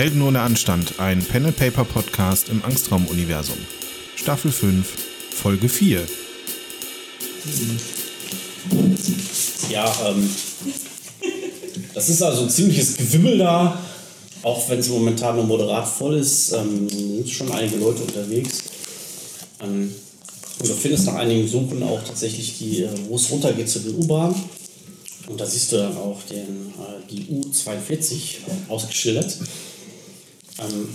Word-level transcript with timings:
Helden 0.00 0.22
ohne 0.22 0.40
Anstand, 0.40 0.98
ein 0.98 1.22
and 1.30 1.56
Paper 1.58 1.84
Podcast 1.84 2.48
im 2.48 2.64
Angstraum-Universum. 2.64 3.58
Staffel 4.16 4.50
5, 4.50 4.86
Folge 5.30 5.68
4. 5.68 6.00
Ja, 9.68 9.94
ähm, 10.06 10.30
das 11.92 12.08
ist 12.08 12.22
also 12.22 12.44
ein 12.44 12.48
ziemliches 12.48 12.96
Gewimmel 12.96 13.36
da, 13.36 13.78
auch 14.42 14.70
wenn 14.70 14.78
es 14.78 14.88
momentan 14.88 15.36
nur 15.36 15.44
moderat 15.44 15.86
voll 15.86 16.16
ist, 16.16 16.52
ähm, 16.52 16.88
sind 16.88 17.28
schon 17.28 17.52
einige 17.52 17.76
Leute 17.76 18.02
unterwegs. 18.02 18.62
Ähm, 19.62 19.94
du 20.60 20.72
findest 20.72 21.04
nach 21.08 21.16
einigen 21.16 21.46
Suchen 21.46 21.82
auch 21.82 22.02
tatsächlich 22.02 22.56
die, 22.56 22.84
äh, 22.84 22.88
wo 23.06 23.16
es 23.16 23.30
runtergeht 23.30 23.68
zu 23.68 23.80
den 23.80 23.96
U-Bahnen. 23.96 24.34
Und 25.26 25.38
da 25.38 25.44
siehst 25.44 25.72
du 25.72 25.76
dann 25.76 25.94
auch 25.98 26.22
den, 26.22 26.38
äh, 26.38 27.10
die 27.10 27.26
U42 27.26 28.38
ausgeschildert. 28.70 29.36
Ähm, 30.60 30.88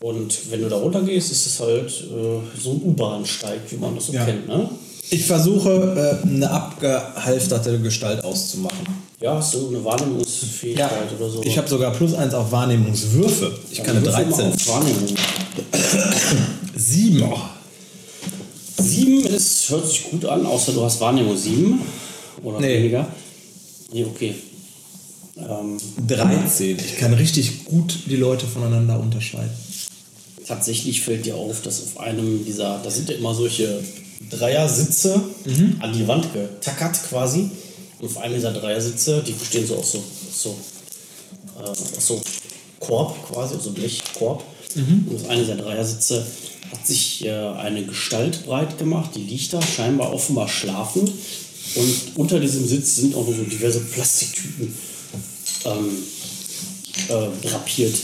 und 0.00 0.50
wenn 0.50 0.62
du 0.62 0.68
da 0.68 0.76
runtergehst, 0.76 1.30
ist 1.30 1.46
es 1.46 1.60
halt 1.60 1.88
äh, 1.90 2.58
so 2.60 2.70
ein 2.72 2.80
U-Bahn-Steig, 2.82 3.60
wie 3.70 3.76
man 3.76 3.94
das 3.94 4.06
so 4.06 4.12
Ja. 4.12 4.24
kennt. 4.24 4.48
Ne? 4.48 4.68
Ich 5.10 5.24
versuche, 5.26 6.20
äh, 6.24 6.26
eine 6.26 6.50
abgehalfterte 6.50 7.78
Gestalt 7.80 8.24
auszumachen. 8.24 8.78
Ja, 9.20 9.34
hast 9.36 9.52
du 9.54 9.68
eine 9.68 9.84
Wahrnehmungsfähigkeit 9.84 10.90
oder 11.18 11.28
so? 11.28 11.42
Ich 11.44 11.58
habe 11.58 11.68
sogar 11.68 11.92
plus 11.92 12.14
eins 12.14 12.32
auf 12.32 12.50
Wahrnehmungswürfe. 12.52 13.52
Ich 13.70 13.82
kann 13.82 13.96
eine 13.96 14.06
Würfel 14.06 14.24
mal 14.26 14.30
13. 14.38 14.52
auf 14.54 14.68
Wahrnehmung. 14.68 15.16
Sieben. 16.76 17.24
Sieben 18.78 19.26
ist, 19.26 19.68
hört 19.68 19.86
sich 19.86 20.04
gut 20.10 20.24
an, 20.24 20.46
außer 20.46 20.72
du 20.72 20.82
hast 20.82 21.00
Wahrnehmung 21.00 21.36
sieben 21.36 21.80
oder 22.42 22.60
Nee. 22.60 22.78
weniger. 22.78 23.06
Nee, 23.92 24.04
okay. 24.04 24.34
Ähm, 25.48 25.78
13. 26.06 26.78
Ich 26.78 26.98
kann 26.98 27.14
richtig 27.14 27.64
gut 27.64 27.98
die 28.06 28.16
Leute 28.16 28.46
voneinander 28.46 28.98
unterscheiden. 28.98 29.50
tatsächlich 30.46 31.02
fällt 31.02 31.26
dir 31.26 31.36
auf, 31.36 31.62
dass 31.62 31.82
auf 31.82 32.00
einem 32.00 32.44
dieser, 32.44 32.80
da 32.82 32.90
sind 32.90 33.08
ja 33.08 33.16
immer 33.16 33.34
solche 33.34 33.82
Dreiersitze 34.30 35.22
an 35.80 35.92
die 35.92 36.06
Wand 36.06 36.32
getackert 36.32 37.02
quasi. 37.08 37.50
Und 38.00 38.06
auf 38.08 38.18
einem 38.18 38.34
dieser 38.34 38.52
Dreiersitze, 38.52 39.22
die 39.26 39.32
bestehen 39.32 39.66
so 39.66 39.76
aus 39.76 39.92
so, 39.92 40.02
so, 40.32 40.56
äh, 41.58 41.68
aus 41.68 42.06
so 42.06 42.20
Korb 42.80 43.30
quasi, 43.30 43.54
also 43.54 43.70
Blechkorb. 43.70 44.42
Und 45.08 45.16
auf 45.16 45.28
einem 45.28 45.42
dieser 45.42 45.56
Dreiersitze 45.56 46.26
hat 46.70 46.86
sich 46.86 47.24
äh, 47.24 47.30
eine 47.30 47.84
Gestalt 47.84 48.44
breit 48.46 48.78
gemacht, 48.78 49.10
die 49.14 49.22
liegt 49.22 49.52
da 49.52 49.60
scheinbar 49.60 50.12
offenbar 50.12 50.48
schlafend. 50.48 51.10
Und 51.74 51.94
unter 52.16 52.40
diesem 52.40 52.66
Sitz 52.66 52.96
sind 52.96 53.14
auch 53.14 53.26
noch 53.26 53.36
so 53.36 53.42
diverse 53.44 53.80
Plastiktüten 53.80 54.74
ähm, 55.64 55.90
äh, 57.08 57.48
drapiert. 57.48 57.94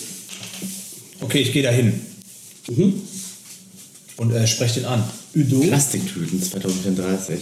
Okay, 1.21 1.39
ich 1.39 1.53
gehe 1.53 1.63
dahin. 1.63 2.01
Mhm. 2.69 3.03
Und 4.17 4.33
äh, 4.33 4.47
spreche 4.47 4.81
den 4.81 4.87
an. 4.87 5.05
Udo? 5.35 5.61
Plastiktüten 5.61 6.43
2034. 6.43 7.39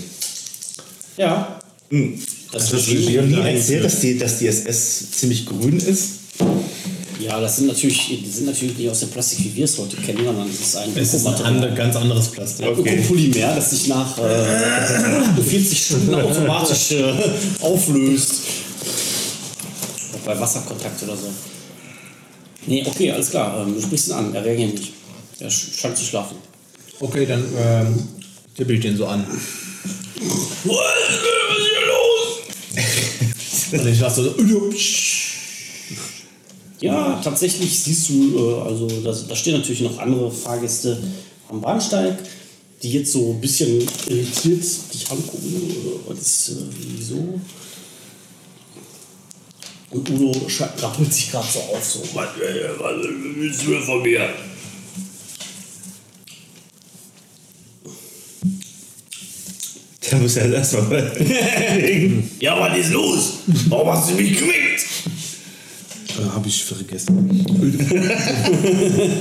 Ja. 1.17 1.61
Hm. 1.91 2.19
Das 2.53 2.69
verstehe 2.69 2.99
ich 2.99 3.07
dir 3.07 3.23
nie 3.23 3.39
erzählt, 3.39 3.85
dass 3.85 4.01
die, 4.01 4.19
dass 4.19 4.39
die 4.39 4.47
SS 4.47 5.11
ziemlich 5.13 5.47
grün 5.47 5.79
ist? 5.79 6.11
Ja, 7.21 7.41
das 7.41 7.57
sind 7.57 7.69
natürlich, 7.69 8.07
die 8.23 8.31
sind 8.31 8.47
natürlich 8.47 8.77
nicht 8.77 8.91
aus 8.91 9.01
dem 9.01 9.09
Plastik, 9.09 9.45
wie 9.45 9.57
wir 9.57 9.65
es 9.65 9.79
heute 9.79 9.97
kennen, 9.97 10.25
sondern 10.25 10.49
es 10.49 10.61
ist 10.61 10.77
ein 10.77 10.91
Es 10.95 11.15
ist 11.15 11.27
ein 11.27 11.35
andere, 11.35 11.75
ganz 11.75 11.97
anderes 11.97 12.29
Plastik. 12.29 12.67
Okay. 12.67 12.99
Ökopolymer, 12.99 13.55
das 13.55 13.71
sich 13.71 13.87
nach 13.89 14.19
äh, 14.19 15.43
40 15.43 15.85
Stunden 15.85 16.15
automatisch 16.15 16.93
äh, 16.93 17.15
auflöst. 17.61 18.35
Bei 20.25 20.39
Wasserkontakt 20.39 21.03
oder 21.03 21.17
so. 21.17 21.29
Nee, 22.67 22.85
okay, 22.87 23.11
alles 23.13 23.31
klar. 23.31 23.61
Ähm, 23.67 23.75
du 23.75 23.81
sprichst 23.83 24.09
ihn 24.09 24.13
an, 24.15 24.35
er 24.35 24.45
reagiert 24.45 24.75
nicht. 24.75 24.93
Er 25.41 25.51
sch- 25.51 25.77
scheint 25.79 25.97
zu 25.99 26.05
schlafen. 26.05 26.37
Okay, 27.01 27.27
dann 27.27 27.45
ähm, 27.59 28.09
tippe 28.57 28.73
ich 28.75 28.81
den 28.81 28.97
so 28.97 29.07
an. 29.07 29.27
Was 29.27 29.39
ist 30.65 31.67
hier 31.71 31.87
los? 31.87 33.81
Und 33.83 33.87
ich 33.93 34.01
lasse 34.01 34.25
so, 34.25 34.35
Udo. 34.39 34.73
Ja, 36.81 37.21
tatsächlich 37.23 37.79
siehst 37.81 38.09
du, 38.09 38.39
äh, 38.39 38.63
also 38.69 38.87
da, 39.03 39.13
da 39.29 39.37
stehen 39.37 39.55
natürlich 39.59 39.81
noch 39.83 39.99
andere 39.99 40.31
Fahrgäste 40.31 41.03
am 41.49 41.61
Bahnsteig, 41.61 42.19
die 42.83 42.93
jetzt 42.93 43.13
so 43.13 43.33
ein 43.33 43.41
bisschen 43.41 43.87
irritiert 44.09 44.65
dich 44.93 45.11
angucken. 45.11 45.55
äh, 45.55 46.11
Was 46.11 46.19
ist, 46.21 46.49
äh, 46.51 46.63
wieso? 46.97 47.41
Und 49.95 50.11
Udo 50.11 50.33
rappelt 50.79 51.15
sich 51.15 51.31
gerade 51.31 51.47
so 51.53 51.61
auf, 51.61 51.85
so, 51.85 52.01
was, 52.15 52.31
was 52.79 52.97
willst 53.37 53.65
du 53.65 53.81
von 53.81 54.03
mir? 54.03 54.29
Da 60.11 60.19
muss 60.19 60.37
er 60.37 60.53
erstmal. 60.53 61.13
Ja, 62.41 62.61
was 62.61 62.79
ist 62.79 62.93
los? 62.93 63.33
Warum 63.69 63.89
hast 63.89 64.11
du 64.11 64.15
mich 64.15 64.39
geweckt? 64.39 64.85
Äh, 66.11 66.29
Habe 66.31 66.47
ich 66.47 66.63
vergessen. 66.63 67.45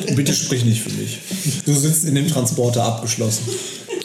Bitte 0.15 0.33
sprich 0.33 0.65
nicht 0.65 0.81
für 0.81 0.91
mich. 0.91 1.19
Du 1.65 1.73
sitzt 1.73 2.03
in 2.03 2.15
dem 2.15 2.27
Transporter 2.27 2.83
abgeschlossen. 2.83 3.45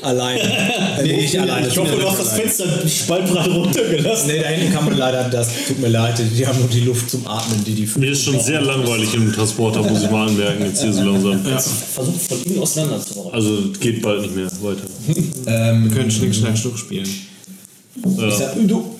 Alleine. 0.03 0.43
nee, 1.03 1.25
ich 1.25 1.41
alleine. 1.41 1.67
Ich 1.67 1.77
hoffe, 1.77 1.97
du 1.97 2.09
hast 2.09 2.21
das 2.21 2.33
Fenster 2.35 2.89
spaltbreit 2.89 3.49
runtergelassen. 3.49 4.29
Nee, 4.29 4.41
da 4.41 4.49
hinten 4.49 4.73
kann 4.73 4.85
man 4.85 4.97
leider, 4.97 5.25
das 5.29 5.49
tut 5.67 5.81
mir 5.81 5.89
leid, 5.89 6.15
die 6.19 6.47
haben 6.47 6.59
nur 6.59 6.69
die 6.69 6.81
Luft 6.81 7.11
zum 7.11 7.27
Atmen, 7.27 7.65
die 7.65 7.75
die 7.75 7.89
Mir 7.99 8.13
ist 8.13 8.25
schon 8.25 8.39
sehr 8.39 8.61
langweilig 8.61 9.13
im 9.15 9.33
Transporter, 9.33 9.83
muss 9.83 10.03
ich 10.03 10.11
mal 10.11 10.29
anmerken, 10.29 10.65
jetzt 10.67 10.83
hier 10.83 10.93
so 10.93 11.03
langsam. 11.03 11.41
Versucht 11.43 12.23
von 12.29 12.43
innen 12.45 12.61
auseinander 12.61 13.01
zu 13.01 13.15
rauchen. 13.15 13.35
Also 13.35 13.63
geht 13.81 14.03
bald 14.03 14.23
nicht 14.23 14.37
mehr 14.37 14.47
weiter. 14.63 14.85
Wir 15.83 15.91
können 15.91 16.11
Schnick, 16.11 16.35
Schnack, 16.35 16.57
Schnuck 16.57 16.79
spielen. 16.79 17.09
Ich 18.05 18.35
sag, 18.35 18.57
Udo. 18.57 18.95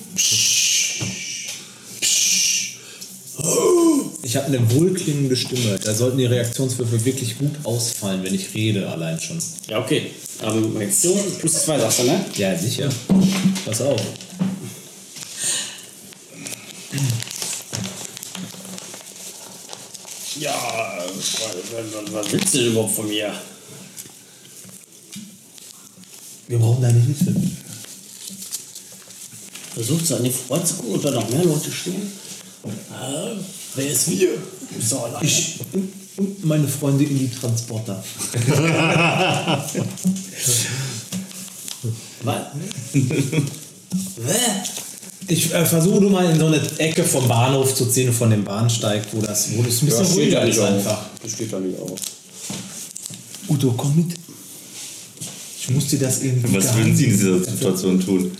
Ich 4.21 4.35
habe 4.35 4.47
eine 4.47 4.71
wohlklingende 4.71 5.35
Stimme. 5.35 5.79
Da 5.83 5.93
sollten 5.93 6.17
die 6.17 6.25
Reaktionswürfe 6.25 7.05
wirklich 7.05 7.37
gut 7.37 7.53
ausfallen, 7.63 8.23
wenn 8.23 8.35
ich 8.35 8.53
rede, 8.53 8.89
allein 8.89 9.19
schon. 9.19 9.41
Ja, 9.67 9.79
okay. 9.79 10.11
Ähm, 10.43 10.75
Reaktion 10.75 11.19
plus 11.39 11.53
zwei 11.53 11.79
sagst 11.79 11.99
du, 11.99 12.03
ne? 12.03 12.25
Ja, 12.35 12.57
sicher. 12.57 12.89
Pass 13.65 13.81
auf. 13.81 14.01
Ja, 20.39 21.05
was, 22.11 22.31
willst 22.31 22.53
du 22.53 22.57
denn 22.59 22.67
überhaupt 22.67 22.95
von 22.95 23.07
mir? 23.07 23.33
Wir 26.47 26.57
brauchen 26.57 26.81
deine 26.81 26.99
Hilfe. 26.99 27.35
Versucht 29.73 30.07
so 30.07 30.15
an 30.15 30.23
die 30.23 30.31
Front 30.31 30.67
zu 30.67 30.75
gucken, 30.75 30.95
ob 30.95 31.01
da 31.01 31.11
noch 31.11 31.29
mehr 31.29 31.43
Leute 31.43 31.71
stehen. 31.71 32.11
Äh, 32.63 33.35
wer 33.75 33.87
ist 33.89 34.09
wir? 34.09 34.29
Allein. 34.91 35.25
Ich 35.25 35.59
und 36.19 36.45
meine 36.45 36.67
Freunde 36.67 37.05
in 37.05 37.17
die 37.17 37.29
Transporter. 37.29 38.03
Was? 42.23 42.35
Ich 45.27 45.53
äh, 45.53 45.65
versuche 45.65 46.01
nur 46.01 46.11
mal 46.11 46.29
in 46.29 46.37
so 46.37 46.47
eine 46.47 46.61
Ecke 46.77 47.05
vom 47.05 47.25
Bahnhof 47.27 47.73
zu 47.73 47.85
ziehen, 47.85 48.11
von 48.11 48.29
dem 48.31 48.43
Bahnsteig, 48.43 49.03
wo 49.13 49.21
das, 49.21 49.55
wo 49.55 49.63
das 49.63 49.81
ein 49.81 49.85
bisschen 49.85 50.05
ruhiger 50.07 50.45
ist 50.45 50.59
einfach. 50.59 51.05
Das 51.23 51.31
steht 51.31 51.53
da 51.53 51.59
nicht 51.59 51.79
auf. 51.79 51.97
Udo, 53.47 53.73
komm 53.77 53.95
mit. 53.95 54.15
Ich 55.61 55.69
muss 55.69 55.87
dir 55.87 55.99
das 55.99 56.21
irgendwie 56.21 56.57
Was 56.57 56.75
würden 56.75 56.95
Sie 56.95 57.05
in 57.05 57.11
dieser 57.11 57.39
Situation 57.39 57.99
tun? 57.99 58.31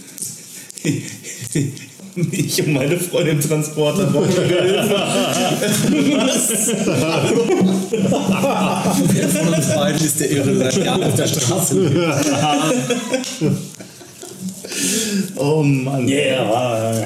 Ich 2.31 2.61
und 2.65 2.73
meine 2.73 2.97
Freundin 2.99 3.39
im 3.39 3.47
Transporter 3.47 4.05
brauchen 4.07 4.27
Hilfe. 4.33 5.01
Wer 9.07 9.29
von 9.29 9.53
uns 9.53 9.67
beiden 9.67 10.05
ist 10.05 10.19
der 10.19 10.31
Irre, 10.31 10.55
der 10.55 10.83
ja 10.83 10.95
auf 10.95 11.15
der 11.15 11.27
Straße? 11.27 12.13
Oh 15.35 15.63
Mann. 15.63 16.07
Ja, 16.07 16.15
yeah, 16.17 16.99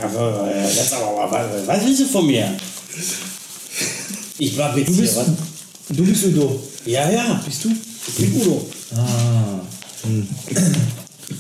jetzt 0.68 0.94
aber 0.94 1.28
mal. 1.30 1.46
Was, 1.66 1.86
willst 1.86 2.02
du 2.02 2.06
von 2.06 2.26
mir? 2.28 2.54
Ich 4.38 4.58
war 4.58 4.76
Witz 4.76 4.88
Du 4.88 4.98
bist, 4.98 5.14
hier, 5.14 5.22
was? 5.22 5.96
du 5.98 6.04
bist 6.06 6.26
Udo. 6.26 6.64
Ja, 6.86 7.10
ja. 7.10 7.42
Bist 7.46 7.64
du? 7.64 7.70
Ich 8.08 8.16
bin 8.16 8.42
Udo. 8.42 8.68
Ah. 8.96 9.62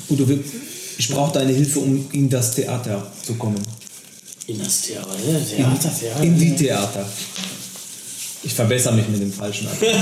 Udo, 0.10 0.30
wir- 0.30 0.39
ich 0.98 1.10
brauche 1.10 1.34
deine 1.34 1.51
Hilfe, 1.51 1.80
um 1.80 2.07
in 2.12 2.30
das 2.30 2.51
Theater 2.56 3.12
zu 3.25 3.36
kommen. 3.36 3.62
In 4.48 4.60
das 4.60 4.81
Theater, 4.81 5.16
Theater, 5.16 5.92
Theater. 6.00 6.24
In 6.24 6.38
die 6.38 6.56
Theater. 6.56 7.06
Ich 8.44 8.54
verbessere 8.54 8.94
mich 8.94 9.07
mit 9.07 9.22
dem 9.22 9.31
falschen 9.31 9.68
Akzent. 9.72 9.95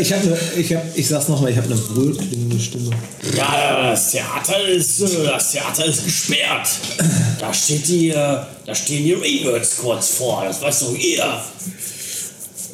Ich 0.00 0.12
habe, 0.12 0.38
ich 0.56 0.74
habe, 0.74 0.84
ich 0.94 1.08
sag's 1.08 1.28
nochmal, 1.28 1.50
ich 1.50 1.56
habe 1.56 1.66
eine 1.66 1.96
wohlklingende 1.96 2.58
Stimme. 2.58 2.90
Ja, 3.36 3.90
das 3.90 4.10
Theater 4.12 4.66
ist, 4.66 5.00
äh, 5.00 5.24
das 5.24 5.52
Theater 5.52 5.84
ist 5.84 6.04
gesperrt. 6.04 6.68
Da 7.38 7.52
steht 7.52 7.86
die, 7.88 8.10
äh, 8.10 8.14
da 8.14 8.74
stehen 8.74 9.04
die 9.04 9.12
Rebirds 9.12 9.78
kurz 9.78 10.10
vor. 10.10 10.44
Das 10.44 10.60
weiß 10.60 10.80
doch 10.80 10.96
jeder 10.96 11.44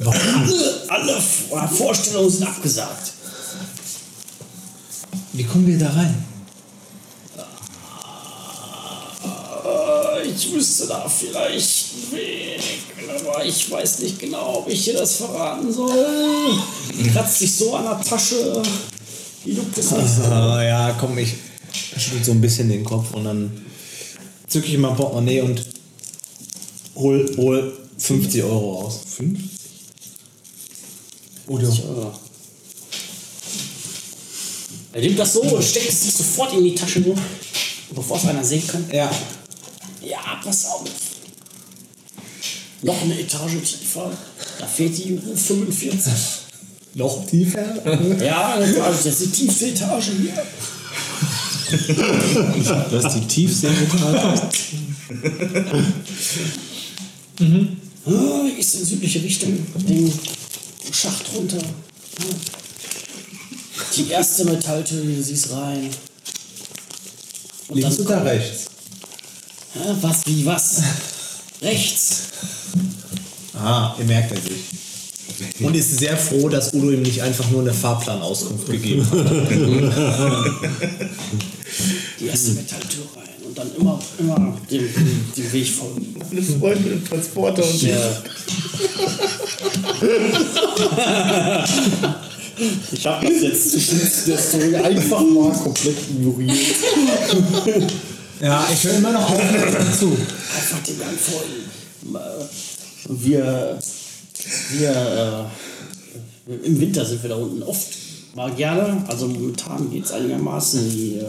alle, 0.07 1.23
alle 1.51 1.69
Vorstellungen 1.69 2.31
sind 2.31 2.47
abgesagt. 2.47 3.13
Wie 5.33 5.45
kommen 5.45 5.67
wir 5.67 5.79
da 5.79 5.91
rein? 5.91 6.25
Ich 10.35 10.53
wüsste 10.53 10.87
da 10.87 11.09
vielleicht 11.09 11.87
einen 11.95 12.13
Weg, 12.13 12.61
aber 13.27 13.45
ich 13.45 13.71
weiß 13.71 14.01
nicht 14.01 14.19
genau, 14.19 14.59
ob 14.59 14.69
ich 14.69 14.85
dir 14.85 14.95
das 14.95 15.17
verraten 15.17 15.73
soll. 15.73 15.91
Kratzt 17.13 17.41
dich 17.41 17.57
so 17.57 17.75
an 17.75 17.85
der 17.85 18.01
Tasche. 18.01 18.63
Wie 19.45 19.53
juckt 19.53 19.77
es 19.79 19.91
nicht. 19.91 20.21
Ah, 20.31 20.63
ja, 20.63 20.97
komm, 20.99 21.19
ich 21.19 21.35
schüttel 21.73 22.25
so 22.25 22.33
ein 22.33 22.41
bisschen 22.41 22.69
den 22.69 22.85
Kopf 22.85 23.15
und 23.15 23.25
dann 23.25 23.65
zücke 24.47 24.69
ich 24.69 24.79
mal 24.79 24.95
Portemonnaie 24.95 25.41
und 25.41 25.65
hol, 26.95 27.35
hol 27.37 27.77
50 27.99 28.43
Euro 28.45 28.83
aus. 28.83 29.01
50? 29.17 29.58
Oder? 31.49 31.75
Er 34.93 35.01
nimmt 35.01 35.19
das 35.19 35.33
so, 35.33 35.43
und 35.43 35.65
steckt 35.65 35.89
es 35.89 36.17
sofort 36.19 36.53
in 36.55 36.65
die 36.65 36.75
Tasche, 36.75 37.03
so, 37.03 37.15
bevor 37.95 38.17
es 38.17 38.27
einer 38.27 38.45
sehen 38.45 38.67
kann. 38.67 38.85
Ja. 38.93 39.11
Ja, 40.03 40.41
pass 40.43 40.67
auf. 40.67 40.85
Noch 42.83 43.03
eine 43.03 43.19
Etage 43.19 43.63
tiefer. 43.65 44.11
Da 44.59 44.67
fehlt 44.67 44.97
die 44.99 45.19
U45. 45.19 45.99
Noch 46.95 47.27
tiefer? 47.27 47.61
ja, 48.25 48.59
das 48.59 48.71
ist 48.71 48.81
also 48.81 49.25
die 49.25 49.31
tiefste 49.31 49.67
Etage 49.69 50.11
hier. 50.21 50.35
das 52.91 53.05
ist 53.05 53.15
die 53.15 53.27
tiefste 53.27 53.69
Etage. 53.69 54.73
mhm. 57.41 57.77
Ah, 58.07 58.47
ist 58.59 58.75
in 58.77 58.85
südliche 58.85 59.23
Richtung. 59.23 59.53
Mhm. 59.87 60.13
Schacht 60.93 61.25
runter. 61.35 61.59
Die 63.97 64.11
erste 64.11 64.45
Metalltür, 64.45 65.03
du 65.03 65.23
siehst 65.23 65.51
rein. 65.51 65.91
Und 67.69 67.79
Links 67.79 67.99
oder 68.01 68.25
rechts? 68.25 68.67
Ja, 69.75 69.97
was, 70.01 70.27
wie, 70.27 70.45
was? 70.47 70.83
Rechts. 71.61 72.23
Ah, 73.55 73.95
er 73.99 74.05
merkt 74.05 74.33
er 74.33 74.41
sich. 74.41 75.61
Und 75.61 75.75
ist 75.75 75.99
sehr 75.99 76.17
froh, 76.17 76.49
dass 76.49 76.73
Udo 76.73 76.91
ihm 76.91 77.03
nicht 77.03 77.23
einfach 77.23 77.49
nur 77.51 77.61
eine 77.61 77.75
Fahrplanauskunft 77.75 78.67
gegeben 78.71 79.05
hat. 79.11 79.51
Die 82.21 82.27
erste 82.27 82.53
Metalltür 82.53 83.05
rein. 83.15 83.29
Und 83.59 83.65
dann 83.75 83.81
immer, 83.81 83.99
immer 84.19 84.57
dem, 84.71 84.89
dem 85.37 85.53
Weg 85.53 85.69
folgen. 85.69 86.15
Eine 86.31 86.43
Freundin 86.43 86.93
im 86.93 87.05
Transporter 87.05 87.65
und 87.65 87.83
Ja. 87.83 88.23
Ich 92.93 93.07
habe 93.07 93.27
das 93.27 93.43
jetzt 93.43 93.71
zwischen 93.71 94.01
der 94.27 94.39
Story 94.39 94.75
einfach 94.77 95.21
mal 95.21 95.53
komplett 95.53 95.97
ignoriert. 96.11 96.77
Ja, 98.41 98.69
ich 98.73 98.85
höre 98.85 98.99
immer 98.99 99.13
noch 99.13 99.31
aufmerksam 99.31 99.99
zu. 99.99 100.07
Einfach 100.07 100.83
dem 100.87 100.99
Gang 100.99 101.19
folgen. 101.19 101.71
Wir, 103.23 103.79
wir, 104.73 105.51
äh, 106.49 106.55
im 106.67 106.81
Winter 106.81 107.05
sind 107.05 107.23
wir 107.23 107.31
da 107.31 107.37
unten 107.37 107.63
oft 107.63 107.89
mal 108.35 108.53
gerne. 108.53 109.05
Also 109.09 109.27
momentan 109.27 109.91
geht 109.91 110.05
es 110.05 110.13
einigermaßen. 110.13 110.91
Die 110.91 111.17
äh, 111.17 111.25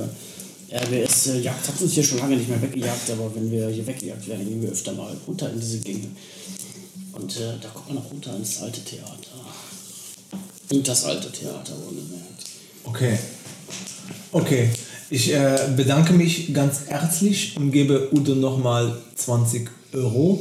RBS-Jagd 0.72 1.68
hat 1.68 1.82
uns 1.82 1.94
hier 1.94 2.04
schon 2.04 2.20
lange 2.20 2.38
nicht 2.38 2.50
mehr 2.50 2.62
weggejagt, 2.62 3.10
aber 3.12 3.34
wenn 3.36 3.52
wir 3.52 3.70
hier 3.70 3.86
weggejagt 3.88 4.28
werden, 4.28 4.48
gehen 4.48 4.62
wir 4.62 4.70
öfter 4.70 4.94
mal 4.94 5.16
runter 5.28 5.52
in 5.52 5.60
diese 5.60 5.80
Gänge. 5.80 6.08
Und 7.14 7.36
äh, 7.38 7.54
da 7.60 7.70
kommt 7.70 7.88
man 7.88 7.96
noch 7.96 8.12
runter 8.12 8.36
ins 8.36 8.62
alte 8.62 8.84
Theater. 8.84 9.16
Und 10.72 10.88
das 10.88 11.06
alte 11.06 11.32
Theater, 11.32 11.74
wohlgemerkt. 11.84 12.46
Okay. 12.84 13.18
Okay. 14.32 14.70
Ich 15.10 15.34
äh, 15.34 15.58
bedanke 15.76 16.14
mich 16.14 16.54
ganz 16.54 16.82
herzlich 16.88 17.58
und 17.58 17.72
gebe 17.72 18.14
Udo 18.14 18.36
nochmal 18.36 18.96
20 19.16 19.68
Euro. 19.94 20.40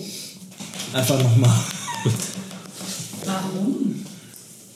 Einfach 0.92 1.22
nochmal. 1.22 1.58
Warum? 3.25 4.04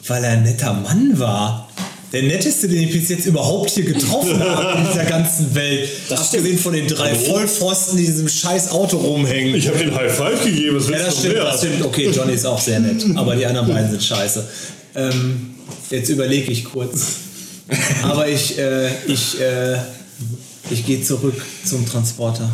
Weil 0.07 0.25
er 0.25 0.31
ein 0.31 0.45
netter 0.45 0.73
Mann 0.73 1.19
war. 1.19 1.69
Der 2.13 2.23
netteste, 2.23 2.69
den 2.69 2.83
ich 2.83 2.93
bis 2.93 3.09
jetzt 3.09 3.27
überhaupt 3.27 3.71
hier 3.71 3.85
getroffen 3.85 4.39
habe 4.45 4.79
in 4.79 4.87
dieser 4.87 5.05
ganzen 5.05 5.55
Welt. 5.55 5.89
Das 6.09 6.21
Abgesehen 6.21 6.59
von 6.59 6.75
den 6.75 6.87
drei 6.87 7.15
Vollpfosten, 7.15 7.97
die 7.97 8.05
in 8.05 8.11
diesem 8.11 8.29
scheiß 8.29 8.71
Auto 8.71 8.99
rumhängen. 8.99 9.55
Ich 9.55 9.67
habe 9.69 9.79
den 9.79 9.95
High 9.95 10.15
Five 10.15 10.45
gegeben, 10.45 10.77
was 10.77 10.89
Ja, 10.89 10.99
das 10.99 11.19
stimmt, 11.19 11.37
das 11.37 11.59
stimmt. 11.59 11.85
Okay, 11.85 12.11
Johnny 12.11 12.35
ist 12.35 12.45
auch 12.45 12.61
sehr 12.61 12.81
nett. 12.81 13.05
Aber 13.15 13.35
die 13.35 13.47
anderen 13.47 13.69
beiden 13.69 13.91
sind 13.91 14.03
scheiße. 14.03 14.45
Ähm, 14.95 15.55
jetzt 15.91 16.11
überlege 16.11 16.53
ich 16.53 16.65
kurz. 16.65 17.07
Aber 18.03 18.29
ich, 18.29 18.59
äh, 18.59 18.89
ich, 19.07 19.41
äh, 19.41 19.77
ich 20.71 20.85
gehe 20.85 21.03
zurück 21.03 21.41
zum 21.65 21.87
Transporter. 21.87 22.51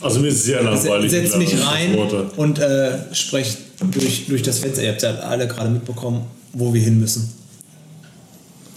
Also 0.00 0.20
mir 0.20 0.28
ist 0.28 0.44
sehr 0.44 0.62
langweilig. 0.62 1.10
Setz 1.10 1.36
mich 1.36 1.54
rein 1.64 1.96
und 2.36 2.58
äh, 2.58 3.14
sprech 3.14 3.56
durch, 3.92 4.26
durch 4.26 4.42
das 4.42 4.58
Fenster. 4.58 4.82
Ihr 4.82 4.90
habt 4.90 5.02
ja 5.02 5.14
alle 5.20 5.48
gerade 5.48 5.70
mitbekommen, 5.70 6.26
wo 6.54 6.72
wir 6.72 6.80
hin 6.80 6.98
müssen. 6.98 7.28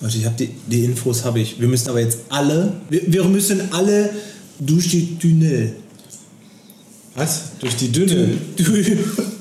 Leute, 0.01 0.17
ich 0.17 0.25
habe 0.25 0.35
die, 0.37 0.49
die 0.67 0.83
Infos 0.85 1.23
habe 1.25 1.39
ich. 1.39 1.59
Wir 1.59 1.67
müssen 1.67 1.89
aber 1.89 2.01
jetzt 2.01 2.19
alle, 2.29 2.73
wir, 2.89 3.01
wir 3.07 3.23
müssen 3.23 3.61
alle 3.71 4.09
durch 4.59 4.89
die 4.89 5.17
Tunnel. 5.17 5.73
Was? 7.15 7.41
Durch 7.59 7.75
die 7.77 7.91
Dünne. 7.91 8.29
Du- 8.55 8.63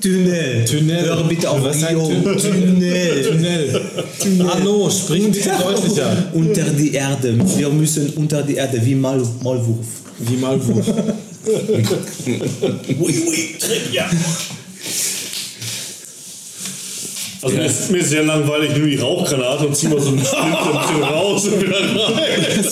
Tunnel. 0.01 0.65
Tunnel. 0.65 1.03
Höre 1.05 1.25
bitte 1.29 1.51
auf 1.51 1.63
Was 1.63 1.87
Rio. 1.87 2.09
Tun- 2.09 2.23
Tunnel. 2.39 3.23
Tunnel. 3.23 4.49
Hallo, 4.49 4.89
sprich 4.89 5.25
bitte 5.31 5.51
deutlicher. 5.63 6.31
Unter 6.33 6.65
die 6.71 6.93
Erde. 6.95 7.37
Wir 7.59 7.69
müssen 7.69 8.09
unter 8.11 8.43
die 8.43 8.55
Erde, 8.55 8.81
wie 8.83 8.95
Mal 8.95 9.23
Maulwurf. 9.43 9.87
Wie 10.21 10.37
mal 10.37 10.59
wo. 10.67 10.73
Ui, 11.47 13.13
ui, 13.29 13.57
Trivia. 13.59 14.09
Also 17.43 17.57
mir, 17.57 17.65
ist, 17.67 17.91
mir 17.91 17.99
ist 17.99 18.11
sehr 18.11 18.23
langweilig, 18.25 18.73
nehme 18.73 18.89
die 18.89 18.97
Rauchgranate 18.97 19.67
und 19.67 19.77
zieh 19.77 19.89
mal 19.89 20.01
so 20.01 20.09
ein 20.09 20.17
bisschen 20.17 20.39
raus 21.03 21.47
und 21.47 21.61
wieder 21.63 21.79
rein. 21.81 22.65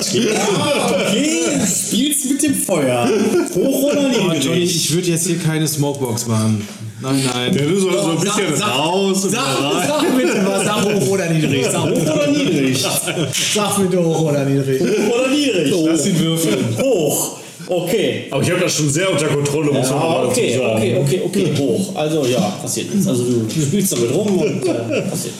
Okay, 0.00 1.60
spielst 1.66 2.30
mit 2.30 2.42
dem 2.42 2.54
Feuer. 2.54 3.08
Hoch 3.54 3.82
oder 3.92 3.98
Oh, 4.00 4.28
niedrig? 4.30 4.44
Johnny, 4.44 4.62
ich 4.62 4.92
würde 4.94 5.08
jetzt 5.08 5.26
hier 5.26 5.38
keine 5.38 5.66
Smokebox 5.66 6.26
machen. 6.28 6.66
Nein, 7.00 7.22
nein. 7.32 7.54
Ja, 7.54 7.62
du 7.64 7.78
so, 7.80 7.90
so 7.90 8.10
ein 8.10 8.18
bisschen 8.20 8.56
Sag- 8.56 8.78
raus 8.78 9.24
und 9.24 9.30
Sag, 9.30 9.58
wieder 9.58 9.70
rein. 9.74 9.88
sag 9.88 10.16
bitte 10.16 10.46
was, 10.46 10.64
sag 10.64 10.84
hoch 10.84 11.08
oder 11.08 11.30
niedrig. 11.30 11.64
Sag 11.70 11.82
hoch 11.82 12.14
oder 12.14 12.26
niedrig. 12.28 12.78
Sag 13.54 13.76
bitte 13.82 14.04
hoch 14.04 14.20
oder 14.22 14.44
niedrig. 14.44 14.80
Hoch 14.80 15.14
oder 15.18 15.28
niedrig? 15.28 15.74
Lass 15.86 16.06
ihn 16.06 16.18
würfeln. 16.18 16.76
Hoch. 16.80 17.38
Okay. 17.68 18.24
Aber 18.30 18.42
ich 18.42 18.50
habe 18.50 18.60
das 18.60 18.74
schon 18.74 18.88
sehr 18.88 19.10
unter 19.10 19.26
Kontrolle, 19.26 19.70
muss 19.72 19.90
man 19.90 19.98
Ja, 20.00 20.08
mal 20.08 20.24
okay, 20.26 20.52
dazu 20.56 20.62
sagen. 20.62 20.76
okay, 20.80 20.96
okay, 21.04 21.20
okay, 21.24 21.52
hoch. 21.58 21.94
Also 21.96 22.24
ja, 22.26 22.40
passiert 22.62 22.94
nichts. 22.94 23.06
Also 23.08 23.24
du 23.24 23.46
spielst 23.50 23.92
damit 23.92 24.14
rum 24.14 24.38
und 24.38 24.66
äh, 24.66 25.02
passiert. 25.02 25.34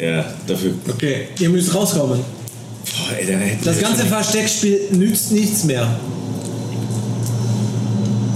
Ja, 0.00 0.24
dafür. 0.46 0.72
Okay, 0.88 1.28
ihr 1.40 1.48
müsst 1.48 1.74
rauskommen. 1.74 2.20
Boah, 2.20 3.16
ey, 3.18 3.26
dann 3.26 3.40
hätten 3.40 3.64
Das 3.64 3.76
wir 3.76 3.82
ganze 3.82 4.00
schon- 4.02 4.08
Versteckspiel 4.10 4.80
nützt 4.92 5.32
nichts 5.32 5.64
mehr. 5.64 5.98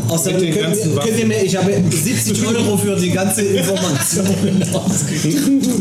Außerdem 0.09 0.41
Mit 0.41 0.49
den 0.49 0.55
könnt, 0.55 0.67
ganzen 0.75 0.93
ihr, 0.95 1.01
könnt 1.01 1.19
ihr 1.21 1.27
mir, 1.27 1.43
ich 1.45 1.57
habe 1.57 1.73
70 1.89 2.45
Euro 2.45 2.77
für 2.77 2.97
die 2.97 3.11
ganze 3.11 3.43
Information 3.43 4.27
ausgegeben. 4.73 5.61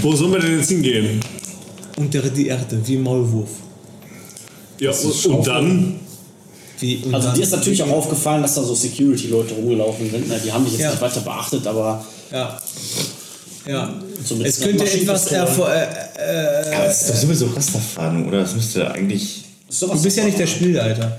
Wo 0.00 0.14
sollen 0.16 0.32
wir 0.32 0.40
denn 0.40 0.58
jetzt 0.58 0.70
hingehen? 0.70 1.20
Unter 1.98 2.22
die 2.22 2.46
Erde, 2.46 2.80
wie 2.86 2.96
Maulwurf. 2.96 3.50
Ja, 4.82 4.90
und, 4.90 5.26
und 5.26 5.46
dann? 5.46 6.00
Wie, 6.80 6.96
und 7.04 7.14
Also 7.14 7.28
dann- 7.28 7.36
dir 7.36 7.42
ist 7.42 7.52
natürlich 7.52 7.82
auch 7.82 7.90
aufgefallen, 7.90 8.42
dass 8.42 8.54
da 8.56 8.62
so 8.62 8.74
Security-Leute 8.74 9.54
rumgelaufen 9.54 10.10
sind. 10.10 10.28
Ne? 10.28 10.40
Die 10.44 10.52
haben 10.52 10.64
dich 10.64 10.72
jetzt 10.74 10.82
Ja. 10.82 10.90
nicht 10.90 11.00
weiter 11.02 11.20
beachtet, 11.20 11.66
aber 11.66 12.04
Ja. 12.32 12.58
Ja. 13.66 13.94
Es 14.44 14.60
könnte 14.60 14.84
etwas 14.84 15.30
erfor- 15.30 15.70
äh, 15.72 15.84
äh, 15.84 16.74
Aber 16.74 16.84
das 16.86 17.02
ist 17.02 17.10
doch 17.10 17.14
sowieso 17.16 17.46
Rasterfahndung, 17.46 18.28
oder? 18.28 18.40
Das 18.40 18.54
müsste 18.56 18.90
eigentlich. 18.90 19.44
doch 19.80 19.92
Du 19.94 20.02
bist 20.02 20.16
ja 20.16 20.24
nicht 20.24 20.38
der 20.38 20.46
Spielleiter. 20.48 21.14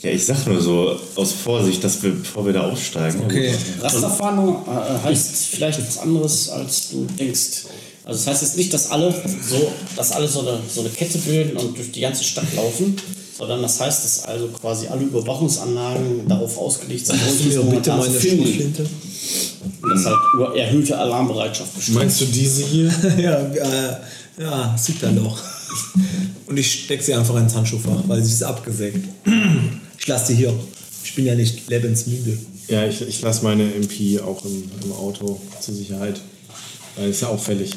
Ja, 0.00 0.10
ich 0.10 0.24
sag 0.24 0.46
nur 0.46 0.58
so 0.62 0.98
aus 1.16 1.32
Vorsicht, 1.32 1.84
dass 1.84 2.02
wir, 2.02 2.12
bevor 2.12 2.46
wir 2.46 2.54
da 2.54 2.62
aufsteigen. 2.70 3.20
Okay. 3.26 3.54
Rasterfahndung 3.82 4.56
äh, 4.66 5.06
heißt 5.06 5.34
vielleicht 5.52 5.86
was 5.86 5.98
anderes, 5.98 6.48
als 6.48 6.88
du 6.90 7.06
denkst. 7.18 7.64
Also 8.04 8.18
das 8.18 8.26
heißt 8.26 8.42
jetzt 8.42 8.56
nicht, 8.56 8.72
dass 8.72 8.90
alle 8.90 9.12
so, 9.12 9.72
dass 9.94 10.12
alle 10.12 10.26
so 10.26 10.40
eine, 10.40 10.58
so 10.72 10.80
eine 10.80 10.90
Kette 10.90 11.18
bilden 11.18 11.56
und 11.56 11.76
durch 11.76 11.92
die 11.92 12.00
ganze 12.00 12.24
Stadt 12.24 12.46
laufen, 12.56 12.96
sondern 13.36 13.62
das 13.62 13.80
heißt, 13.80 14.04
dass 14.04 14.24
also 14.24 14.48
quasi 14.48 14.86
alle 14.88 15.02
Überwachungsanlagen 15.02 16.28
darauf 16.28 16.58
ausgelegt 16.58 17.06
sind, 17.06 17.22
mir 17.22 17.32
solches 17.32 17.70
bitte 17.70 17.90
meine 17.90 18.10
finden. 18.12 18.46
Schrotflinte? 18.46 18.86
Und 19.82 19.90
das 19.90 20.04
halt 20.06 20.18
über 20.34 20.56
erhöhte 20.56 20.98
Alarmbereitschaft 20.98 21.74
besteht. 21.74 21.94
Meinst 21.94 22.20
du 22.20 22.24
diese 22.26 22.64
hier? 22.64 22.86
ja, 23.18 23.38
äh, 23.38 23.96
ja, 24.38 24.76
sieht 24.78 25.02
dann 25.02 25.16
doch. 25.16 25.38
Und 26.46 26.58
ich 26.58 26.84
stecke 26.84 27.02
sie 27.02 27.14
einfach 27.14 27.36
ins 27.36 27.54
Handschuhfach, 27.54 28.02
weil 28.06 28.22
sie 28.22 28.32
ist 28.32 28.42
abgesägt. 28.42 29.06
Ich 29.98 30.06
lasse 30.06 30.28
sie 30.28 30.36
hier. 30.36 30.52
Ich 31.04 31.14
bin 31.14 31.26
ja 31.26 31.34
nicht 31.34 31.68
lebensmüde. 31.68 32.36
Ja, 32.68 32.86
ich, 32.86 33.00
ich 33.02 33.20
lasse 33.22 33.44
meine 33.44 33.72
MP 33.74 34.20
auch 34.20 34.44
im, 34.44 34.70
im 34.84 34.92
Auto 34.92 35.40
zur 35.60 35.74
Sicherheit. 35.74 36.20
Weil 36.96 37.10
ist 37.10 37.22
ja 37.22 37.28
auffällig. 37.28 37.72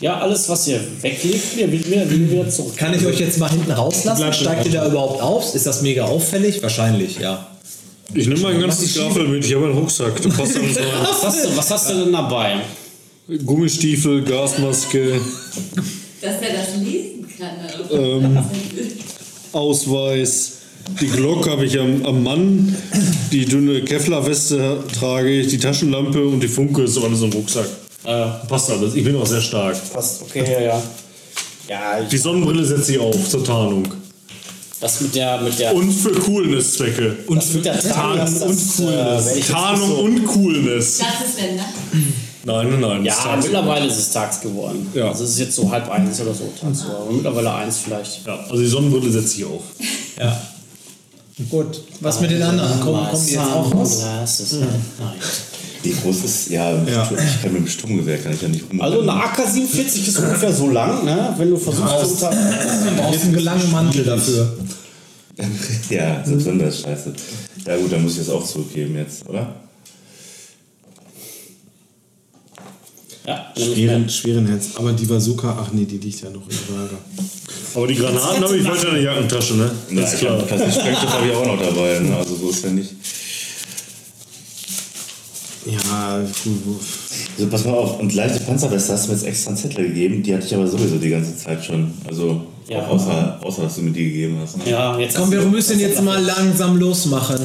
Ja, 0.00 0.18
alles, 0.20 0.48
was 0.48 0.68
ihr 0.68 0.80
weglegt, 1.00 1.56
wir 1.56 1.72
wieder, 1.72 2.08
wieder, 2.08 2.30
wieder 2.30 2.48
zurück. 2.48 2.76
Kann 2.76 2.94
ich 2.94 3.04
euch 3.04 3.18
jetzt 3.18 3.38
mal 3.38 3.50
hinten 3.50 3.72
rauslassen? 3.72 4.32
Steigt 4.32 4.66
ihr 4.66 4.72
da 4.72 4.86
überhaupt 4.86 5.20
auf? 5.20 5.54
Ist 5.54 5.66
das 5.66 5.82
mega 5.82 6.04
auffällig? 6.04 6.62
Wahrscheinlich, 6.62 7.18
ja. 7.18 7.48
Ich 8.14 8.26
nehme 8.26 8.40
mein 8.40 8.60
ganzes 8.60 8.92
Staffel 8.92 9.26
mit. 9.28 9.44
Ich 9.44 9.54
habe 9.54 9.66
einen 9.66 9.76
Rucksack. 9.76 10.22
Da 10.22 10.28
passt 10.28 10.56
alles 10.56 10.76
rein. 10.78 10.84
Was 11.02 11.22
hast, 11.24 11.44
du, 11.44 11.56
was 11.56 11.70
hast 11.70 11.90
du 11.90 12.04
denn 12.04 12.12
dabei? 12.12 12.60
Gummistiefel, 13.44 14.22
Gasmaske, 14.22 15.20
Dass 16.22 16.40
er 16.40 16.56
das 16.56 16.76
lesen 16.82 17.26
kann. 17.38 18.00
Ähm. 18.00 18.38
Ausweis. 19.52 20.52
Die 21.00 21.06
Glock 21.08 21.50
habe 21.50 21.66
ich 21.66 21.78
am, 21.78 22.06
am 22.06 22.22
Mann. 22.22 22.74
Die 23.30 23.44
dünne 23.44 23.82
Kevlar-Weste 23.82 24.84
trage 24.98 25.30
ich. 25.40 25.48
Die 25.48 25.58
Taschenlampe 25.58 26.24
und 26.24 26.40
die 26.40 26.48
Funke 26.48 26.84
ist 26.84 26.96
alles 26.96 27.20
im 27.20 27.32
Rucksack. 27.32 27.68
Äh, 28.04 28.26
Passt 28.48 28.70
alles. 28.70 28.94
Ich 28.94 29.04
bin 29.04 29.16
auch 29.16 29.26
sehr 29.26 29.40
stark. 29.40 29.76
passt, 29.92 30.22
okay, 30.22 30.44
ja, 30.50 30.60
ja. 30.60 30.82
Ja, 31.68 32.00
Die 32.02 32.16
Sonnenbrille 32.16 32.64
setze 32.64 32.92
ich 32.92 32.98
auf 32.98 33.28
zur 33.28 33.44
Tarnung. 33.44 33.86
das 34.80 35.00
mit 35.02 35.14
der, 35.14 35.40
mit 35.42 35.58
der, 35.58 35.74
Und 35.74 35.92
für 35.92 36.12
Coolness-Zwecke. 36.12 37.16
das 37.28 37.52
mit 37.52 37.64
der 37.64 37.78
Tarnung 37.80 38.16
Tarnung 38.18 38.40
das, 38.40 38.78
und 38.78 38.86
äh, 38.86 38.92
Coolness. 38.92 39.26
ich 39.30 39.36
jetzt 39.36 39.50
Tarnung 39.50 39.88
so- 39.88 39.96
und 39.98 40.26
Coolness. 40.26 40.98
Das 40.98 41.28
ist 41.28 41.38
wenn, 41.42 41.56
ne? 41.56 41.62
Nein, 42.44 42.70
nein, 42.70 42.80
nein. 42.80 43.00
ist 43.00 43.06
Ja, 43.08 43.14
tagsüber. 43.14 43.36
mittlerweile 43.58 43.86
ist 43.86 43.98
es 43.98 44.10
tags 44.12 44.40
geworden. 44.40 44.86
Ja. 44.94 45.08
Also 45.10 45.24
es 45.24 45.30
ist 45.32 45.38
jetzt 45.40 45.56
so 45.56 45.70
halb 45.70 45.90
eins 45.90 46.18
oder 46.20 46.32
so 46.32 46.50
tagsüber. 46.58 46.96
Aber 47.00 47.10
mittlerweile 47.12 47.52
eins 47.52 47.78
vielleicht. 47.84 48.24
Ja, 48.26 48.38
also 48.48 48.56
die 48.62 48.66
Sonnenbrille 48.68 49.10
setze 49.10 49.38
ich 49.38 49.44
auf. 49.44 49.62
Ja. 50.18 50.40
Gut. 51.50 51.82
Was 52.00 52.20
mit 52.20 52.30
den 52.30 52.42
anderen? 52.42 52.80
Kommen, 52.80 53.06
kommen 53.10 53.26
die 53.26 53.32
jetzt 53.32 53.42
auch 53.42 53.74
raus? 53.74 53.98
Sunglasses 53.98 54.56
Wie 55.82 55.92
groß 55.92 56.24
ist, 56.24 56.50
ja, 56.50 56.70
Ja. 56.84 57.08
ich 57.10 57.42
kann 57.42 57.52
mit 57.52 57.62
dem 57.62 57.68
Sturmgewehr 57.68 58.18
kann 58.18 58.32
ich 58.32 58.42
ja 58.42 58.48
nicht 58.48 58.64
rum. 58.68 58.80
Also 58.80 59.00
eine 59.00 59.12
AK-47 59.12 60.08
ist 60.08 60.18
ungefähr 60.18 60.52
so 60.52 60.70
lang, 60.70 61.04
ne? 61.04 61.34
wenn 61.38 61.50
du 61.50 61.56
versuchst, 61.56 62.22
ja, 62.22 62.30
Du 62.30 62.96
brauchst 62.96 63.24
einen 63.24 63.32
gelangen 63.34 63.70
Mantel 63.70 64.04
dafür. 64.04 64.56
ja, 65.90 66.24
selbst 66.24 66.46
wenn 66.46 66.58
das 66.58 66.74
ist 66.76 66.82
scheiße. 66.82 67.12
Ja 67.66 67.76
gut, 67.76 67.92
dann 67.92 68.02
muss 68.02 68.12
ich 68.12 68.18
das 68.18 68.30
auch 68.30 68.44
zurückgeben 68.44 68.96
jetzt, 68.96 69.28
oder? 69.28 69.54
ja, 73.26 73.52
Schweren, 73.56 74.08
schweren 74.08 74.46
Herz. 74.46 74.68
Aber 74.76 74.92
die 74.92 75.04
Bazooka, 75.04 75.56
ach 75.60 75.70
nee, 75.72 75.84
die 75.84 75.98
liegt 75.98 76.20
ja 76.22 76.30
noch 76.30 76.42
im 76.48 76.74
Lager. 76.74 76.98
Aber 77.74 77.86
die 77.86 77.94
Granaten 77.94 78.42
habe 78.42 78.56
ich 78.56 78.64
weiter 78.64 78.88
in 78.88 78.94
der 78.94 79.02
Jackentasche, 79.02 79.54
ne? 79.54 79.70
Ja, 79.90 80.00
Das 80.00 80.14
ist 80.14 80.22
ich 80.22 80.26
klar. 80.26 80.42
Plastiksprenggstoff 80.42 81.12
habe 81.12 81.26
ich 81.28 81.34
auch 81.34 81.46
noch 81.46 81.60
dabei, 81.60 81.98
ne? 82.00 82.16
also 82.16 82.34
so 82.36 82.48
ist 82.50 82.64
ja 82.64 82.70
nicht. 82.70 82.90
Ja, 85.70 86.20
gut. 86.44 86.80
Also 87.36 87.50
pass 87.50 87.64
mal 87.64 87.74
auf, 87.74 88.00
und 88.00 88.14
leichte 88.14 88.40
Panzerweste 88.40 88.92
hast 88.94 89.04
du 89.06 89.10
mir 89.10 89.16
jetzt 89.16 89.26
extra 89.26 89.50
einen 89.50 89.58
Zettel 89.58 89.88
gegeben, 89.88 90.22
die 90.22 90.34
hatte 90.34 90.46
ich 90.46 90.54
aber 90.54 90.66
sowieso 90.66 90.96
die 90.96 91.10
ganze 91.10 91.36
Zeit 91.36 91.64
schon. 91.64 91.92
Also 92.08 92.40
Ja. 92.68 92.80
auch 92.86 92.88
außer, 92.88 93.38
außer, 93.42 93.62
dass 93.62 93.74
du 93.76 93.82
mir 93.82 93.90
die 93.92 94.04
gegeben 94.04 94.38
hast. 94.42 94.56
Ne? 94.58 94.70
Ja, 94.70 94.98
jetzt 94.98 95.16
Komm, 95.16 95.30
wir 95.30 95.42
müssen 95.42 95.78
jetzt 95.78 96.00
mal 96.02 96.22
langsam 96.22 96.78
losmachen. 96.78 97.38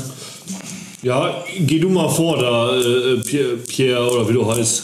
Ja, 1.01 1.43
geh 1.59 1.79
du 1.79 1.89
mal 1.89 2.07
vor, 2.07 2.37
da, 2.37 2.77
äh, 2.79 3.17
Pierre, 3.17 3.57
Pierre 3.67 4.09
oder 4.09 4.29
wie 4.29 4.33
du 4.33 4.55
heißt. 4.55 4.83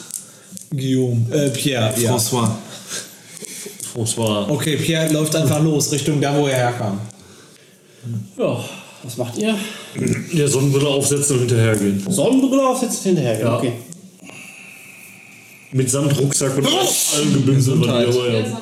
Guillaume. 0.71 1.25
Äh, 1.33 1.49
Pierre, 1.49 1.93
ja. 1.97 2.11
François. 2.15 2.49
François. 3.95 4.49
Okay, 4.49 4.75
Pierre 4.75 5.11
läuft 5.13 5.35
einfach 5.35 5.63
los, 5.63 5.91
Richtung 5.91 6.19
da, 6.19 6.37
wo 6.37 6.47
er 6.47 6.55
herkam. 6.57 6.99
Ja, 8.37 8.63
was 9.03 9.17
macht 9.17 9.37
ihr? 9.37 9.55
Der 10.33 10.47
Sonnenbrille 10.47 10.87
aufsetzen 10.87 11.35
und 11.37 11.47
hinterhergehen. 11.47 12.03
Sonnenbrille 12.09 12.67
aufsetzen 12.67 13.15
hinterher. 13.15 13.39
Ja. 13.39 13.57
Okay. 13.57 13.73
Mit 15.71 15.93
Rucksack 15.93 16.57
und 16.57 16.65
allem 16.65 17.33
Gebimsel, 17.33 17.79
was 17.79 18.09
ich 18.09 18.15
dabei 18.15 18.43
habe. 18.43 18.59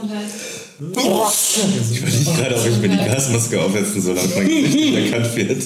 Ich 0.79 1.97
überlege 1.97 2.31
gerade, 2.37 2.55
ob 2.55 2.67
ich 2.67 2.77
mir 2.77 2.89
die 2.89 2.97
Gasmaske 2.97 3.59
aufsetzen 3.61 4.01
soll, 4.01 4.15
damit 4.15 4.35
mein 4.35 4.47
Gesicht 4.47 4.75
nicht 4.75 4.95
erkannt 5.11 5.35
wird. 5.35 5.63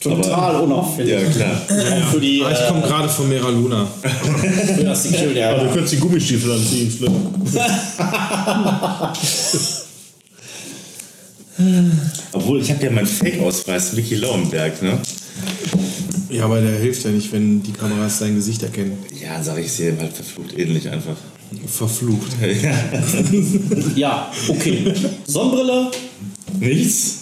Total 0.00 0.56
unauffällig. 0.62 1.12
Ja, 1.12 1.20
klar. 1.30 1.60
Auch 1.68 2.08
für 2.12 2.20
die 2.20 2.42
Ah, 2.42 2.50
ich 2.50 2.58
äh, 2.60 2.68
komme 2.68 2.80
gerade 2.82 3.08
von 3.08 3.28
Mera 3.28 3.48
Luna. 3.50 3.86
für 4.76 4.84
das 4.84 5.02
Security. 5.02 5.42
Aber 5.42 5.58
du 5.60 5.66
Ja. 5.66 5.72
könntest 5.72 5.92
die 5.94 5.98
Gummistiefel 5.98 6.52
anziehen, 6.52 6.90
Flip. 6.90 7.10
Obwohl, 12.32 12.60
ich 12.60 12.70
habe 12.70 12.84
ja 12.84 12.90
meinen 12.90 13.06
Fake-Ausweis, 13.06 13.92
Mickey 13.94 14.16
Lauenberg, 14.16 14.80
ne? 14.82 14.98
Ja, 16.30 16.44
aber 16.44 16.60
der 16.60 16.78
hilft 16.78 17.04
ja 17.04 17.10
nicht, 17.10 17.30
wenn 17.32 17.62
die 17.62 17.72
Kameras 17.72 18.18
dein 18.20 18.34
Gesicht 18.36 18.62
erkennen. 18.62 18.96
Ja, 19.22 19.42
sag 19.42 19.58
ich, 19.58 19.66
ich 19.66 19.72
sehe 19.72 19.96
halt 19.98 20.12
verflucht 20.12 20.58
ähnlich 20.58 20.88
einfach. 20.88 21.16
Verflucht. 21.66 22.32
ja, 23.96 24.32
okay. 24.48 24.92
Sonnenbrille, 25.26 25.90
Nichts? 26.60 27.16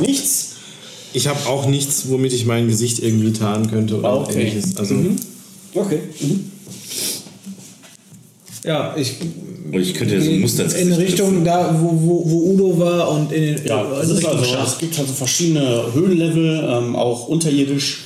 nichts. 0.00 0.52
Ich 1.12 1.26
habe 1.26 1.46
auch 1.48 1.66
nichts, 1.66 2.08
womit 2.08 2.32
ich 2.32 2.44
mein 2.46 2.68
Gesicht 2.68 2.98
irgendwie 3.00 3.32
tarnen 3.32 3.68
könnte 3.70 3.98
oder 3.98 4.08
Ah, 4.08 4.14
okay. 4.16 4.42
ähnliches. 4.46 4.76
Also, 4.76 4.94
Okay. 5.74 5.98
Mhm. 6.20 6.50
Ja, 8.64 8.94
ich. 8.96 9.14
Und 9.72 9.80
ich 9.80 9.94
könnte 9.94 10.14
jetzt 10.16 10.28
ein 10.28 10.40
Muster 10.40 10.64
ins 10.64 10.74
in 10.74 10.92
Richtung 10.92 11.44
da, 11.44 11.74
wo, 11.80 11.88
wo, 11.92 12.30
wo 12.30 12.50
Udo 12.52 12.78
war 12.78 13.10
und 13.10 13.32
in, 13.32 13.42
den- 13.56 13.66
Ja, 13.66 13.82
in 13.82 13.92
es, 14.00 14.08
ist 14.10 14.16
Richtung 14.18 14.32
also, 14.38 14.44
Schacht. 14.44 14.68
es 14.72 14.78
gibt 14.78 14.98
also 14.98 15.12
verschiedene 15.12 15.92
Höhenlevel, 15.92 16.68
ähm, 16.70 16.96
auch 16.96 17.28
unterirdisch. 17.28 18.02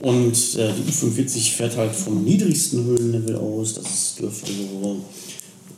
Und 0.00 0.32
äh, 0.56 0.70
die 0.72 0.90
U45 0.90 1.52
fährt 1.52 1.76
halt 1.76 1.94
vom 1.94 2.24
niedrigsten 2.24 2.84
Höhenlevel 2.84 3.36
aus. 3.36 3.74
Das 3.74 4.14
dürfte 4.18 4.50
so 4.52 4.96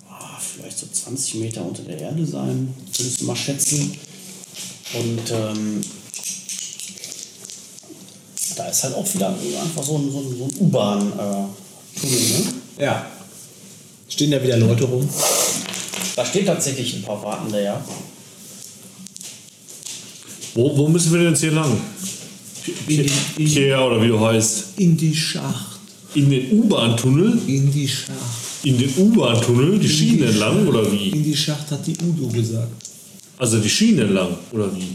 ah, 0.08 0.38
vielleicht 0.40 0.78
so 0.78 0.86
20 0.90 1.34
Meter 1.36 1.64
unter 1.64 1.82
der 1.82 1.98
Erde 2.00 2.24
sein, 2.24 2.72
würdest 2.96 3.20
du 3.20 3.24
mal 3.26 3.36
schätzen. 3.36 3.92
Und 4.94 5.30
ähm, 5.30 5.80
da 8.56 8.68
ist 8.68 8.84
halt 8.84 8.94
auch 8.94 9.14
wieder 9.14 9.28
einfach 9.28 9.82
so 9.82 9.96
ein, 9.98 10.10
so 10.10 10.18
ein, 10.20 10.36
so 10.38 10.44
ein 10.44 10.50
U-Bahn-Tunnel. 10.60 11.48
ne? 12.20 12.44
Ja. 12.78 13.06
Stehen 14.14 14.30
da 14.30 14.40
wieder 14.40 14.56
Leute 14.58 14.84
rum? 14.84 15.08
Da 16.14 16.24
steht 16.24 16.46
tatsächlich 16.46 16.94
ein 16.94 17.02
paar 17.02 17.20
Wartende, 17.20 17.64
ja. 17.64 17.84
Wo, 20.54 20.76
wo 20.76 20.86
müssen 20.86 21.10
wir 21.10 21.18
denn 21.18 21.30
jetzt 21.30 21.40
hier 21.40 21.50
lang? 21.50 21.76
In 22.86 23.10
die, 23.36 23.44
Pierre 23.44 23.82
oder 23.82 24.00
wie 24.00 24.06
du 24.06 24.20
heißt. 24.20 24.66
in 24.76 24.96
die 24.96 25.16
Schacht. 25.16 25.80
In 26.14 26.30
den 26.30 26.60
U-Bahn-Tunnel? 26.60 27.40
In 27.48 27.72
die 27.72 27.88
Schacht. 27.88 28.62
In 28.62 28.78
den 28.78 28.92
U-Bahn-Tunnel? 28.96 29.80
Die 29.80 29.88
Schienen 29.88 30.28
entlang 30.28 30.64
oder 30.68 30.92
wie? 30.92 31.08
In 31.08 31.24
die 31.24 31.36
Schacht 31.36 31.72
hat 31.72 31.84
die 31.84 31.96
Udo 32.00 32.28
gesagt. 32.28 32.70
Also 33.36 33.58
die 33.58 33.68
Schienen 33.68 34.06
entlang 34.06 34.36
oder 34.52 34.70
wie? 34.76 34.94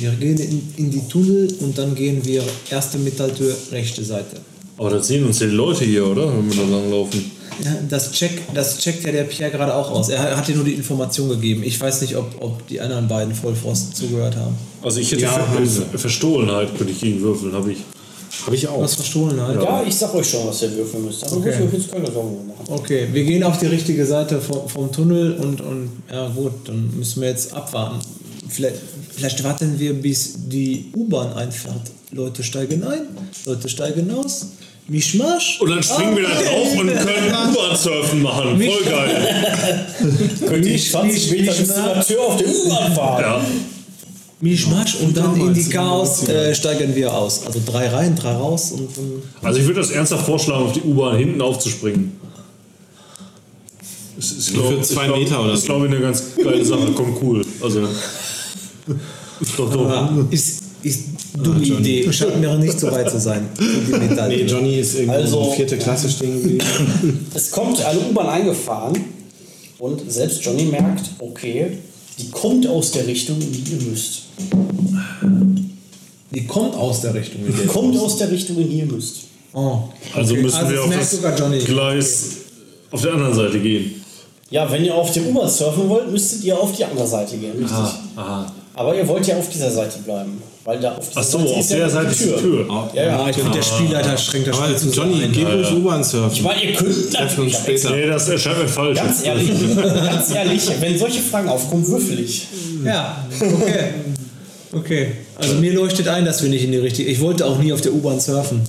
Wir 0.00 0.10
gehen 0.10 0.36
in, 0.36 0.62
in 0.76 0.90
die 0.90 1.08
Tunnel 1.08 1.48
und 1.60 1.78
dann 1.78 1.94
gehen 1.94 2.22
wir 2.26 2.44
erste 2.68 2.98
Metalltür, 2.98 3.56
rechte 3.72 4.04
Seite. 4.04 4.36
Aber 4.80 4.88
da 4.88 5.02
sehen 5.02 5.26
uns 5.26 5.38
ja 5.40 5.46
die 5.46 5.52
Leute 5.52 5.84
hier, 5.84 6.06
oder? 6.06 6.26
Wenn 6.34 6.50
wir 6.50 6.64
da 6.64 6.70
langlaufen. 6.70 7.30
Ja, 7.62 7.76
das, 7.90 8.12
check, 8.12 8.40
das 8.54 8.78
checkt 8.78 9.04
ja 9.04 9.12
der 9.12 9.24
Pierre 9.24 9.50
gerade 9.50 9.74
auch 9.74 9.90
aus. 9.90 10.08
Er 10.08 10.34
hat 10.34 10.48
dir 10.48 10.54
nur 10.56 10.64
die 10.64 10.72
Information 10.72 11.28
gegeben. 11.28 11.62
Ich 11.62 11.78
weiß 11.78 12.00
nicht, 12.00 12.16
ob, 12.16 12.34
ob 12.40 12.66
die 12.66 12.80
anderen 12.80 13.06
beiden 13.06 13.34
Vollpfosten 13.34 13.94
zugehört 13.94 14.36
haben. 14.36 14.56
Also 14.82 15.00
ich 15.00 15.12
hätte 15.12 15.20
Ja, 15.24 15.32
Ver 15.32 15.98
Verstohlenheit, 15.98 16.74
könnte 16.78 16.94
ich 16.94 17.00
gegen 17.00 17.20
würfeln, 17.20 17.52
habe 17.52 17.72
ich. 17.72 17.78
habe 18.46 18.56
ich 18.56 18.66
auch. 18.68 18.80
Was 18.80 18.94
verstohlen 18.94 19.38
halt? 19.38 19.62
Ja, 19.62 19.82
ich 19.86 19.94
sag 19.94 20.14
euch 20.14 20.30
schon, 20.30 20.46
was 20.48 20.62
ihr 20.62 20.74
würfeln 20.74 21.04
müsst. 21.04 21.24
Aber 21.24 21.36
Okay. 21.36 21.48
würfeln 21.58 21.70
jetzt 21.74 21.92
keine 21.92 22.10
Sorgen 22.10 22.46
machen. 22.46 22.64
Okay, 22.70 23.06
wir 23.12 23.24
gehen 23.24 23.42
auf 23.44 23.58
die 23.58 23.66
richtige 23.66 24.06
Seite 24.06 24.40
vom, 24.40 24.66
vom 24.66 24.90
Tunnel 24.90 25.34
und, 25.34 25.60
und 25.60 25.90
ja 26.10 26.26
gut, 26.28 26.52
dann 26.64 26.90
müssen 26.96 27.20
wir 27.20 27.28
jetzt 27.28 27.52
abwarten. 27.52 27.98
Vielleicht, 28.48 28.76
vielleicht 29.14 29.44
warten 29.44 29.78
wir, 29.78 29.92
bis 29.92 30.36
die 30.48 30.86
U-Bahn 30.96 31.34
einfährt. 31.34 31.82
Leute 32.12 32.42
steigen 32.42 32.82
ein, 32.84 33.02
Leute 33.44 33.68
steigen 33.68 34.10
aus. 34.12 34.46
Mischmasch. 34.90 35.60
Und 35.60 35.70
dann 35.70 35.82
springen 35.82 36.16
wir 36.16 36.24
da 36.24 36.30
drauf 36.30 36.72
und 36.76 36.86
können 36.88 37.52
U-Bahn-Surfen 37.52 38.22
machen. 38.22 38.60
Voll 38.60 38.84
geil. 38.84 39.86
Könnt 40.48 40.66
ihr 40.66 40.78
20 40.78 41.30
Meter 41.30 41.52
bis 41.52 41.68
Tür 42.06 42.20
auf 42.26 42.36
der 42.36 42.48
U-Bahn 42.48 42.92
fahren? 42.92 43.22
Ja. 43.22 43.44
Mischmasch 44.40 44.96
und 44.96 45.16
dann 45.16 45.38
in 45.38 45.54
die 45.54 45.68
Chaos 45.68 46.26
äh, 46.26 46.54
steigen 46.54 46.96
wir 46.96 47.14
aus. 47.14 47.46
Also 47.46 47.60
drei 47.64 47.88
rein, 47.88 48.16
drei 48.16 48.32
raus 48.32 48.72
und 48.72 48.88
dann 48.96 49.22
Also 49.42 49.60
ich 49.60 49.66
würde 49.66 49.80
das 49.80 49.90
ernsthaft 49.90 50.24
vorschlagen, 50.26 50.64
auf 50.64 50.72
die 50.72 50.80
U-Bahn 50.80 51.18
hinten 51.18 51.40
aufzuspringen. 51.40 52.12
Das 54.16 54.32
ist, 54.32 54.52
glaub, 54.52 54.68
Für 54.68 54.80
zwei 54.80 55.02
ich 55.02 55.06
glaub, 55.06 55.18
Meter 55.18 55.40
oder 55.40 55.50
Das 55.50 55.60
ist, 55.60 55.66
so. 55.66 55.72
glaube 55.74 55.86
ich, 55.86 55.92
eine 55.92 56.00
ganz 56.00 56.24
geile 56.42 56.64
Sache. 56.64 56.90
Kommt 56.92 57.22
cool. 57.22 57.44
Also, 57.62 57.86
Doch, 59.56 59.72
doch. 59.72 60.10
Ist, 60.30 60.62
ist 60.82 61.09
dumme 61.36 61.64
Idee. 61.64 62.12
Scheint 62.12 62.40
mir 62.40 62.56
nicht 62.58 62.78
so 62.80 62.90
weit 62.90 63.10
zu 63.10 63.18
sein. 63.20 63.48
Nee, 64.28 64.42
Johnny 64.44 64.76
ist 64.78 64.94
irgendwie 64.94 65.14
Also- 65.16 65.52
vierte 65.52 65.76
Klasse 65.78 66.08
stehen 66.10 66.34
geblieben. 66.42 66.64
Es 67.34 67.50
kommt 67.50 67.80
eine 67.84 67.98
U-Bahn 68.00 68.28
eingefahren 68.28 68.94
und 69.78 70.10
selbst 70.10 70.44
Johnny 70.44 70.64
merkt, 70.64 71.04
okay, 71.18 71.78
die 72.18 72.28
kommt 72.30 72.66
aus 72.66 72.90
der 72.92 73.06
Richtung, 73.06 73.40
in 73.40 73.52
die 73.52 73.72
ihr 73.72 73.82
müsst. 73.90 74.22
Die 76.32 76.46
kommt 76.46 76.74
aus 76.76 77.00
der 77.00 77.14
Richtung. 77.14 77.44
in 77.46 77.52
Die 77.52 77.58
der- 77.58 77.66
kommt 77.66 77.98
aus 77.98 78.16
der 78.18 78.30
Richtung, 78.30 78.56
in 78.58 78.68
die 78.70 78.78
ihr 78.80 78.86
müsst. 78.86 79.16
Oh. 79.52 79.78
Also 80.14 80.32
Okay, 80.34 80.42
müssen 80.42 80.56
also 80.56 80.72
wir 80.72 80.84
auf 80.84 80.90
das 80.96 81.10
sogar 81.10 81.36
Johnny. 81.36 81.58
Gleis 81.58 82.24
auf 82.92 83.02
der 83.02 83.14
anderen 83.14 83.34
Seite 83.34 83.58
gehen. 83.58 84.02
Ja, 84.50 84.70
wenn 84.70 84.84
ihr 84.84 84.94
auf 84.94 85.12
dem 85.12 85.26
U-Bahn 85.28 85.48
surfen 85.48 85.88
wollt, 85.88 86.10
müsstet 86.10 86.44
ihr 86.44 86.58
auf 86.58 86.72
die 86.76 86.84
andere 86.84 87.06
Seite 87.06 87.36
gehen. 87.36 87.52
Richtig. 87.52 87.70
Aha. 88.16 88.52
Aber 88.74 88.96
ihr 88.96 89.06
wollt 89.08 89.26
ja 89.26 89.36
auf 89.38 89.48
dieser 89.48 89.70
Seite 89.70 89.98
bleiben. 90.04 90.40
Weil 90.64 90.78
da 90.78 90.94
auf 90.96 91.08
dieser 91.08 91.20
Ach 91.20 91.24
so, 91.24 91.38
auf 91.38 91.68
der 91.68 91.88
Seite 91.90 92.10
ist 92.10 92.20
die 92.20 92.32
Tür. 92.32 92.66
Ja, 92.68 93.02
ja. 93.02 93.02
Ja, 93.22 93.28
ich 93.30 93.36
finde, 93.36 93.50
der 93.52 93.62
Spielleiter 93.62 94.16
schränkt 94.18 94.48
das 94.48 94.58
Aber 94.58 94.66
Spiel 94.66 94.90
zu 94.92 95.00
Johnny, 95.00 95.28
geh 95.32 95.44
ruhig 95.44 95.72
U-Bahn 95.72 96.00
Ich 96.02 96.06
surfen. 96.06 96.42
meine, 96.44 96.62
ihr 96.64 96.72
könnt 96.74 97.12
natürlich, 97.14 97.54
später. 97.56 97.90
Nee, 97.90 98.06
das 98.06 98.28
erscheint 98.28 98.58
mir 98.58 98.68
falsch. 98.68 98.98
ganz 98.98 99.24
ehrlich, 99.24 99.48
ganz 99.76 100.34
ehrlich, 100.34 100.62
wenn 100.80 100.98
solche 100.98 101.20
Fragen 101.22 101.48
aufkommen, 101.48 101.86
würfel 101.88 102.20
ich. 102.20 102.46
Ja, 102.84 103.24
okay. 103.40 103.84
Okay. 104.72 105.12
Also 105.36 105.54
mir 105.54 105.72
leuchtet 105.72 106.06
ein, 106.08 106.24
dass 106.24 106.42
wir 106.42 106.50
nicht 106.50 106.62
in 106.64 106.72
die 106.72 106.78
richtige. 106.78 107.10
Ich 107.10 107.20
wollte 107.20 107.44
auch 107.46 107.58
nie 107.58 107.72
auf 107.72 107.80
der 107.80 107.92
U-Bahn 107.92 108.20
surfen. 108.20 108.60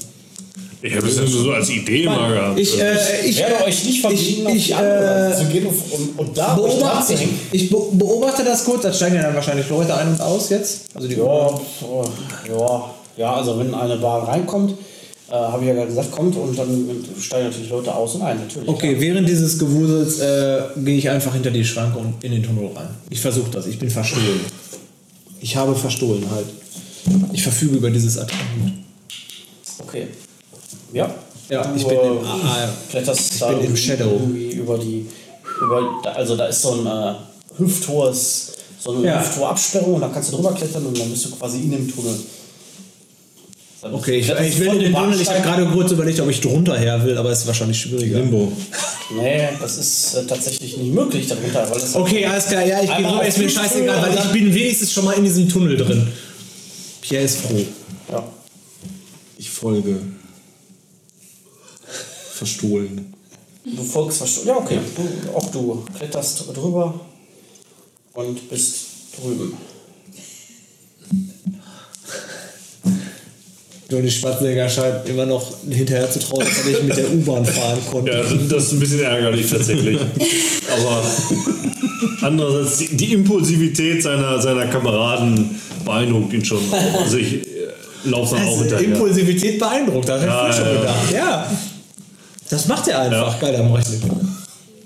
Ich 0.84 0.96
habe 0.96 1.08
es 1.08 1.18
ja 1.18 1.28
so 1.28 1.52
als 1.52 1.70
Idee 1.70 2.06
mal 2.06 2.34
gehabt. 2.34 2.60
Ich, 2.60 2.80
äh, 2.80 2.96
ich, 3.24 3.30
Ich 3.30 3.40
werde 3.40 3.66
euch 3.66 3.84
nicht 3.86 4.02
verbieten, 4.02 4.50
ich, 4.50 4.68
die 4.68 4.74
andere 4.74 5.32
äh, 5.32 5.38
zu 5.38 5.46
gehen 5.46 5.68
und, 5.68 6.20
und 6.20 6.38
da 6.38 6.56
beobachte, 6.56 7.14
ich, 7.14 7.28
ich 7.52 7.70
beobachte 7.70 8.44
das 8.44 8.66
kurz, 8.66 8.82
da 8.82 8.92
steigen 8.92 9.16
ja 9.16 9.24
dann 9.24 9.36
wahrscheinlich 9.36 9.70
Leute 9.70 9.96
ein 9.96 10.08
und 10.10 10.22
aus 10.22 10.50
jetzt. 10.50 10.86
Also 10.96 11.08
die 11.08 11.16
Ja, 11.16 11.50
pf, 11.50 12.50
ja, 12.50 12.94
ja, 13.18 13.34
also 13.36 13.60
wenn 13.60 13.76
eine 13.76 13.98
Bahn 13.98 14.24
reinkommt, 14.24 14.74
äh, 15.30 15.34
habe 15.34 15.62
ich 15.64 15.68
ja 15.68 15.76
gerade 15.76 15.88
gesagt, 15.88 16.12
kommt 16.12 16.36
und 16.36 16.58
dann 16.58 17.06
steigen 17.20 17.46
natürlich 17.46 17.70
Leute 17.70 17.94
aus 17.94 18.16
und 18.16 18.24
ein, 18.24 18.40
natürlich. 18.40 18.68
Okay, 18.68 18.96
während 19.00 19.30
dieses 19.30 19.60
Gewusels 19.60 20.20
äh, 20.20 20.62
gehe 20.78 20.98
ich 20.98 21.10
einfach 21.10 21.34
hinter 21.34 21.52
die 21.52 21.64
Schranke 21.64 22.00
und 22.00 22.24
in 22.24 22.32
den 22.32 22.44
Tunnel 22.44 22.70
rein. 22.76 22.90
Ich 23.10 23.22
versuche 23.22 23.52
das, 23.52 23.68
ich 23.68 23.78
bin 23.78 23.90
verstohlen. 23.90 24.42
Ich 25.42 25.56
habe 25.56 25.76
verstohlen 25.76 26.26
halt. 26.32 26.48
Ich 27.34 27.44
verfüge 27.44 27.78
über 27.78 27.90
dieses 27.90 28.18
Attribut. 28.18 28.74
Okay. 29.80 30.08
Ja. 30.94 31.14
Ja, 31.50 31.64
Du, 31.68 31.76
ich 31.78 31.86
bin 31.88 31.98
äh, 31.98 32.02
im, 32.08 32.26
ah, 32.26 32.40
ah, 32.44 32.70
kletterst 32.90 33.34
ich 33.34 33.40
da 33.40 33.52
bin 33.52 33.66
im 33.66 33.76
Shadow. 33.78 34.22
über 34.34 34.78
die, 34.78 35.06
über, 35.62 36.00
da- 36.04 36.12
also 36.14 36.36
da 36.38 36.46
ist 36.46 36.62
so 36.62 36.72
ein 36.76 36.86
äh, 36.88 37.14
hüfthohes, 37.58 38.54
so 38.80 38.92
eine 38.94 39.06
Ja. 39.06 39.20
hüfthohe 39.20 39.48
Absperrung 39.50 39.96
und 39.96 40.02
da 40.02 40.08
kannst 40.10 40.32
du 40.32 40.38
drüber 40.38 40.54
klettern 40.54 40.86
und 40.86 40.98
dann 40.98 41.10
bist 41.10 41.26
du 41.26 41.32
quasi 41.32 41.58
in 41.60 41.72
dem 41.72 41.94
Tunnel. 41.94 42.16
Dann 43.82 43.96
Okay, 43.96 44.20
ich, 44.20 44.26
kletterst 44.28 44.50
ich 44.50 44.60
will 44.60 44.68
in 44.68 44.74
den 44.80 44.94
dem 44.94 44.94
Tunnel. 44.96 45.20
Ich 45.22 45.28
habe 45.30 45.42
gerade 45.42 45.66
kurz 45.66 45.92
überlegt, 45.92 46.20
ob 46.22 46.30
ich 46.30 46.40
drunter 46.40 46.78
her 46.78 47.04
will, 47.04 47.18
aber 47.18 47.32
es 47.32 47.40
ist 47.40 47.48
wahrscheinlich 47.48 47.80
schwieriger. 47.82 48.20
Limbo. 48.20 48.52
Nee, 49.18 49.50
das 49.60 49.78
ist 49.78 50.14
äh, 50.16 50.26
tatsächlich 50.26 50.78
nicht 50.78 50.94
möglich 50.94 51.28
darunter, 51.28 51.70
weil 51.70 51.82
das 51.82 51.96
Okay, 51.96 52.26
alles 52.26 52.46
klar, 52.46 52.64
ja, 52.66 52.82
ich 52.82 52.90
auf 52.92 53.28
ist 53.28 53.38
mir 53.40 53.50
scheißegal, 53.50 54.02
weil 54.04 54.14
ich 54.18 54.32
bin 54.32 54.54
wenigstens 54.54 54.94
schon 54.94 55.04
mal 55.04 55.14
in 55.16 55.26
diesem 55.26 55.50
Tunnel 55.50 55.76
drin. 55.76 56.08
Pierre 57.02 57.26
ist 57.26 57.40
froh. 57.42 57.60
Ja. 58.10 58.24
Ich 59.38 59.50
folge. 59.50 60.00
Verstohlen. 62.42 63.14
Du 63.64 63.84
folgst 63.84 64.18
verstohlen. 64.18 64.48
Ja, 64.48 64.58
okay. 64.58 64.80
Du, 64.96 65.38
auch 65.38 65.52
du 65.52 65.86
kletterst 65.96 66.44
drüber 66.56 67.00
und 68.16 68.50
bist 68.50 68.88
drüben. 69.16 69.54
Johnny 73.92 74.10
Schwarzenegger 74.10 74.68
scheint 74.68 75.08
immer 75.08 75.28
noch 75.28 75.46
hinterher 75.70 76.10
zu 76.10 76.18
trauen, 76.18 76.40
dass 76.40 76.66
er 76.66 76.66
nicht 76.72 76.84
mit 76.84 76.98
der 76.98 77.12
U-Bahn 77.14 77.46
fahren 77.46 77.78
konnte. 77.92 78.12
Ja, 78.12 78.24
das 78.50 78.64
ist 78.64 78.72
ein 78.72 78.80
bisschen 78.80 79.02
ärgerlich 79.02 79.48
tatsächlich. 79.48 80.00
Aber 80.00 81.04
andererseits, 82.22 82.78
die, 82.80 82.98
die 82.98 83.14
Impulsivität 83.14 84.02
seiner, 84.02 84.42
seiner 84.42 84.66
Kameraden 84.66 85.62
beeindruckt 85.86 86.34
ihn 86.34 86.44
schon. 86.44 86.64
Also 86.98 87.18
ich 87.18 87.34
äh, 87.46 87.48
laufe 88.06 88.36
dann 88.36 88.48
auch 88.48 88.60
hinterher. 88.60 88.88
Impulsivität 88.88 89.60
beeindruckt, 89.60 90.10
das 90.10 90.24
Ja, 90.24 90.32
habe 90.32 90.50
ich 90.50 90.56
schon 90.56 90.66
ja, 90.66 90.72
ja. 90.74 90.80
gedacht. 90.80 91.12
Ja. 91.14 91.21
Das 92.52 92.68
macht 92.68 92.88
er 92.90 93.00
einfach. 93.00 93.40
Dann 93.40 93.72
mach 93.72 93.80
ich 93.80 93.90
nicht. 93.90 94.04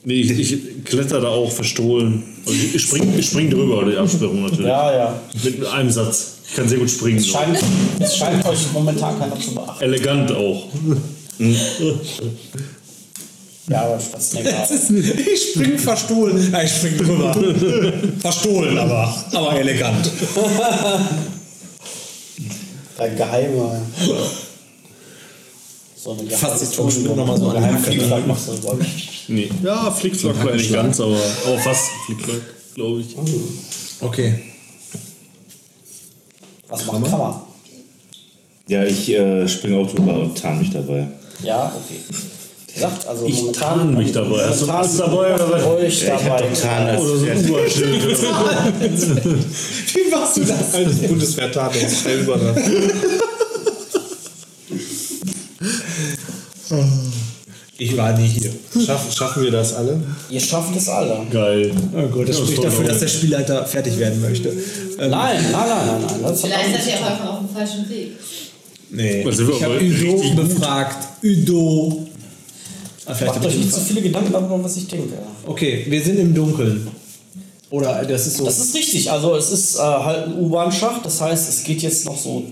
Nee, 0.05 0.21
ich, 0.21 0.53
ich 0.53 0.85
kletter 0.85 1.19
da 1.19 1.29
auch 1.29 1.51
verstohlen. 1.51 2.23
Also 2.45 2.59
ich 2.73 2.81
spring, 2.81 3.11
ich 3.17 3.25
spring 3.25 3.49
drüber, 3.49 3.83
die 3.89 3.97
Absperrung 3.97 4.43
natürlich. 4.43 4.67
Ja, 4.67 4.95
ja. 4.95 5.19
Mit 5.43 5.65
einem 5.65 5.89
Satz. 5.89 6.33
Ich 6.47 6.55
kann 6.55 6.69
sehr 6.69 6.77
gut 6.77 6.91
springen. 6.91 7.17
Es 7.17 7.27
scheint, 7.27 7.57
es 7.99 8.17
scheint 8.17 8.45
euch 8.45 8.71
momentan 8.71 9.17
keiner 9.17 9.39
zu 9.39 9.55
beachten. 9.55 9.83
Elegant 9.83 10.31
auch. 10.31 10.67
Ja, 13.67 13.81
aber 13.81 13.99
Schwarzenegger. 13.99 14.67
Ich 15.33 15.53
spring 15.53 15.79
verstohlen. 15.79 16.51
Ja, 16.51 16.61
ich 16.61 16.71
spring 16.71 16.97
drüber. 16.97 17.33
verstohlen, 18.19 18.77
aber, 18.77 19.25
aber 19.31 19.59
elegant. 19.59 20.07
Der 22.99 23.09
geheime. 23.09 23.81
So 26.05 26.11
eine 26.11 26.29
Fasst 26.29 26.59
sich 26.59 26.75
vom 26.75 26.91
Stuhl 26.91 27.15
noch 27.15 27.25
mal 27.25 27.35
so 27.35 27.51
ne? 27.51 27.79
Fliegflag 27.79 28.27
machst 28.27 28.47
du. 28.47 28.53
Nee. 29.27 29.49
Ja, 29.63 29.89
Flickflack 29.89 30.35
vielleicht 30.39 30.57
nicht 30.57 30.73
ganz, 30.73 30.99
aber, 30.99 31.17
aber 31.47 31.57
fast 31.57 31.85
Flickflack, 32.05 32.41
glaube 32.75 33.01
ich. 33.01 33.15
Okay. 34.01 34.39
Was 36.67 36.85
macht 36.85 37.05
Kammer? 37.05 37.47
Ja, 38.67 38.83
ich 38.83 39.09
äh, 39.09 39.47
springe 39.47 39.79
auch 39.79 39.91
drüber 39.91 40.19
und 40.19 40.37
tarn 40.37 40.59
mich 40.59 40.69
dabei. 40.69 41.07
Ja, 41.41 41.73
okay. 41.75 41.99
Gesagt, 42.71 43.07
also 43.07 43.25
Ich 43.25 43.51
tarn 43.53 43.95
mich 43.95 44.11
dabei. 44.11 44.47
Hast 44.47 44.61
du 44.61 44.67
was 44.67 44.97
dabei 44.97 45.33
oder 45.33 45.51
was? 45.51 45.63
Euch 45.63 46.03
Ja, 46.03 46.17
ich 46.17 46.23
hab 46.23 46.37
dabei. 46.37 46.49
doch 46.51 46.61
Tarn 46.61 46.87
als 46.87 47.01
Oder 47.01 47.17
so 47.17 47.25
ein. 47.25 47.49
Wie 49.95 50.11
machst 50.11 50.37
du 50.37 50.41
das? 50.43 50.75
Altes 50.75 50.97
Bundeswehrtat, 50.99 51.75
das 51.75 51.91
ist 51.91 52.01
schnell 52.01 52.19
über 52.19 52.37
das. 52.37 52.57
Ich 57.77 57.97
war 57.97 58.17
nie 58.17 58.27
hier. 58.27 58.51
Schaffen, 58.85 59.11
schaffen 59.11 59.43
wir 59.43 59.51
das 59.51 59.73
alle? 59.73 60.01
Ihr 60.29 60.39
schafft 60.39 60.75
es 60.75 60.87
alle. 60.87 61.25
Geil. 61.29 61.71
Oh 61.93 62.07
Gott, 62.07 62.29
das 62.29 62.39
Ja, 62.39 62.45
spricht 62.45 62.63
dafür, 62.63 62.85
dass 62.85 62.99
der 62.99 63.07
Spielleiter 63.09 63.65
fertig 63.65 63.97
werden 63.99 64.21
möchte. 64.21 64.49
Ähm, 64.49 65.09
Nein, 65.09 65.11
nein, 65.11 65.51
nein, 65.51 65.69
nein, 65.87 66.01
nein. 66.07 66.19
Das 66.23 66.41
Vielleicht 66.41 66.71
seid 66.71 66.87
ihr 66.87 67.01
auch 67.05 67.09
einfach 67.11 67.29
auf 67.33 67.39
dem 67.39 67.49
falschen 67.49 67.89
Weg. 67.89 68.11
nee. 68.91 69.27
Ich 69.27 69.63
habe 69.63 69.79
Udo 69.81 70.35
befragt. 70.35 71.07
Udo. 71.23 72.07
Ah, 73.05 73.11
Macht 73.11 73.21
hab 73.35 73.45
euch 73.45 73.53
ich 73.55 73.59
nicht 73.65 73.73
so 73.73 73.81
viele 73.81 74.01
Gedanken 74.01 74.31
darüber, 74.31 74.63
was 74.63 74.77
ich 74.77 74.87
denke. 74.87 75.13
Okay, 75.45 75.85
wir 75.89 76.01
sind 76.01 76.17
im 76.17 76.33
Dunkeln. 76.33 76.87
Oder 77.69 78.05
das 78.05 78.25
ist 78.27 78.37
so. 78.37 78.45
Das 78.45 78.57
ist 78.57 78.73
richtig. 78.73 79.11
Also 79.11 79.35
es 79.35 79.51
ist 79.51 79.75
äh, 79.75 79.79
halt 79.79 80.27
ein 80.27 80.39
U-Bahn-Schacht. 80.39 81.05
Das 81.05 81.19
heißt, 81.19 81.49
es 81.49 81.63
geht 81.63 81.81
jetzt 81.81 82.05
noch 82.05 82.17
so, 82.17 82.43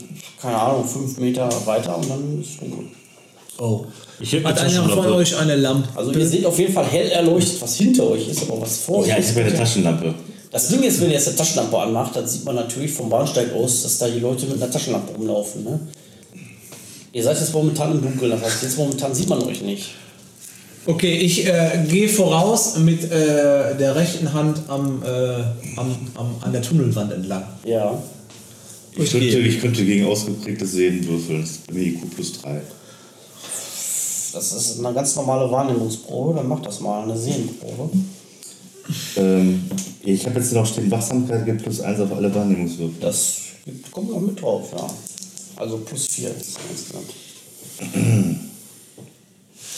keine 0.41 0.57
Ahnung, 0.59 0.85
fünf 0.85 1.17
Meter 1.17 1.49
weiter 1.65 1.97
und 1.97 2.09
dann 2.09 2.41
ist 2.41 2.49
es 2.49 2.57
dunkel. 2.59 2.85
oh. 3.57 3.85
Ich 4.23 4.33
Hat 4.35 4.57
eine 4.57 4.69
einer 4.69 4.69
von 4.69 4.87
Taschenlampe. 4.87 5.15
euch 5.15 5.37
eine 5.37 5.55
Lampe? 5.57 5.89
Also 5.95 6.11
ihr 6.13 6.25
seht 6.25 6.45
auf 6.45 6.57
jeden 6.57 6.71
Fall 6.71 6.85
hell 6.85 7.09
erleuchtet, 7.09 7.61
was 7.61 7.75
hinter 7.75 8.09
euch 8.09 8.29
ist, 8.29 8.41
aber 8.43 8.61
was 8.61 8.77
vor 8.77 8.99
euch 8.99 9.07
Ja, 9.09 9.15
ich 9.17 9.25
ist. 9.25 9.31
habe 9.35 9.41
eine 9.41 9.53
Taschenlampe. 9.53 10.13
Das 10.49 10.69
Ding 10.69 10.81
ist, 10.83 11.01
wenn 11.01 11.07
ihr 11.09 11.15
jetzt 11.15 11.27
eine 11.27 11.35
Taschenlampe 11.35 11.77
anmacht, 11.77 12.15
dann 12.15 12.25
sieht 12.25 12.45
man 12.45 12.55
natürlich 12.55 12.91
vom 12.93 13.09
Bahnsteig 13.09 13.53
aus, 13.53 13.83
dass 13.83 13.97
da 13.97 14.07
die 14.07 14.19
Leute 14.19 14.45
mit 14.45 14.61
einer 14.61 14.71
Taschenlampe 14.71 15.13
rumlaufen. 15.13 15.65
Ne? 15.65 15.79
Ihr 17.11 17.21
seid 17.23 17.37
jetzt 17.37 17.53
momentan 17.53 17.91
im 17.91 18.01
Dunkeln, 18.01 18.31
das 18.31 18.41
heißt, 18.43 18.63
jetzt 18.63 18.77
momentan 18.77 19.13
sieht 19.13 19.27
man 19.27 19.43
euch 19.43 19.61
nicht. 19.61 19.89
Okay, 20.85 21.15
ich 21.17 21.45
äh, 21.45 21.83
gehe 21.89 22.07
voraus 22.07 22.77
mit 22.77 23.03
äh, 23.03 23.75
der 23.77 23.95
rechten 23.95 24.31
Hand 24.33 24.61
am, 24.69 25.01
äh, 25.03 25.07
am, 25.77 25.95
am, 26.15 26.35
an 26.41 26.51
der 26.53 26.61
Tunnelwand 26.61 27.11
entlang. 27.11 27.43
Ja. 27.65 28.01
Ich 28.95 29.11
könnte, 29.11 29.25
ich 29.25 29.59
könnte 29.59 29.83
gegen 29.83 30.05
ausgeprägtes 30.05 30.71
Sehen 30.71 31.05
würfeln. 31.07 31.41
Das 31.41 31.51
ist 31.51 31.67
bei 31.67 31.73
mir 31.73 31.83
IQ 31.87 32.15
plus 32.15 32.41
3. 32.41 32.61
Das 34.33 34.51
ist 34.51 34.79
eine 34.79 34.93
ganz 34.93 35.15
normale 35.15 35.49
Wahrnehmungsprobe, 35.51 36.35
dann 36.35 36.47
macht 36.47 36.65
das 36.65 36.79
mal, 36.79 37.03
eine 37.03 37.15
Sehenprobe. 37.15 37.89
Ähm, 39.15 39.63
ich 40.01 40.25
habe 40.25 40.39
jetzt 40.39 40.51
noch 40.53 40.65
stehen 40.65 40.89
Wachsamkeit 40.89 41.45
gibt 41.45 41.63
plus 41.63 41.79
1 41.79 41.99
auf 41.99 42.11
alle 42.11 42.33
Wahrnehmungswürfel. 42.33 42.95
Das 42.99 43.35
kommt 43.91 44.11
noch 44.11 44.19
mit 44.19 44.41
drauf, 44.41 44.69
ja. 44.75 44.87
Also 45.55 45.77
plus 45.77 46.07
4 46.07 46.29
ist 46.29 46.57
insgesamt. 46.71 47.13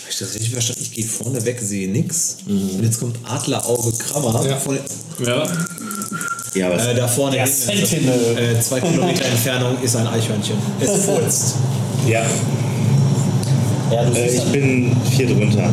Ich 0.10 0.18
das 0.20 0.34
richtig 0.34 0.52
verstanden? 0.52 0.82
Ich 0.84 0.92
gehe 0.94 1.06
vorne 1.06 1.44
weg, 1.44 1.60
sehe 1.62 1.90
nix. 1.90 2.38
Und 2.48 2.82
jetzt 2.82 3.00
kommt 3.00 3.18
Adlerauge 3.26 3.92
Krammer. 3.98 4.46
Ja. 4.46 4.56
Von, 4.56 4.80
Ja, 5.20 5.48
Ja, 6.56 6.68
aber 6.68 6.88
äh, 6.88 6.96
da 6.96 7.08
vorne 7.08 7.44
hinten, 7.44 8.08
äh, 8.38 8.60
zwei 8.62 8.80
Kilometer 8.80 9.26
Entfernung 9.26 9.82
ist 9.82 9.98
ein 9.98 10.08
Eichhörnchen. 10.08 10.58
Es 10.80 11.04
furzt. 11.04 11.56
ja. 12.08 12.26
Ja, 13.96 14.04
Äh, 14.04 14.28
ich 14.28 14.44
bin 14.52 14.92
vier 15.16 15.28
drunter. 15.28 15.70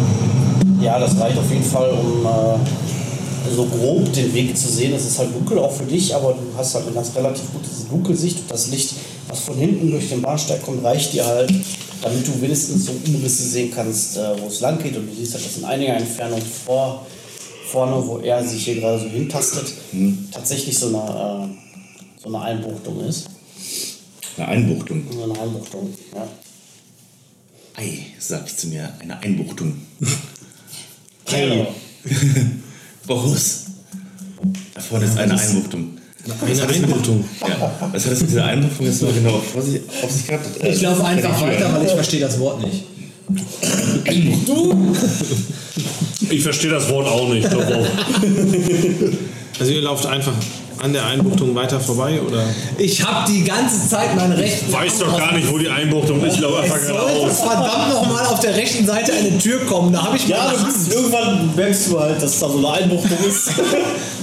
Ja, 0.80 0.96
das 1.00 1.18
reicht 1.18 1.36
auf 1.36 1.50
jeden 1.50 1.64
Fall, 1.64 1.90
um 1.90 2.24
äh, 2.24 3.52
so 3.52 3.64
grob 3.64 4.12
den 4.12 4.32
Weg 4.32 4.56
zu 4.56 4.68
sehen. 4.68 4.94
Es 4.94 5.04
ist 5.06 5.18
halt 5.18 5.34
dunkel 5.34 5.58
auch 5.58 5.72
für 5.72 5.84
dich, 5.84 6.14
aber 6.14 6.34
du 6.34 6.56
hast 6.56 6.76
halt 6.76 6.86
eine 6.86 6.94
ganz 6.94 7.12
relativ 7.16 7.52
gute 7.52 7.68
Dunkelsicht 7.90 8.38
und 8.38 8.50
das 8.50 8.68
Licht, 8.68 8.94
was 9.26 9.40
von 9.40 9.56
hinten 9.56 9.90
durch 9.90 10.08
den 10.08 10.22
Bahnsteig 10.22 10.62
kommt, 10.62 10.84
reicht 10.84 11.12
dir 11.12 11.26
halt, 11.26 11.52
damit 12.00 12.24
du 12.24 12.40
wenigstens 12.40 12.86
so 12.86 12.92
Umrisse 13.08 13.42
sehen 13.42 13.72
kannst, 13.74 14.16
äh, 14.16 14.40
wo 14.40 14.46
es 14.46 14.60
lang 14.60 14.80
geht 14.80 14.96
und 14.96 15.08
du 15.08 15.14
siehst 15.16 15.34
halt, 15.34 15.44
dass 15.44 15.56
in 15.58 15.64
einiger 15.64 15.96
Entfernung 15.96 16.40
vor, 16.64 17.04
vorne, 17.72 18.06
wo 18.06 18.18
er 18.18 18.44
sich 18.44 18.64
hier 18.64 18.76
gerade 18.76 19.00
so 19.00 19.06
hintastet, 19.08 19.66
tatsächlich 20.30 20.78
so 20.78 20.86
eine, 20.86 20.98
äh, 20.98 22.22
so 22.22 22.28
eine 22.28 22.40
Einbuchtung 22.40 23.00
ist. 23.00 23.26
Eine 24.36 24.46
Einbuchtung. 24.46 25.02
So 25.10 25.24
eine 25.24 25.40
Einbuchtung, 25.40 25.92
ja. 26.14 26.24
Ei, 27.76 28.06
sag 28.18 28.46
ich 28.46 28.56
zu 28.56 28.68
mir, 28.68 28.92
eine 29.00 29.18
Einbuchtung. 29.20 29.74
Genau. 31.24 31.72
Boris. 33.06 33.64
Da 34.74 34.80
vorne 34.82 35.06
ist 35.06 35.16
eine 35.16 35.38
Einbuchtung. 35.38 35.96
Eine 36.42 36.62
Einbuchtung. 36.68 37.24
Ja. 37.40 37.72
Was 37.92 38.04
hat 38.04 38.12
das 38.12 38.20
mit 38.20 38.30
dieser 38.30 38.44
Einbuchtung 38.44 38.86
jetzt 38.86 39.00
mal 39.02 39.12
genau 39.12 39.36
auf 39.36 39.64
sich, 39.64 39.80
auf 40.02 40.10
sich 40.10 40.26
gehabt? 40.26 40.62
Äh, 40.62 40.72
Ich 40.72 40.82
laufe 40.82 41.04
einfach 41.04 41.40
weiter, 41.40 41.72
weil 41.72 41.86
ich 41.86 41.92
verstehe 41.92 42.20
das 42.20 42.38
Wort 42.38 42.60
nicht. 42.60 42.84
Ich 46.28 46.42
verstehe 46.42 46.70
das 46.70 46.88
Wort 46.90 47.06
auch 47.08 47.28
nicht. 47.32 47.48
Also 49.60 49.72
ihr 49.72 49.82
lauft 49.82 50.06
einfach 50.06 50.32
an 50.82 50.92
der 50.92 51.06
Einbuchtung 51.06 51.54
weiter 51.54 51.78
vorbei 51.78 52.20
oder? 52.20 52.44
Ich 52.76 53.04
habe 53.04 53.30
die 53.32 53.44
ganze 53.44 53.88
Zeit 53.88 54.16
meinen 54.16 54.32
rechten. 54.32 54.72
Weiß 54.72 54.98
doch 54.98 55.16
gar 55.16 55.32
nicht, 55.32 55.50
wo 55.50 55.56
die 55.56 55.68
Einbuchtung 55.68 56.20
ist. 56.24 56.34
Ich 56.34 56.40
laufe 56.40 56.58
einfach 56.60 56.80
geradeaus. 56.80 57.38
verdammt 57.38 57.90
nochmal 57.90 58.26
auf 58.26 58.40
der 58.40 58.56
rechten 58.56 58.84
Seite 58.84 59.12
eine 59.12 59.38
Tür 59.38 59.60
kommen. 59.66 59.92
Da 59.92 60.02
habe 60.02 60.16
ich 60.16 60.26
Ja, 60.26 60.44
meine 60.44 60.58
du 60.58 60.64
bist, 60.64 60.92
irgendwann 60.92 61.54
merkst 61.54 61.88
du 61.88 62.00
halt, 62.00 62.20
dass 62.20 62.40
da 62.40 62.48
so 62.48 62.58
eine 62.58 62.70
Einbuchtung 62.70 63.18
ist. 63.26 63.50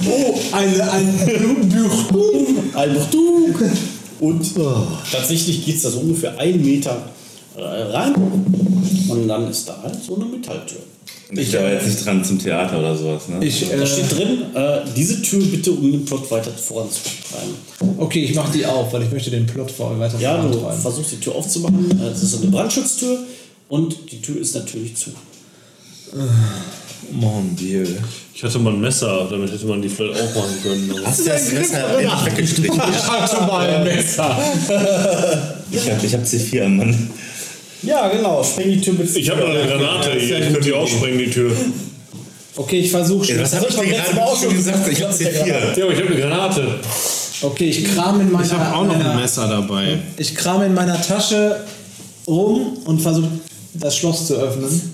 Oh, 0.02 0.34
eine, 0.52 0.92
ein 0.92 1.68
Buchtung. 1.68 2.74
Einbuchtung. 2.74 3.54
Und 4.18 4.54
tatsächlich 5.12 5.66
geht 5.66 5.76
es 5.76 5.82
da 5.82 5.90
so 5.90 5.98
ungefähr 6.00 6.38
einen 6.38 6.64
Meter 6.64 7.02
äh, 7.54 7.62
rein. 7.62 8.14
Und 9.08 9.28
dann 9.28 9.50
ist 9.50 9.68
da 9.68 9.78
halt 9.82 10.02
so 10.02 10.14
eine 10.14 10.24
Metalltür. 10.24 10.78
Ich 11.32 11.52
war 11.54 11.70
jetzt 11.72 11.86
nicht 11.86 12.04
dran 12.04 12.24
zum 12.24 12.38
Theater 12.38 12.78
oder 12.78 12.96
sowas, 12.96 13.28
ne? 13.28 13.44
Ich, 13.44 13.68
Da 13.68 13.76
äh, 13.76 13.86
steht 13.86 14.10
drin, 14.10 14.42
äh, 14.54 14.80
diese 14.96 15.22
Tür 15.22 15.44
bitte 15.44 15.70
um 15.72 15.90
den 15.92 16.04
Plot 16.04 16.30
weiter 16.30 16.50
voranzutreiben. 16.50 17.54
okay, 17.98 18.24
ich 18.24 18.34
mache 18.34 18.52
die 18.52 18.66
auf, 18.66 18.92
weil 18.92 19.02
ich 19.04 19.10
möchte 19.12 19.30
den 19.30 19.46
Plot 19.46 19.70
vor 19.70 19.98
weiter 19.98 20.18
Ja, 20.18 20.36
du 20.38 20.48
vorantreiben. 20.48 20.80
versuchst 20.82 21.12
die 21.12 21.16
Tür 21.20 21.34
aufzumachen. 21.36 22.00
Äh, 22.00 22.08
Es 22.08 22.22
ist 22.22 22.32
so 22.32 22.38
eine 22.42 22.46
Brandschutztür 22.50 23.18
und 23.68 23.96
die 24.10 24.20
Tür 24.20 24.40
ist 24.40 24.54
natürlich 24.56 24.96
zu. 24.96 25.10
Mon 27.12 27.54
Dieu. 27.56 27.84
Ich 28.34 28.42
hatte 28.42 28.58
mal 28.58 28.72
ein 28.72 28.80
Messer, 28.80 29.26
damit 29.30 29.52
hätte 29.52 29.66
man 29.66 29.80
die 29.82 29.88
vielleicht 29.88 30.20
auch 30.20 30.34
machen 30.34 30.54
können. 30.62 30.94
Hast 31.04 31.20
du 31.20 31.24
das 31.24 31.52
Messer 31.52 31.98
weggestrichen? 31.98 32.80
hatte 32.82 33.36
mal 33.46 33.68
ein 33.68 33.84
Messer. 33.84 34.36
Ich 35.70 35.90
hab, 35.90 36.02
ich 36.02 36.14
hab 36.14 36.22
C4 36.24 36.64
am 36.64 36.76
Mann. 36.78 37.10
Ja, 37.82 38.08
genau. 38.08 38.42
Spreng 38.42 38.70
die 38.70 38.80
Tür 38.80 38.94
mit. 38.94 39.16
Ich 39.16 39.30
habe 39.30 39.40
noch 39.40 39.48
eine 39.48 39.66
Granate. 39.66 40.10
Ich 40.12 40.28
könnte 40.28 40.60
die 40.60 40.72
aussprengen, 40.72 41.18
die 41.18 41.30
Tür. 41.30 41.52
Okay, 42.56 42.80
ich 42.80 42.90
versuche 42.90 43.32
Ja, 43.32 43.42
was 43.42 43.54
hab 43.54 43.68
ich 43.68 43.76
beim 43.76 43.86
dir 43.86 43.96
letzten 43.96 44.16
Mal 44.16 44.24
auch 44.24 44.36
schon 44.36 44.48
schon 44.48 44.56
gesagt? 44.56 44.88
Ich 44.88 45.02
hab 45.02 45.16
gesagt, 45.16 45.36
C4. 45.36 45.78
Ja, 45.78 45.84
aber 45.84 45.92
ich 45.92 46.00
habe 46.00 46.12
eine 46.12 46.20
Granate. 46.20 46.80
Okay, 47.42 47.70
ich 47.70 47.84
kram 47.84 48.20
in 48.20 48.30
meiner. 48.30 48.44
Ich 48.44 48.52
habe 48.52 48.76
auch 48.76 48.84
noch 48.84 48.96
meiner, 48.96 49.12
ein 49.12 49.20
Messer 49.20 49.48
dabei. 49.48 49.98
Ich 50.18 50.34
kram 50.34 50.62
in 50.62 50.74
meiner 50.74 51.00
Tasche 51.00 51.64
rum 52.26 52.76
und 52.84 53.00
versuche 53.00 53.28
das 53.74 53.96
Schloss 53.96 54.26
zu 54.26 54.34
öffnen. 54.34 54.92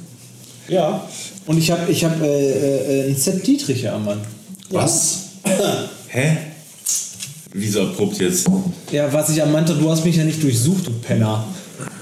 Ja. 0.69 1.07
Und 1.47 1.59
ich 1.59 1.71
habe 1.71 1.91
ich 1.91 2.05
hab, 2.05 2.21
äh, 2.23 3.07
äh, 3.07 3.11
ein 3.11 3.17
Set 3.17 3.47
Dietriche 3.47 3.93
am 3.93 4.05
Mann. 4.05 4.21
Was? 4.71 5.25
Hä? 6.09 6.37
Wieso 7.53 7.83
abrupt 7.83 8.19
jetzt? 8.19 8.47
Ja, 8.93 9.13
was 9.13 9.31
ich 9.31 9.43
am 9.43 9.51
meinte, 9.51 9.75
du 9.75 9.91
hast 9.91 10.05
mich 10.05 10.17
ja 10.17 10.25
nicht 10.25 10.43
durchsucht, 10.43 10.87
du 10.87 10.93
Penner. 10.93 11.45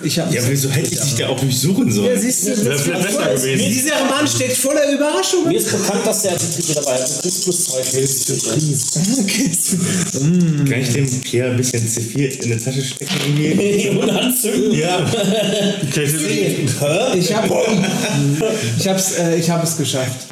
Ich 0.02 0.16
Ja, 0.16 0.26
wieso 0.48 0.68
hätte 0.70 0.88
ich 0.92 1.00
dich 1.00 1.14
da 1.16 1.28
auch 1.28 1.40
durchsuchen 1.40 1.86
Ja, 1.88 1.92
sollen? 1.94 2.20
siehst 2.20 2.46
du, 2.46 2.50
Das 2.50 2.86
wäre 2.86 3.00
besser 3.02 3.34
gewesen. 3.34 3.70
dieser 3.70 4.04
Mann 4.04 4.26
steht 4.28 4.52
voller 4.52 4.92
Überraschungen. 4.92 5.48
Mir 5.48 5.58
ist 5.58 5.70
bekannt, 5.70 6.06
dass 6.06 6.22
der 6.22 6.32
Artikel 6.32 6.74
dabei 6.74 6.92
hat. 7.00 7.08
Du 7.16 7.22
kriegst 7.22 7.44
plus 7.44 7.64
zwei 7.64 7.82
Kann 10.68 10.80
ich 10.80 10.92
dem 10.92 11.20
Pierre 11.20 11.50
ein 11.50 11.56
bisschen 11.56 11.80
C4 11.88 12.42
in 12.42 12.58
die 12.58 12.64
Tasche 12.64 12.84
stecken? 12.84 13.98
Und 13.98 14.10
anzünden. 14.10 14.74
Ja. 14.78 15.04
Ich 17.16 17.34
habe 17.34 17.48
ich 18.78 18.88
hab's, 18.88 19.12
äh, 19.18 19.36
ich 19.36 19.50
hab 19.50 19.64
es 19.64 19.76
geschafft. 19.76 20.28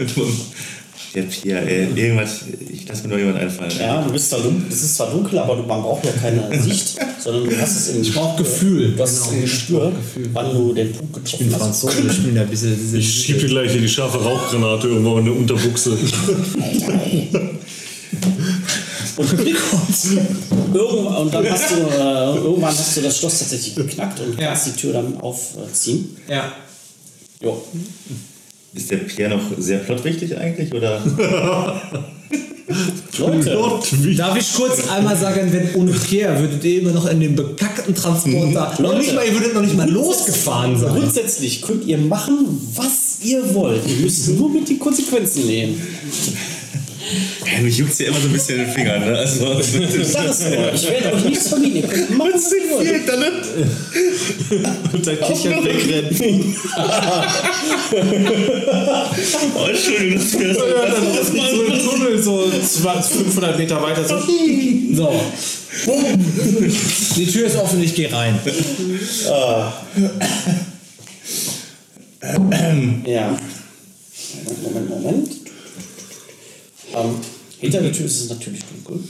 Der 1.15 1.23
Pierre, 1.25 1.69
ey, 1.69 1.89
irgendwas, 1.95 2.41
ich 2.73 2.89
lass 2.89 3.03
mir 3.03 3.11
noch 3.11 3.19
jemand 3.19 3.37
einfallen. 3.39 3.71
Ja, 3.79 4.01
du 4.01 4.11
bist 4.13 4.31
zwar 4.31 4.41
dunkel, 4.41 4.73
es 4.73 4.83
ist 4.83 4.97
zwar 4.97 5.11
dunkel, 5.11 5.39
aber 5.39 5.57
du 5.57 5.63
man 5.65 5.83
braucht 5.83 6.07
ja 6.07 6.13
keine 6.13 6.59
Sicht, 6.63 6.97
sondern 7.19 7.51
du 7.51 7.61
hast 7.61 7.77
es 7.77 7.89
im 7.95 8.01
Ich 8.01 8.15
brauch 8.15 8.35
Gefühl. 8.39 8.93
Du 8.97 9.03
hast 9.03 9.19
es 9.19 9.27
im 9.31 9.43
Gespür, 9.43 9.93
wann 10.33 10.55
du 10.55 10.73
den 10.73 10.93
Punkt 10.93 11.15
getroffen 11.23 11.51
hast. 11.53 11.61
Franzose, 11.61 12.01
ich 12.11 12.23
bin 12.23 12.35
da 12.35 12.41
ein 12.43 12.49
bisschen. 12.49 12.75
bisschen 12.77 12.99
Ich 12.99 13.25
schieb 13.25 13.41
dir 13.41 13.47
gleich 13.47 13.73
hier 13.73 13.83
die 13.83 13.89
scharfe 13.89 14.23
Rauchgranate 14.25 14.89
irgendwo 14.89 15.19
in 15.19 15.27
der 15.27 15.37
Unterbuchse. 15.37 15.99
Und 19.17 19.33
irgendwann, 20.75 21.17
und 21.17 21.35
dann 21.35 21.51
hast 21.51 21.71
du, 21.71 21.75
äh, 21.77 22.37
irgendwann 22.37 22.71
hast 22.71 22.97
du 22.97 23.01
das 23.03 23.19
Schloss 23.19 23.39
tatsächlich 23.41 23.75
geknackt 23.75 24.21
und 24.21 24.39
Ja. 24.41 24.49
kannst 24.49 24.67
die 24.69 24.73
Tür 24.73 24.95
dann 24.95 25.21
aufziehen. 25.21 26.17
ja. 26.29 26.51
Jo. 27.43 27.63
Ist 28.75 28.91
der 28.91 28.97
Pierre 28.99 29.37
noch 29.37 29.43
sehr 29.59 29.79
plotwichtig 29.81 30.37
eigentlich? 30.37 30.73
Oder? 30.73 31.03
Leute, 33.19 33.59
Darf 34.17 34.39
ich 34.39 34.55
kurz 34.55 34.89
einmal 34.89 35.17
sagen, 35.17 35.53
wenn 35.53 35.75
ohne 35.75 35.93
Pierre 35.93 36.39
würdet 36.41 36.65
ihr 36.65 36.81
immer 36.81 36.93
noch 36.93 37.07
in 37.07 37.21
dem 37.21 37.37
bekackten 37.37 37.95
Transporter. 37.95 38.75
noch 38.81 38.97
nicht 38.97 39.15
mal, 39.15 39.27
ihr 39.27 39.35
würdet 39.35 39.53
noch 39.55 39.61
nicht 39.61 39.77
mal 39.77 39.91
losgefahren 39.91 40.79
sein. 40.79 40.95
grundsätzlich 40.95 41.61
könnt 41.61 41.85
ihr 41.87 41.99
machen, 41.99 42.47
was 42.75 43.19
ihr 43.23 43.55
wollt. 43.55 43.83
Ihr 43.87 43.97
müsst 43.97 44.29
nur 44.31 44.49
mit 44.49 44.69
den 44.69 44.79
Konsequenzen 44.79 45.47
leben. 45.47 45.81
Ja, 47.45 47.61
mich 47.61 47.77
juckt 47.79 47.99
ja 47.99 48.07
immer 48.09 48.21
so 48.21 48.29
ein 48.29 48.33
bisschen 48.33 48.61
in 48.61 48.67
den 48.67 48.75
Fingern, 48.75 49.01
ne? 49.01 49.19
Also, 49.19 49.59
Ich 49.59 49.75
es 49.75 50.15
werde 50.15 51.13
euch 51.15 51.25
nichts 51.25 51.49
verbieten. 51.49 51.77
Ihr 51.77 51.89
könnt 51.89 52.11
machen, 52.17 52.31
was 52.35 52.53
ihr 52.53 52.71
wollt. 52.71 52.89
Und 54.93 55.07
dann 55.07 55.19
kichert 55.21 55.65
wegrennen. 55.65 56.13
oh, 59.55 59.67
Entschuldigung, 59.69 60.19
dass 60.19 60.33
mir 60.39 60.49
das 60.49 60.57
Ja, 60.59 60.87
dann 60.87 61.15
ist 61.15 61.33
so 61.33 61.39
ein 61.67 61.79
Tunnel 61.85 62.23
so 62.23 62.51
200, 62.51 63.05
500 63.07 63.59
Meter 63.59 63.83
weiter. 63.83 64.05
So. 64.07 64.19
So. 64.95 65.11
Die 67.17 67.27
Tür 67.27 67.47
ist 67.47 67.57
offen, 67.57 67.83
ich 67.83 67.95
gehe 67.95 68.13
rein. 68.13 68.39
Ja. 73.07 73.35
Moment, 74.63 74.91
Moment. 74.91 75.42
Ähm, 76.95 77.15
hinter 77.59 77.81
der 77.81 77.93
Tür 77.93 78.07
ist 78.07 78.21
es 78.21 78.29
natürlich 78.29 78.61
dunkel. 78.65 79.03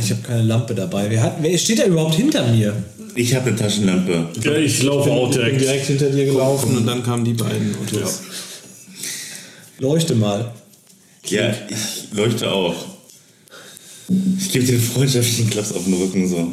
Ich 0.00 0.10
habe 0.10 0.22
keine 0.22 0.42
Lampe 0.42 0.74
dabei. 0.74 1.08
Wer, 1.08 1.22
hat, 1.22 1.36
wer 1.40 1.56
steht 1.56 1.78
da 1.78 1.84
überhaupt 1.84 2.16
hinter 2.16 2.46
mir? 2.48 2.74
Ich 3.14 3.34
habe 3.34 3.48
eine 3.48 3.56
Taschenlampe. 3.56 4.28
Ja, 4.42 4.56
ich 4.56 4.82
laufe 4.82 5.10
auch 5.10 5.30
bin 5.30 5.38
direkt. 5.38 5.60
direkt 5.60 5.86
hinter 5.86 6.10
dir 6.10 6.26
gelaufen 6.26 6.76
und 6.76 6.86
dann 6.86 7.02
kamen 7.02 7.24
die 7.24 7.32
beiden 7.32 7.74
Autos. 7.76 8.20
Leuchte 9.78 10.14
mal. 10.14 10.52
Ja, 11.26 11.54
ich 11.68 12.12
leuchte 12.12 12.50
auch. 12.50 12.74
Ich 14.38 14.52
gebe 14.52 14.64
dir 14.64 14.74
einen 14.74 14.82
freundschaftlichen 14.82 15.50
Klaps 15.50 15.72
auf 15.72 15.84
den 15.84 15.94
Rücken 15.94 16.28
so. 16.28 16.36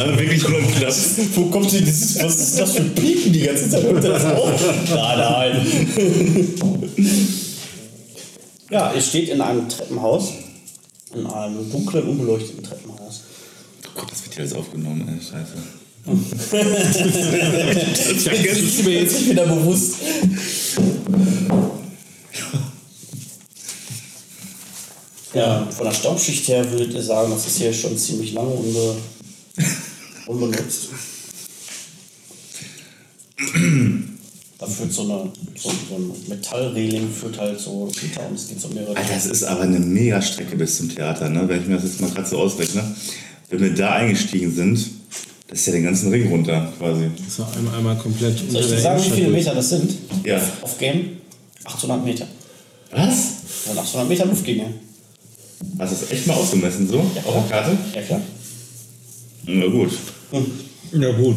Aber 0.00 0.18
wirklich 0.18 0.48
nur 0.48 0.60
Klaps. 0.76 1.16
Wo 1.34 1.44
kommt 1.46 1.72
denn 1.72 1.84
dieses, 1.84 2.22
was 2.22 2.36
ist 2.36 2.58
das 2.58 2.72
für 2.72 2.82
Piepen 2.82 3.32
die 3.32 3.40
ganze 3.40 3.70
Zeit? 3.70 3.82
Hört 3.84 4.04
ihr 4.04 4.10
das 4.10 4.24
auf? 4.24 4.60
Nein, 4.88 5.18
nein. 5.18 5.66
Ja, 8.70 8.92
ihr 8.92 9.00
steht 9.00 9.28
in 9.28 9.40
einem 9.40 9.68
Treppenhaus. 9.68 10.32
In 11.14 11.26
einem 11.26 11.70
dunklen, 11.70 12.08
unbeleuchteten 12.08 12.62
Treppenhaus. 12.62 13.22
Oh 13.86 14.00
Gott, 14.00 14.10
das 14.10 14.24
wird 14.24 14.34
hier 14.34 14.42
alles 14.42 14.54
aufgenommen, 14.54 15.08
ey, 15.08 15.20
scheiße. 15.20 15.54
Das 18.40 18.58
ist 18.58 18.84
mir 18.84 19.00
jetzt 19.00 19.12
nicht 19.12 19.30
wieder 19.30 19.46
bewusst. 19.46 19.96
Ja, 25.34 25.66
von 25.70 25.86
der 25.86 25.92
Staubschicht 25.92 26.48
her 26.48 26.70
würdet 26.72 26.94
ihr 26.94 27.02
sagen, 27.02 27.30
das 27.32 27.46
ist 27.46 27.58
hier 27.58 27.72
schon 27.72 27.96
ziemlich 27.96 28.32
lange 28.32 28.50
unbe 28.50 28.96
unbenutzt. 30.30 30.88
Da 34.58 34.66
führt 34.66 34.92
so 34.92 35.02
eine, 35.02 35.32
so, 35.56 35.70
so 35.88 35.96
ein 35.96 36.12
Metallreling 36.28 37.10
führt 37.10 37.38
halt 37.38 37.58
so 37.58 37.84
runter 37.84 38.28
und 38.28 38.34
es 38.34 38.48
geht 38.48 38.60
so 38.60 38.68
mehrere 38.68 38.94
Alter, 38.94 39.14
das 39.14 39.26
ist 39.26 39.44
aber 39.44 39.62
eine 39.62 39.78
mega 39.78 40.20
Strecke 40.20 40.56
bis 40.56 40.76
zum 40.76 40.94
Theater, 40.94 41.30
ne? 41.30 41.48
Wenn 41.48 41.62
ich 41.62 41.66
mir 41.66 41.76
das 41.76 41.84
jetzt 41.84 42.00
mal 42.00 42.10
gerade 42.10 42.28
so 42.28 42.38
ausrechne. 42.38 42.84
Wenn 43.48 43.60
wir 43.60 43.74
da 43.74 43.94
eingestiegen 43.94 44.54
sind, 44.54 44.78
das 45.48 45.60
ist 45.60 45.66
ja 45.66 45.72
den 45.72 45.84
ganzen 45.84 46.10
Ring 46.10 46.28
runter 46.28 46.72
quasi. 46.78 47.10
Das 47.24 47.38
war 47.38 47.56
einmal, 47.56 47.74
einmal 47.76 47.96
komplett 47.96 48.38
Soll 48.50 48.60
ich 48.60 48.68
dir 48.68 48.80
sagen, 48.80 49.02
wie 49.02 49.10
viele. 49.10 49.30
Meter 49.30 49.54
das 49.54 49.70
sind? 49.70 49.92
Ja. 50.24 50.40
Auf 50.60 50.78
Game? 50.78 51.16
800 51.64 52.04
Meter. 52.04 52.26
Was? 52.92 53.26
Ja, 53.66 53.80
800 53.80 54.08
Meter 54.08 54.26
Luftlinie. 54.26 54.66
Hast 55.78 55.92
du 55.92 55.96
das 56.00 56.10
echt 56.12 56.26
mal 56.26 56.34
ausgemessen 56.34 56.88
so? 56.88 57.00
Auf 57.00 57.48
der 57.48 57.60
Karte? 57.60 57.78
Ja, 57.94 58.02
klar. 58.02 58.20
Na 59.46 59.66
gut. 59.66 59.90
Ja, 60.92 61.12
gut. 61.12 61.36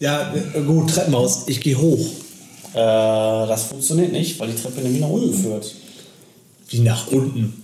Ja, 0.00 0.34
äh, 0.34 0.60
gut, 0.62 0.90
Treppenhaus. 0.90 1.44
Ich 1.46 1.60
gehe 1.60 1.78
hoch. 1.78 2.06
Äh, 2.72 2.76
das 2.76 3.64
funktioniert 3.64 4.12
nicht, 4.12 4.38
weil 4.38 4.50
die 4.50 4.60
Treppe 4.60 4.80
nämlich 4.80 5.00
nach 5.00 5.08
unten 5.08 5.34
führt. 5.34 5.74
Wie 6.68 6.80
nach 6.80 7.06
unten. 7.08 7.62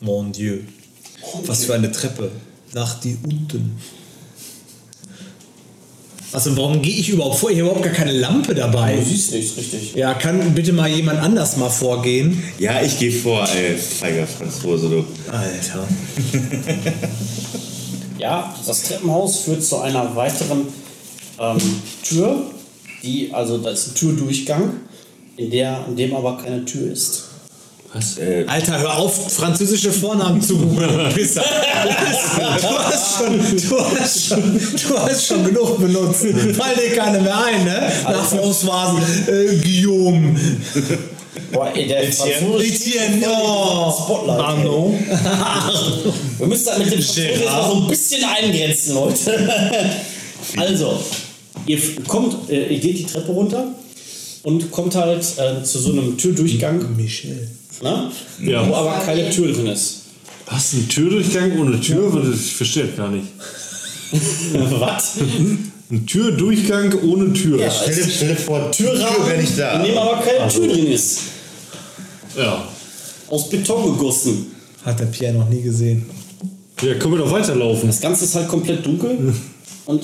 Mon 0.00 0.32
Dieu. 0.32 0.58
Was 1.46 1.64
für 1.64 1.74
eine 1.74 1.90
Treppe. 1.90 2.30
Nach 2.74 3.00
die 3.00 3.16
unten. 3.22 3.78
Also 6.32 6.56
warum 6.56 6.80
gehe 6.80 6.94
ich 6.94 7.10
überhaupt 7.10 7.38
vor? 7.38 7.50
Ich 7.50 7.58
habe 7.58 7.68
überhaupt 7.68 7.84
gar 7.84 7.92
keine 7.92 8.12
Lampe 8.12 8.54
dabei. 8.54 8.96
Du 8.96 9.04
siehst 9.04 9.32
nichts, 9.32 9.56
richtig. 9.56 9.94
Ja, 9.94 10.14
kann 10.14 10.54
bitte 10.54 10.72
mal 10.72 10.88
jemand 10.88 11.20
anders 11.20 11.58
mal 11.58 11.68
vorgehen? 11.68 12.42
Ja, 12.58 12.80
ich 12.80 12.98
gehe 12.98 13.12
vor, 13.12 13.46
ey, 13.54 13.76
feiger 13.76 14.26
Franzose, 14.26 14.88
du. 14.88 15.04
Alter. 15.30 15.86
Ja, 18.22 18.54
das 18.64 18.84
Treppenhaus 18.84 19.40
führt 19.40 19.64
zu 19.64 19.78
einer 19.78 20.14
weiteren 20.14 20.68
ähm, 21.40 21.58
Tür, 22.04 22.42
die, 23.02 23.32
also 23.32 23.58
da 23.58 23.70
ist 23.70 23.88
ein 23.88 23.94
Türdurchgang, 23.96 24.74
in, 25.36 25.50
der, 25.50 25.84
in 25.88 25.96
dem 25.96 26.14
aber 26.14 26.38
keine 26.38 26.64
Tür 26.64 26.92
ist. 26.92 27.24
Äh, 28.18 28.44
Alter, 28.46 28.78
hör 28.78 28.96
auf, 28.96 29.32
französische 29.32 29.92
Vornamen 29.92 30.40
zu 30.40 30.56
googeln. 30.56 31.12
Pisser. 31.14 31.42
Du 31.42 32.78
hast, 32.78 33.18
schon, 33.18 33.68
du, 33.68 34.00
hast 34.00 34.26
schon, 34.26 34.60
du 34.88 34.98
hast 34.98 35.26
schon 35.26 35.44
genug 35.44 35.78
benutzt. 35.78 36.24
Fall 36.56 36.74
dir 36.76 36.96
keine 36.96 37.20
mehr 37.20 37.44
ein, 37.44 37.64
ne? 37.64 37.92
Nach 38.04 38.32
François 38.32 38.96
äh, 39.28 39.56
Guillaume. 39.56 40.36
Boah, 41.50 41.72
ey, 41.74 41.86
der 41.86 42.12
französische 42.12 42.98
Etienne, 42.98 43.26
oh. 43.26 43.90
Spotlight. 43.90 44.38
Arno. 44.38 44.94
Wir 46.38 46.46
müssen 46.46 46.66
da 46.66 46.78
mit 46.78 46.92
dem 46.92 47.02
Franzosen 47.02 47.24
jetzt 47.24 47.44
mal 47.44 47.70
so 47.70 47.76
ein 47.76 47.86
bisschen 47.88 48.24
eingrenzen, 48.24 48.94
Leute. 48.94 49.50
also, 50.56 51.00
ihr 51.66 51.78
kommt, 52.06 52.50
äh, 52.50 52.74
ihr 52.74 52.80
geht 52.80 52.98
die 52.98 53.06
Treppe 53.06 53.32
runter 53.32 53.74
und 54.42 54.70
kommt 54.70 54.94
halt 54.94 55.24
äh, 55.38 55.62
zu 55.62 55.78
so 55.78 55.92
einem 55.92 56.18
Türdurchgang, 56.18 56.96
Michel. 56.96 57.48
ne? 57.82 58.10
Ja. 58.42 58.68
wo 58.68 58.74
aber 58.74 58.98
keine 59.04 59.30
Tür 59.30 59.52
drin 59.52 59.68
ist. 59.68 60.02
Was? 60.46 60.74
Ein 60.74 60.88
Türdurchgang 60.88 61.58
ohne 61.58 61.80
Tür? 61.80 62.12
Ich 62.34 62.52
verstehe 62.52 62.84
das 62.86 62.96
gar 62.96 63.08
nicht. 63.10 63.28
Was? 64.52 65.16
Ein 65.92 66.06
Türdurchgang 66.06 66.90
ohne 67.02 67.34
Tür. 67.34 67.60
Ja. 67.60 67.70
stell, 67.70 67.94
dir, 67.94 68.10
stell 68.10 68.28
dir 68.28 68.36
vor, 68.36 68.70
Türrahmen, 68.70 69.26
wäre 69.26 69.40
nicht 69.42 69.58
da. 69.58 69.78
in 69.78 69.90
dem 69.90 69.98
aber 69.98 70.22
keine 70.22 70.48
Tür 70.50 70.66
drin 70.66 70.86
ist. 70.86 71.20
Ja. 72.34 72.66
Aus 73.28 73.50
Beton 73.50 73.92
gegossen. 73.92 74.46
Hat 74.86 74.98
der 74.98 75.04
Pierre 75.04 75.34
noch 75.34 75.50
nie 75.50 75.60
gesehen. 75.60 76.06
Ja, 76.80 76.94
können 76.94 77.12
wir 77.12 77.18
doch 77.18 77.30
weiterlaufen. 77.30 77.88
Das 77.88 78.00
Ganze 78.00 78.24
ist 78.24 78.34
halt 78.34 78.48
komplett 78.48 78.84
dunkel 78.86 79.34
und 79.84 80.02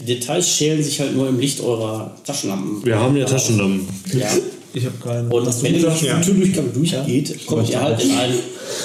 die 0.00 0.06
Details 0.06 0.48
schälen 0.48 0.82
sich 0.82 0.98
halt 0.98 1.14
nur 1.14 1.28
im 1.28 1.38
Licht 1.38 1.60
eurer 1.60 2.16
Taschenlampen. 2.24 2.84
Wir 2.84 2.98
haben 2.98 3.14
ja 3.18 3.26
Taschenlampen. 3.26 3.86
Ja. 4.18 4.26
Ich 4.72 4.86
habe 4.86 4.96
keine. 5.02 5.28
Und 5.28 5.62
wenn 5.62 5.74
ihr 5.74 5.82
durch 5.82 6.00
den 6.00 6.22
Türdurchgang 6.22 6.72
durchgeht, 6.72 7.46
kommt 7.46 7.68
ihr 7.68 7.80
halt 7.80 8.02
in 8.02 8.12
einen, 8.12 8.38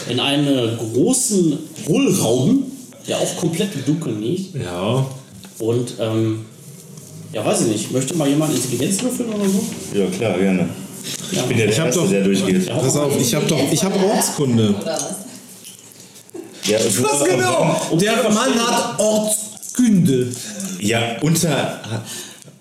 in 0.09 0.19
einen 0.19 0.77
großen 0.77 1.57
Hohlraum, 1.87 2.63
der 3.07 3.19
auch 3.19 3.37
komplett 3.37 3.69
im 3.73 3.85
Dunkeln 3.85 4.21
liegt. 4.21 4.55
Ja. 4.55 5.05
Und 5.59 5.93
ähm, 5.99 6.45
ja, 7.33 7.45
weiß 7.45 7.61
ich 7.61 7.67
nicht, 7.67 7.91
möchte 7.91 8.15
mal 8.15 8.27
jemand 8.27 8.53
Intelligenz 8.55 9.01
würfeln 9.01 9.29
oder 9.33 9.49
so? 9.49 9.63
Ja, 9.93 10.05
klar, 10.07 10.37
gerne. 10.37 10.69
Ich 11.31 11.41
bin 11.41 11.57
ja 11.57 11.65
der 11.65 11.69
Ich 11.73 11.77
Erste, 11.79 11.99
doch- 11.99 12.09
der 12.09 12.23
durchgeht. 12.23 12.67
Pass 12.67 12.95
auf, 12.97 13.19
ich 13.19 13.35
habe 13.35 13.45
doch, 13.45 13.71
ich 13.71 13.83
habe 13.83 13.95
Ortskunde. 14.05 14.75
Ja, 16.65 16.79
Was 16.79 17.23
genau? 17.23 17.81
Der 17.93 18.29
Mann 18.31 18.55
hat 18.55 18.99
Ortskünde. 18.99 20.29
Ja, 20.79 21.17
unter. 21.21 21.79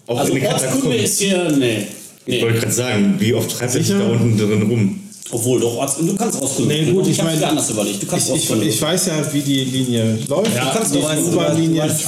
Auch 0.06 0.18
Also 0.18 0.34
Ortskunde 0.34 0.96
ist 0.96 1.18
hier, 1.20 1.50
nee. 1.58 1.86
Ich 2.26 2.34
nee. 2.36 2.42
wollte 2.42 2.58
gerade 2.60 2.72
sagen, 2.72 3.14
wie 3.18 3.32
oft 3.34 3.50
treibt 3.50 3.74
er 3.74 3.82
sich 3.82 3.88
da 3.88 4.04
unten 4.04 4.36
drin 4.36 4.62
rum? 4.62 5.00
Obwohl, 5.30 5.58
doch, 5.58 5.96
du 5.98 6.14
kannst 6.16 6.40
Ortskunde. 6.40 6.74
Nee, 6.74 6.92
gut, 6.92 7.06
ich 7.08 7.18
hab's 7.18 7.30
mein- 7.30 7.38
dir 7.38 7.48
anders 7.48 7.70
überlegt. 7.70 8.02
Du 8.02 8.06
kannst 8.06 8.28
Ich, 8.28 8.50
ich, 8.50 8.62
ich 8.62 8.82
weiß 8.82 9.06
ja, 9.06 9.32
wie 9.32 9.40
die 9.40 9.64
Linie 9.64 10.18
läuft. 10.28 10.54
Ja, 10.54 10.66
du 10.66 10.78
kannst 10.78 10.94
die 10.94 10.98
U-Bahn-Linie. 10.98 11.82
alles, 11.82 12.06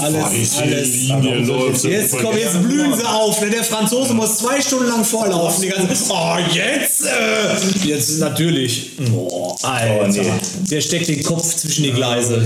alles. 0.58 0.88
Linie 1.08 1.38
läuft. 1.38 1.84
Jetzt 1.84 2.14
komm, 2.18 2.36
jetzt 2.36 2.62
blühen 2.62 2.94
sie 2.94 3.04
auf. 3.08 3.40
Ne? 3.40 3.50
Der 3.50 3.64
Franzose 3.64 4.12
muss 4.12 4.36
zwei 4.38 4.60
Stunden 4.60 4.88
lang 4.88 5.02
vorlaufen. 5.02 5.62
Die 5.62 5.68
ganze 5.68 6.12
Oh, 6.12 6.36
jetzt? 6.52 7.04
Äh, 7.06 7.86
jetzt 7.88 8.18
natürlich. 8.18 8.90
Boah, 9.10 9.56
Alter. 9.62 10.04
Oh, 10.04 10.06
nee. 10.08 10.30
Der 10.70 10.80
steckt 10.82 11.08
den 11.08 11.22
Kopf 11.22 11.54
zwischen 11.56 11.84
die 11.84 11.92
Gleise. 11.92 12.44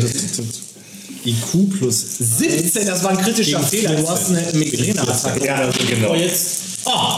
IQ 1.25 1.79
plus 1.79 2.01
17, 2.19 2.87
das 2.87 3.03
war 3.05 3.11
ein 3.11 3.19
kritischer 3.19 3.61
Fehler. 3.61 3.95
Du 3.97 4.09
hast 4.09 4.31
eine 4.31 4.47
Migräneattacke. 4.55 5.45
Ja, 5.45 5.69
genau. 5.89 6.13
Oh, 6.13 6.15
jetzt. 6.15 6.47
Oh, 6.87 7.17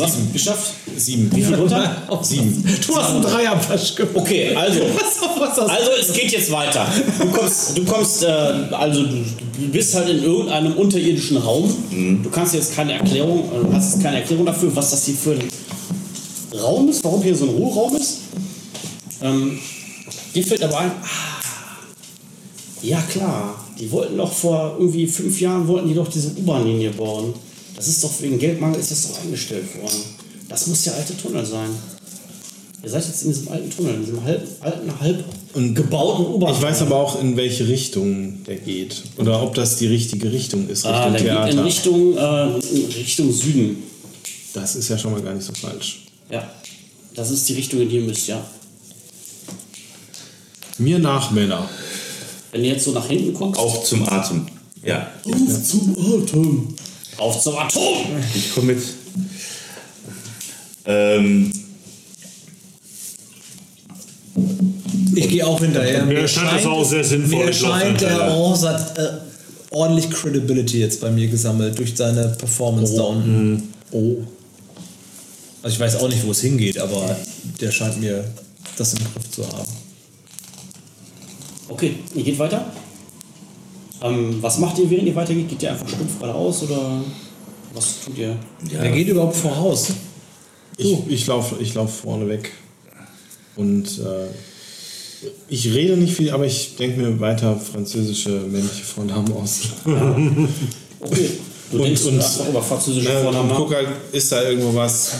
Hast 0.00 0.18
es 0.18 0.32
geschafft. 0.32 0.72
Sieben. 0.96 1.30
Wie 1.34 1.42
viel 1.42 1.54
runter? 1.54 2.02
Sieben. 2.22 2.64
du 2.86 2.96
hast 2.96 3.10
einen 3.10 3.22
Dreierpasch 3.22 3.94
gemacht. 3.94 4.16
Okay, 4.16 4.54
also. 4.54 4.80
Also 5.40 5.90
es 5.98 6.12
geht 6.12 6.30
jetzt 6.32 6.50
weiter. 6.52 6.86
Du 7.18 7.26
kommst, 7.30 7.76
du 7.76 7.84
kommst, 7.84 8.22
äh, 8.22 8.26
also 8.26 9.02
du 9.02 9.68
bist 9.72 9.94
halt 9.94 10.08
in 10.08 10.22
irgendeinem 10.22 10.74
unterirdischen 10.74 11.38
Raum. 11.38 11.74
Du 12.22 12.30
kannst 12.30 12.54
jetzt 12.54 12.76
keine 12.76 12.92
Erklärung, 12.92 13.50
äh, 13.50 13.66
du 13.66 13.72
hast 13.72 14.02
keine 14.02 14.18
Erklärung 14.18 14.46
dafür, 14.46 14.74
was 14.76 14.90
das 14.90 15.06
hier 15.06 15.14
für 15.14 15.32
ein 15.32 15.48
Raum 16.60 16.88
ist, 16.88 17.02
warum 17.04 17.22
hier 17.22 17.34
so 17.34 17.46
ein 17.46 17.54
Hohlraum 17.54 17.96
ist. 17.96 18.18
Ähm, 19.22 19.58
dir 20.34 20.44
fällt 20.44 20.62
aber 20.62 20.78
ein, 20.78 20.90
ah, 21.02 21.84
ja 22.82 23.00
klar, 23.10 23.64
die 23.78 23.90
wollten 23.90 24.16
doch 24.16 24.32
vor 24.32 24.76
irgendwie 24.78 25.06
fünf 25.06 25.40
Jahren 25.40 25.66
wollten 25.66 25.88
die 25.88 25.94
doch 25.94 26.08
diese 26.08 26.28
U-Bahn-Linie 26.28 26.90
bauen. 26.90 27.34
Das 27.80 27.88
ist 27.88 28.04
doch 28.04 28.12
wegen 28.20 28.38
Geldmangel 28.38 28.78
ist 28.78 28.90
das 28.90 29.08
doch 29.08 29.22
eingestellt 29.22 29.64
worden. 29.80 30.02
Das 30.50 30.66
muss 30.66 30.82
der 30.82 30.96
alte 30.96 31.16
Tunnel 31.16 31.46
sein. 31.46 31.70
Ihr 32.82 32.90
seid 32.90 33.06
jetzt 33.06 33.22
in 33.22 33.28
diesem 33.32 33.48
alten 33.48 33.70
Tunnel, 33.70 33.94
in 33.94 34.00
diesem 34.04 34.22
halb, 34.22 34.46
alten, 34.60 35.00
halb 35.00 35.24
Und 35.54 35.74
gebauten 35.74 36.26
U-Bahn. 36.26 36.54
Ich 36.54 36.60
weiß 36.60 36.82
aber 36.82 36.96
auch, 36.96 37.18
in 37.22 37.38
welche 37.38 37.66
Richtung 37.68 38.44
der 38.44 38.56
geht. 38.56 39.02
Oder 39.16 39.42
ob 39.42 39.54
das 39.54 39.76
die 39.76 39.86
richtige 39.86 40.30
Richtung 40.30 40.68
ist, 40.68 40.84
Richtung 40.84 40.92
Ah, 40.92 41.08
der 41.08 41.20
geht 41.22 41.30
in 41.30 41.34
Theater. 41.36 41.64
Richtung, 41.64 42.16
äh, 42.18 42.58
in 42.58 42.92
Richtung 42.92 43.32
Süden. 43.32 43.82
Das 44.52 44.76
ist 44.76 44.90
ja 44.90 44.98
schon 44.98 45.12
mal 45.12 45.22
gar 45.22 45.32
nicht 45.32 45.46
so 45.46 45.54
falsch. 45.54 46.02
Ja. 46.30 46.50
Das 47.14 47.30
ist 47.30 47.48
die 47.48 47.54
Richtung, 47.54 47.80
in 47.80 47.88
die 47.88 47.96
ihr 47.96 48.02
müsst, 48.02 48.28
ja. 48.28 48.44
Mir 50.76 50.98
nach, 50.98 51.30
Männer. 51.30 51.66
Wenn 52.52 52.62
ihr 52.62 52.72
jetzt 52.72 52.84
so 52.84 52.92
nach 52.92 53.06
hinten 53.08 53.32
guckt. 53.32 53.56
Auch 53.56 53.82
zum 53.84 54.06
Atem. 54.06 54.46
Ja, 54.84 55.10
Auf 55.24 55.64
zum 55.64 55.96
Atom. 55.98 56.74
Auf 57.20 57.40
zum 57.40 57.56
Atom! 57.56 58.06
ich 58.34 58.54
komme 58.54 58.74
mit. 58.74 58.82
Ähm, 60.86 61.52
Ich 65.14 65.28
gehe 65.28 65.46
auch 65.46 65.60
hinterher. 65.60 66.04
Mir 66.06 66.26
scheint 66.26 66.52
das 66.52 66.66
auch 66.66 66.84
sehr 66.84 67.04
sinnvoll. 67.04 67.46
Mir 67.46 67.52
scheint, 67.52 68.00
der 68.00 68.10
hinterher. 68.10 68.36
Ors 68.36 68.62
hat 68.64 68.96
äh, 68.96 69.08
ordentlich 69.70 70.08
Credibility 70.10 70.80
jetzt 70.80 71.00
bei 71.00 71.10
mir 71.10 71.28
gesammelt 71.28 71.78
durch 71.78 71.94
seine 71.94 72.28
Performance 72.28 72.94
da 72.94 73.02
unten. 73.02 73.72
Oh. 73.90 74.16
Also 75.62 75.74
ich 75.74 75.80
weiß 75.80 75.96
auch 75.96 76.08
nicht, 76.08 76.24
wo 76.24 76.30
es 76.30 76.40
hingeht, 76.40 76.78
aber 76.78 77.16
der 77.60 77.70
scheint 77.70 78.00
mir 78.00 78.24
das 78.76 78.94
im 78.94 79.00
Griff 79.12 79.30
zu 79.30 79.46
haben. 79.46 79.68
Okay, 81.68 81.96
ihr 82.14 82.22
geht 82.22 82.38
weiter. 82.38 82.64
Ähm, 84.02 84.36
was 84.40 84.58
macht 84.58 84.78
ihr, 84.78 84.88
während 84.90 85.06
ihr 85.08 85.14
weitergeht? 85.16 85.48
Geht 85.48 85.62
ihr 85.62 85.70
einfach 85.72 85.88
stumpf 85.88 86.18
geradeaus 86.18 86.62
oder 86.62 87.00
was 87.74 87.96
tut 88.04 88.16
ihr? 88.18 88.36
Wer 88.62 88.90
geht 88.90 89.08
überhaupt 89.08 89.36
voraus? 89.36 89.88
Ich, 90.76 90.96
ich 91.08 91.26
laufe 91.26 91.56
ich 91.60 91.74
lauf 91.74 92.00
vorne 92.00 92.28
weg. 92.28 92.50
Und 93.56 93.84
äh, 93.98 95.26
ich 95.48 95.66
rede 95.74 95.96
nicht 95.98 96.14
viel, 96.14 96.30
aber 96.30 96.46
ich 96.46 96.76
denke 96.76 97.00
mir 97.00 97.20
weiter 97.20 97.56
französische 97.58 98.30
männliche 98.30 98.84
Vornamen 98.84 99.32
aus. 99.34 99.60
Okay, 101.02 101.30
du 101.70 101.78
Und- 101.78 101.84
denkst 101.84 102.04
und- 102.04 102.14
einfach 102.20 102.48
über 102.50 102.62
französische 102.62 103.08
Ja, 103.08 103.22
Vornamen 103.22 103.44
und 103.44 103.48
nach. 103.48 103.56
guck 103.56 103.74
halt, 103.74 103.88
ist 104.12 104.30
da 104.32 104.42
irgendwo 104.42 104.74
was? 104.74 105.12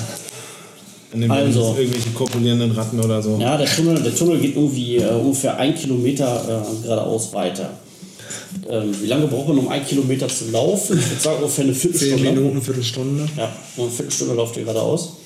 An 1.13 1.23
dem 1.23 1.31
Also. 1.31 1.75
irgendwelche 1.79 2.11
kopulierenden 2.11 2.71
Ratten 2.73 3.01
oder 3.01 3.23
so. 3.23 3.39
Ja, 3.41 3.57
der 3.57 3.67
Tunnel, 3.67 4.03
der 4.03 4.15
Tunnel 4.15 4.39
geht 4.41 4.57
irgendwie 4.57 4.97
äh, 4.97 5.09
ungefähr 5.15 5.57
ein 5.57 5.75
Kilometer 5.75 6.65
äh, 6.67 6.83
geradeaus 6.87 7.33
weiter. 7.33 7.71
Ähm, 8.69 8.95
wie 9.01 9.07
lange 9.07 9.27
braucht 9.27 9.49
man, 9.49 9.59
um 9.59 9.69
ein 9.69 9.85
Kilometer 9.85 10.29
zu 10.29 10.51
laufen? 10.51 10.99
Ich 10.99 11.11
würde 11.11 11.23
sagen, 11.23 11.37
ungefähr 11.39 11.65
eine 11.65 11.75
Viertelstunde. 11.75 12.31
Minuten, 12.31 12.63
Viertelstunde. 12.63 13.29
Ja, 13.37 13.53
um 13.77 13.85
eine 13.85 13.93
Viertelstunde 13.93 14.35
lauft 14.35 14.57
ihr 14.57 14.65
geradeaus. 14.65 15.17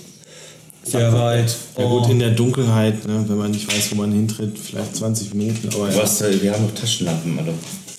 Sehr 0.84 1.12
weit. 1.12 1.56
Ja 1.78 1.84
gut, 1.84 2.10
in 2.10 2.18
der 2.18 2.30
Dunkelheit, 2.30 3.06
ne, 3.06 3.24
wenn 3.26 3.38
man 3.38 3.50
nicht 3.50 3.66
weiß, 3.66 3.92
wo 3.92 3.94
man 3.96 4.12
hintritt, 4.12 4.58
vielleicht 4.58 4.96
20 4.96 5.32
Minuten, 5.32 5.68
aber 5.74 5.90
ja. 5.90 5.96
was, 5.96 6.20
äh, 6.20 6.42
wir 6.42 6.52
haben 6.52 6.64
noch 6.64 6.74
Taschenlampen, 6.74 7.38
Alter. 7.38 7.54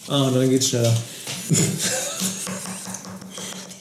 Ah, 0.07 0.29
dann 0.31 0.49
geht's 0.49 0.69
schneller. 0.69 0.93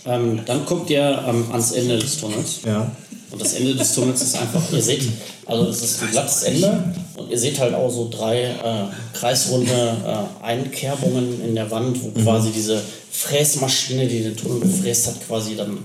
Ähm, 0.07 0.41
dann 0.45 0.67
kommt 0.67 0.91
ihr 0.91 1.25
ähm, 1.27 1.47
ans 1.51 1.73
Ende 1.73 1.99
des 1.99 2.19
Tunnels. 2.19 2.61
Ja. 2.65 2.91
Und 3.35 3.41
das 3.41 3.55
Ende 3.55 3.75
des 3.75 3.93
Tunnels 3.93 4.23
ist 4.23 4.37
einfach, 4.37 4.63
ihr 4.71 4.81
seht, 4.81 5.03
also 5.45 5.69
es 5.69 5.83
ist 5.83 6.01
ein 6.01 6.11
glattes 6.13 6.45
Ende 6.45 6.95
und 7.17 7.29
ihr 7.29 7.37
seht 7.37 7.59
halt 7.59 7.75
auch 7.75 7.91
so 7.91 8.09
drei 8.09 8.43
äh, 8.45 8.85
kreisrunde 9.13 9.73
äh, 9.73 10.45
Einkerbungen 10.45 11.45
in 11.45 11.57
der 11.57 11.69
Wand, 11.69 11.99
wo 12.01 12.11
quasi 12.11 12.53
diese 12.53 12.81
Fräsmaschine, 13.11 14.07
die 14.07 14.23
den 14.23 14.37
Tunnel 14.37 14.61
gefräst 14.61 15.09
hat, 15.09 15.27
quasi 15.27 15.57
dann 15.57 15.79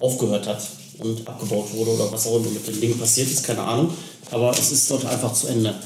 aufgehört 0.00 0.48
hat 0.48 0.60
und 0.98 1.20
abgebaut 1.28 1.68
wurde 1.72 1.92
oder 1.92 2.10
was 2.10 2.26
auch 2.26 2.34
immer 2.38 2.50
mit 2.50 2.66
dem 2.66 2.80
Ding 2.80 2.98
passiert 2.98 3.28
ist, 3.28 3.44
keine 3.44 3.62
Ahnung. 3.62 3.90
Aber 4.32 4.50
es 4.50 4.72
ist 4.72 4.90
dort 4.90 5.06
einfach 5.06 5.32
zu 5.32 5.46
Ende. 5.46 5.76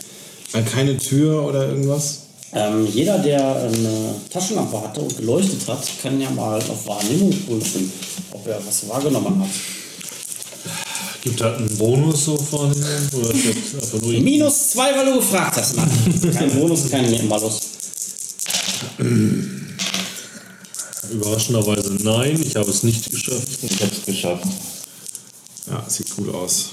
Äh, 0.55 0.63
Keine 0.63 0.97
Tür 0.97 1.45
oder 1.45 1.69
irgendwas? 1.69 2.21
Ähm, 2.55 2.87
jeder, 2.91 3.19
der 3.19 3.65
eine 3.65 4.15
Taschenlampe 4.31 4.81
hatte 4.81 5.03
und 5.03 5.15
geleuchtet 5.15 5.61
hat, 5.69 5.87
kann 6.03 6.19
ja 6.19 6.31
mal 6.31 6.57
auf 6.57 6.87
Wahrnehmung 6.87 7.31
prüfen, 7.47 7.93
ob 8.31 8.47
er 8.47 8.59
was 8.67 8.89
wahrgenommen 8.89 9.43
hat. 9.43 9.51
Gibt 11.23 11.41
halt 11.41 11.59
einen 11.59 11.79
Bonus 11.79 12.25
so? 12.25 12.35
Oder 12.35 12.65
einfach 12.65 14.01
nur 14.03 14.13
Minus 14.21 14.71
zwei, 14.71 14.95
weil 14.97 15.07
du 15.07 15.17
gefragt 15.17 15.57
hast. 15.57 15.77
Nein, 15.77 16.35
kein 16.35 16.51
Bonus, 16.51 16.91
kein 16.91 17.29
Malus. 17.29 17.61
Überraschenderweise 21.11 21.95
nein, 22.03 22.41
ich 22.45 22.57
habe 22.57 22.71
es 22.71 22.83
nicht 22.83 23.11
geschafft. 23.11 23.49
Ich 23.63 23.83
hab's 23.83 24.05
geschafft. 24.05 24.47
Ja, 25.71 25.85
sieht 25.89 26.09
cool 26.19 26.35
aus. 26.35 26.71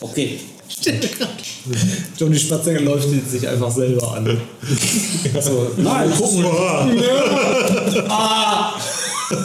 Okay, 0.00 0.38
Johnny 2.16 2.38
Spatzinger 2.38 2.80
leuchtet 2.80 3.28
sich 3.28 3.46
einfach 3.48 3.70
selber 3.70 4.14
an. 4.14 4.40
so, 5.40 5.72
Nein, 5.76 6.10
gucken 6.16 6.44
ah, 8.08 8.74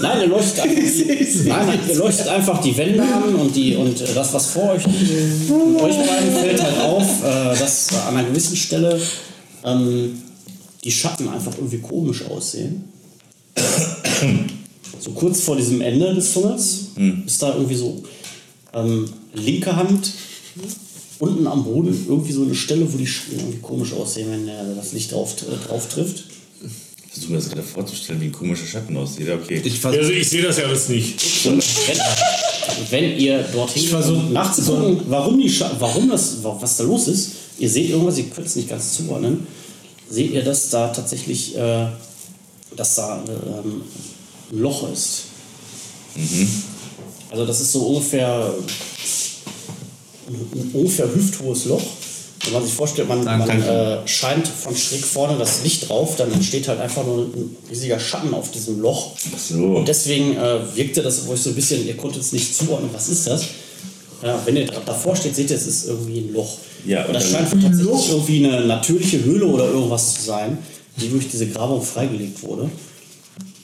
Nein, 0.01 0.21
ihr 0.21 0.27
leuchtet, 0.27 0.59
einfach 0.61 0.83
die, 0.83 1.49
nein, 1.49 1.67
nein, 1.67 1.79
ihr 1.87 1.95
leuchtet 1.95 2.27
einfach 2.27 2.61
die 2.61 2.77
Wände 2.77 3.03
an 3.03 3.35
und, 3.35 3.55
die, 3.55 3.75
und 3.75 3.99
das, 4.15 4.33
was 4.33 4.47
vor 4.47 4.71
euch 4.71 4.85
liegt. 4.85 5.49
Und 5.49 5.75
euch 5.77 5.95
beiden 5.95 6.33
fällt 6.33 6.61
halt 6.61 6.79
auf, 6.81 7.23
äh, 7.23 7.57
dass 7.57 7.89
an 8.07 8.15
einer 8.15 8.27
gewissen 8.27 8.55
Stelle 8.55 8.99
ähm, 9.63 10.21
die 10.83 10.91
Schatten 10.91 11.29
einfach 11.29 11.53
irgendwie 11.57 11.79
komisch 11.79 12.23
aussehen. 12.25 12.85
So 14.99 15.11
kurz 15.11 15.41
vor 15.41 15.55
diesem 15.55 15.81
Ende 15.81 16.13
des 16.13 16.33
Tunnels 16.33 16.87
ist 17.25 17.41
da 17.41 17.53
irgendwie 17.53 17.75
so 17.75 18.03
ähm, 18.73 19.09
linke 19.33 19.75
Hand 19.75 20.11
unten 21.19 21.45
am 21.47 21.63
Boden 21.63 22.05
irgendwie 22.07 22.31
so 22.31 22.43
eine 22.43 22.55
Stelle, 22.55 22.91
wo 22.91 22.97
die 22.97 23.07
Schatten 23.07 23.39
irgendwie 23.39 23.59
komisch 23.59 23.93
aussehen, 23.93 24.31
wenn 24.31 24.47
äh, 24.47 24.75
das 24.75 24.93
Licht 24.93 25.11
drauf, 25.11 25.35
äh, 25.41 25.67
drauf 25.67 25.87
trifft. 25.87 26.25
Versuch 27.11 27.29
mir 27.29 27.35
das 27.37 27.49
gerade 27.49 27.63
vorzustellen, 27.63 28.21
wie 28.21 28.25
ein 28.25 28.31
komischer 28.31 28.65
Schatten 28.65 28.95
aussieht. 28.95 29.27
Okay. 29.29 29.61
ich 29.63 29.85
Also 29.85 30.11
ich 30.11 30.29
sehe 30.29 30.41
das 30.43 30.57
ja 30.57 30.63
alles 30.63 30.87
nicht. 30.87 31.45
Und 31.45 31.61
wenn, 31.87 31.99
wenn 32.89 33.19
ihr 33.19 33.43
dorthin 33.43 33.83
versuch- 33.89 34.29
nachzugucken, 34.29 35.01
warum, 35.07 35.37
die 35.39 35.49
Scha 35.49 35.69
warum 35.77 36.09
das, 36.09 36.37
was 36.41 36.77
da 36.77 36.85
los 36.85 37.09
ist, 37.09 37.31
ihr 37.59 37.69
seht 37.69 37.89
irgendwas, 37.89 38.17
ihr 38.17 38.29
könnt 38.29 38.47
es 38.47 38.55
nicht 38.55 38.69
ganz 38.69 38.93
zuordnen, 38.95 39.45
seht 40.09 40.31
ihr, 40.31 40.41
dass 40.43 40.69
da 40.69 40.87
tatsächlich, 40.87 41.55
äh, 41.57 41.87
dass 42.77 42.95
da 42.95 43.21
ähm, 43.27 43.81
ein 44.53 44.59
Loch 44.59 44.89
ist. 44.91 45.23
Also 47.29 47.45
das 47.45 47.59
ist 47.59 47.73
so 47.73 47.87
ungefähr 47.87 48.53
ein 50.29 50.71
ungefähr 50.73 51.13
hüfthohes 51.13 51.65
Loch. 51.65 51.83
Wenn 52.45 52.53
man 52.53 52.63
sich 52.63 52.73
vorstellt, 52.73 53.07
man, 53.07 53.23
man 53.23 53.49
äh, 53.61 54.07
scheint 54.07 54.47
von 54.47 54.75
schräg 54.75 55.05
vorne 55.05 55.37
das 55.37 55.63
Licht 55.63 55.87
drauf, 55.89 56.15
dann 56.15 56.31
entsteht 56.31 56.67
halt 56.67 56.79
einfach 56.79 57.05
nur 57.05 57.25
ein 57.25 57.55
riesiger 57.69 57.99
Schatten 57.99 58.33
auf 58.33 58.49
diesem 58.49 58.79
Loch. 58.79 59.11
Ach 59.35 59.39
so. 59.39 59.55
Und 59.77 59.87
deswegen 59.87 60.35
äh, 60.37 60.59
wirkte 60.75 61.03
das 61.03 61.27
wo 61.27 61.33
ich 61.35 61.41
so 61.41 61.49
ein 61.51 61.55
bisschen, 61.55 61.85
ihr 61.85 61.95
konntet 61.97 62.21
es 62.23 62.31
nicht 62.31 62.55
zuordnen, 62.55 62.89
was 62.93 63.09
ist 63.09 63.27
das? 63.27 63.43
Ja, 64.23 64.39
wenn 64.45 64.55
ihr 64.57 64.65
da- 64.65 64.79
davor 64.85 65.15
steht, 65.15 65.35
seht 65.35 65.49
ihr, 65.51 65.55
es 65.55 65.67
ist 65.67 65.87
irgendwie 65.87 66.19
ein 66.19 66.33
Loch. 66.33 66.57
Ja, 66.85 67.05
und 67.05 67.13
das 67.13 67.29
scheint 67.29 67.49
tatsächlich 67.51 68.09
irgendwie 68.09 68.45
eine 68.47 68.65
natürliche 68.65 69.23
Höhle 69.23 69.45
oder 69.45 69.65
irgendwas 69.65 70.15
zu 70.15 70.21
sein, 70.23 70.57
die 70.97 71.09
durch 71.09 71.27
diese 71.29 71.47
Grabung 71.47 71.81
freigelegt 71.83 72.41
wurde. 72.41 72.69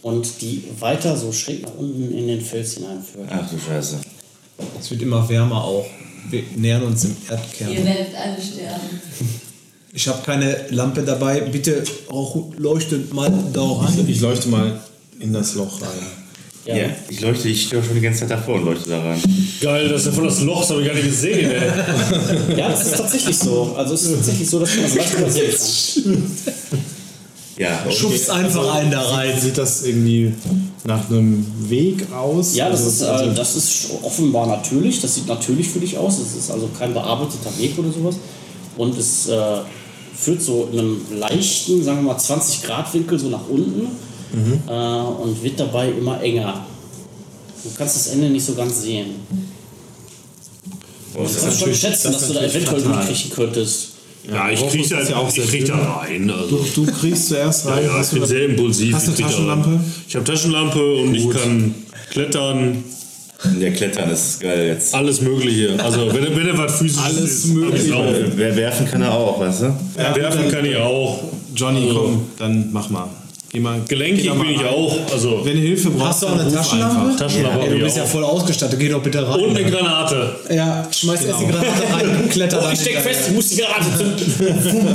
Und 0.03 0.41
die 0.41 0.63
weiter 0.79 1.17
so 1.17 1.31
schräg 1.31 1.63
nach 1.63 1.73
unten 1.77 2.11
in 2.15 2.27
den 2.27 2.41
Fels 2.41 2.75
hineinführt. 2.75 3.27
Ach 3.29 3.49
du 3.49 3.57
Scheiße. 3.57 3.97
Es 4.79 4.89
wird 4.91 5.01
immer 5.01 5.27
wärmer 5.27 5.63
auch. 5.63 5.85
Wir 6.29 6.43
nähern 6.55 6.83
uns 6.83 7.01
dem 7.01 7.15
Ihr 7.25 7.31
Erdkern. 7.31 7.85
werdet 7.85 8.15
alle 8.15 8.41
sterben. 8.41 9.01
Ich 9.93 10.07
habe 10.07 10.21
keine 10.23 10.65
Lampe 10.69 11.03
dabei. 11.03 11.41
Bitte 11.41 11.83
auch 12.09 12.51
leuchtet 12.57 13.13
mal 13.13 13.31
da 13.53 13.63
rein. 13.63 14.05
Ich 14.07 14.19
leuchte 14.21 14.49
mal 14.49 14.79
in 15.19 15.33
das 15.33 15.55
Loch 15.55 15.81
rein. 15.81 15.89
Ja. 16.65 16.75
Ja. 16.75 16.89
Ich 17.09 17.21
leuchte, 17.21 17.47
ich 17.47 17.67
stehe 17.67 17.81
auch 17.81 17.85
schon 17.85 17.95
die 17.95 18.01
ganze 18.01 18.19
Zeit 18.21 18.31
davor 18.31 18.55
und 18.55 18.65
leuchte 18.65 18.89
da 18.89 19.01
rein. 19.01 19.21
Geil, 19.61 19.87
das 19.87 20.01
ist 20.01 20.07
ja 20.07 20.11
voll 20.11 20.25
das 20.25 20.41
Loch, 20.41 20.59
das 20.59 20.71
habe 20.71 20.81
ich 20.81 20.87
gar 20.87 20.95
nicht 20.95 21.05
gesehen. 21.05 21.49
Ey. 21.49 22.57
ja, 22.57 22.73
es 22.73 22.87
ist 22.87 22.97
tatsächlich 22.97 23.37
so. 23.37 23.73
Also 23.77 23.93
es 23.93 24.03
ist 24.03 24.15
tatsächlich 24.15 24.49
so, 24.49 24.59
dass 24.59 24.75
man 24.75 24.83
das 24.83 24.95
leicht 24.95 25.13
übersehen 25.13 25.53
kann. 26.03 26.85
Ja, 27.57 27.81
okay. 27.85 27.95
Schubst 27.95 28.29
einfach 28.29 28.75
einen 28.75 28.91
da 28.91 29.01
rein. 29.01 29.39
Sieht 29.39 29.57
das 29.57 29.83
irgendwie 29.83 30.33
nach 30.83 31.09
einem 31.09 31.45
Weg 31.69 32.05
aus? 32.13 32.55
Ja, 32.55 32.69
das 32.69 32.85
ist, 32.85 33.01
Also- 33.03 33.31
äh, 33.31 33.33
das 33.33 33.55
ist 33.55 33.87
offenbar 34.03 34.45
natürlich. 34.47 35.01
Das 35.01 35.15
sieht 35.15 35.27
natürlich 35.27 35.67
für 35.67 35.79
dich 35.79 35.97
aus. 35.97 36.19
Es 36.19 36.35
ist 36.35 36.51
also 36.51 36.69
kein 36.77 36.93
bearbeiteter 36.93 37.57
Weg 37.57 37.77
oder 37.79 37.91
sowas. 37.91 38.15
Und 38.77 38.97
es 38.97 39.27
äh, 39.27 39.57
führt 40.15 40.41
so 40.41 40.69
in 40.71 40.79
einem 40.79 41.01
leichten, 41.19 41.83
sagen 41.83 41.99
wir 42.05 42.13
mal 42.13 42.17
20 42.19 42.63
Grad 42.63 42.93
Winkel 42.93 43.17
so 43.17 43.29
nach 43.29 43.47
unten 43.49 43.87
äh, 44.67 44.71
und 44.71 45.41
wird 45.43 45.59
dabei 45.59 45.89
immer 45.89 46.21
enger. 46.21 46.65
Du 47.63 47.69
kannst 47.75 47.95
das 47.95 48.07
Ende 48.13 48.29
nicht 48.29 48.45
so 48.45 48.53
ganz 48.53 48.81
sehen. 48.83 49.07
Oh, 51.15 51.23
Du 51.23 51.41
kannst 51.41 51.59
schon 51.59 51.73
schätzen, 51.73 52.11
dass 52.11 52.27
du 52.27 52.33
da 52.33 52.41
eventuell 52.43 52.81
durchkriechen 52.83 53.31
könntest. 53.31 53.89
Ja, 54.31 54.49
ich 54.49 54.67
kriege 54.67 54.87
da, 54.89 55.01
ja 55.01 55.27
ich 55.27 55.49
krieg 55.49 55.65
da 55.65 55.75
rein. 56.01 56.29
Also. 56.29 56.57
Du, 56.75 56.85
du 56.85 56.91
kriegst 56.91 57.29
zuerst 57.29 57.65
Ja, 57.65 57.71
rein. 57.73 57.83
ja, 57.85 57.91
ich 57.91 57.97
hast 57.97 58.11
du 58.11 58.15
bin 58.15 58.23
eine- 58.23 58.27
sehr 58.31 58.45
impulsiv. 58.45 58.93
Hast 58.95 59.07
du 59.07 59.11
ich 59.11 59.17
da 59.17 59.23
Taschenlampe? 59.25 59.79
Ich 60.07 60.15
habe 60.15 60.25
Taschenlampe 60.25 60.95
und 60.95 61.15
ich 61.15 61.29
kann 61.29 61.75
klettern, 62.11 62.83
Der 63.59 63.71
Klettern 63.71 64.09
ist 64.09 64.39
geil 64.41 64.67
jetzt. 64.67 64.93
alles 64.95 65.21
Mögliche. 65.21 65.75
Also 65.81 66.11
wenn, 66.13 66.23
er- 66.25 66.35
wenn 66.35 66.47
er 66.47 66.57
was 66.57 66.77
physisches 66.79 67.03
Alles 67.05 67.19
ist, 67.45 67.45
Mögliche. 67.53 67.85
ich. 67.93 68.37
Wer 68.37 68.55
werfen 68.55 68.87
kann 68.87 69.01
er 69.03 69.13
auch, 69.13 69.39
weißt 69.39 69.61
du? 69.61 69.65
Ja, 69.97 70.15
werfen 70.15 70.49
kann 70.51 70.65
ich 70.65 70.75
auch. 70.75 71.23
Johnny, 71.55 71.89
komm, 71.93 72.25
dann 72.39 72.69
mach 72.73 72.89
mal. 72.89 73.07
Mal 73.59 73.81
Gelenkig 73.87 74.29
bin 74.31 74.49
ich 74.49 74.59
rein. 74.59 74.67
auch. 74.67 74.95
Also 75.11 75.41
Wenn 75.43 75.53
du 75.55 75.61
Hilfe 75.61 75.89
brauchst, 75.91 76.07
Hast 76.09 76.23
du 76.23 76.27
auch 76.27 76.39
eine 76.39 76.51
Taschenlampe? 76.51 77.15
Taschenlampe 77.17 77.57
Ja, 77.59 77.65
habe 77.65 77.75
du 77.77 77.83
bist 77.83 77.97
ja 77.97 78.05
voll 78.05 78.23
ausgestattet. 78.23 78.79
Geh 78.79 78.89
doch 78.89 79.01
bitte 79.01 79.27
rein. 79.27 79.39
Und 79.39 79.57
eine 79.57 79.69
Granate. 79.69 80.35
ja, 80.49 80.87
schmeiß 80.91 81.25
erst 81.25 81.41
die 81.41 81.45
Granate 81.47 81.93
rein 81.93 82.09
und 82.23 82.29
kletter 82.31 82.57
dann 82.61 82.73
Ich 82.73 82.79
steck 82.81 82.97
fest, 82.99 83.21
ich 83.29 83.35
muss 83.35 83.49
die 83.49 83.57
Granate 83.57 83.85
zünden. 83.97 84.87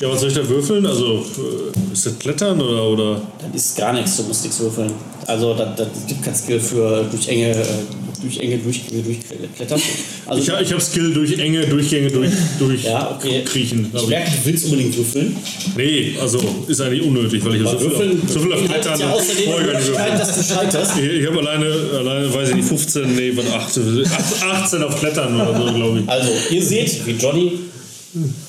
Ja, 0.00 0.10
was 0.10 0.20
soll 0.20 0.30
ich 0.30 0.34
da 0.34 0.48
würfeln? 0.48 0.86
Also 0.86 1.16
äh, 1.18 1.92
ist 1.92 2.06
das 2.06 2.18
Klettern 2.18 2.58
oder, 2.60 2.84
oder? 2.84 3.20
Das 3.52 3.62
ist 3.62 3.76
gar 3.76 3.92
nichts, 3.92 4.16
du 4.16 4.22
musst 4.22 4.42
nichts 4.44 4.58
würfeln. 4.60 4.92
Also 5.26 5.52
das, 5.54 5.76
das 5.76 5.88
gibt 6.06 6.22
kein 6.24 6.34
Skill 6.34 6.58
für 6.58 7.04
durch 7.10 7.28
enge, 7.28 7.50
äh, 7.50 7.64
durch 8.22 8.38
enge 8.38 8.58
Durchgänge 8.58 9.02
durchklettern. 9.02 9.80
Also 10.26 10.42
Ich, 10.42 10.50
hab- 10.50 10.60
ich 10.62 10.70
habe 10.72 10.80
Skill 10.80 11.12
durch 11.12 11.38
enge 11.38 11.66
Durchgänge 11.66 12.10
durch, 12.10 12.30
durch 12.58 12.84
Ja, 12.84 13.16
okay. 13.16 13.42
kriechen. 13.44 13.90
ich 13.94 14.06
merke, 14.08 14.30
du 14.30 14.46
willst 14.46 14.64
unbedingt 14.66 14.96
würfeln. 14.96 15.36
Nee, 15.76 16.14
also 16.20 16.38
ist 16.68 16.80
eigentlich 16.80 17.02
unnötig, 17.02 17.44
weil 17.44 17.56
ich 17.56 17.62
so 17.68 17.78
viel, 17.78 17.90
Würfeln 17.90 18.22
auf, 18.22 18.30
so 18.30 18.40
viel 18.40 18.52
auf 18.52 18.64
Klettern 18.64 19.00
ja 19.00 19.12
würfeln. 19.12 20.18
dass 20.18 20.36
du 20.48 20.54
scheiterst. 20.54 20.92
Ich, 20.98 21.20
ich 21.20 21.26
habe 21.26 21.38
alleine, 21.38 21.66
alleine, 21.98 22.34
weiß 22.34 22.48
ich 22.50 22.54
nicht, 22.56 22.68
15, 22.68 23.16
nee, 23.16 23.32
was, 23.34 23.46
18, 23.50 24.04
18 24.42 24.82
auf 24.82 24.98
Klettern 24.98 25.34
oder 25.40 25.56
so, 25.66 25.74
glaube 25.74 26.00
ich. 26.00 26.08
Also, 26.08 26.30
ihr 26.50 26.62
seht, 26.62 27.06
wie 27.06 27.12
Johnny 27.12 27.52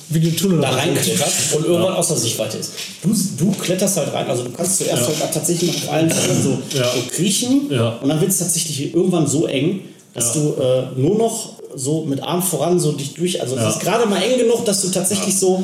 Wie 0.08 0.18
den 0.20 0.36
Tunnel 0.36 0.60
da 0.60 0.70
rein. 0.70 0.88
reinklettert 0.90 1.28
und 1.56 1.64
irgendwann 1.66 1.94
außer 1.94 2.16
Sichtweite 2.16 2.58
ist. 2.58 2.72
Du, 3.02 3.10
du 3.38 3.52
kletterst 3.52 3.96
halt 3.96 4.12
rein, 4.12 4.26
also 4.28 4.42
du 4.44 4.50
kannst 4.50 4.78
zuerst 4.78 5.06
halt 5.06 5.32
tatsächlich 5.32 5.70
auf 5.84 5.92
allen 5.92 6.10
so, 6.10 6.58
Ja. 6.76 6.84
so 6.92 7.00
kriechen 7.14 7.70
Ja. 7.70 7.90
und 8.02 8.08
dann 8.08 8.20
wird 8.20 8.30
es 8.32 8.38
tatsächlich 8.38 8.92
irgendwann 8.94 9.26
so 9.26 9.46
eng, 9.46 9.80
dass 10.14 10.32
du 10.32 10.54
äh, 10.60 10.98
nur 11.00 11.16
noch 11.16 11.50
so 11.76 12.04
mit 12.04 12.22
Arm 12.22 12.42
voran 12.42 12.80
so 12.80 12.92
dich 12.92 13.14
durch, 13.14 13.40
also 13.40 13.54
es 13.54 13.62
Ja. 13.62 13.70
ist 13.70 13.80
gerade 13.80 14.06
mal 14.06 14.20
eng 14.20 14.38
genug, 14.38 14.64
dass 14.64 14.80
du 14.82 14.88
tatsächlich 14.88 15.38
so 15.38 15.62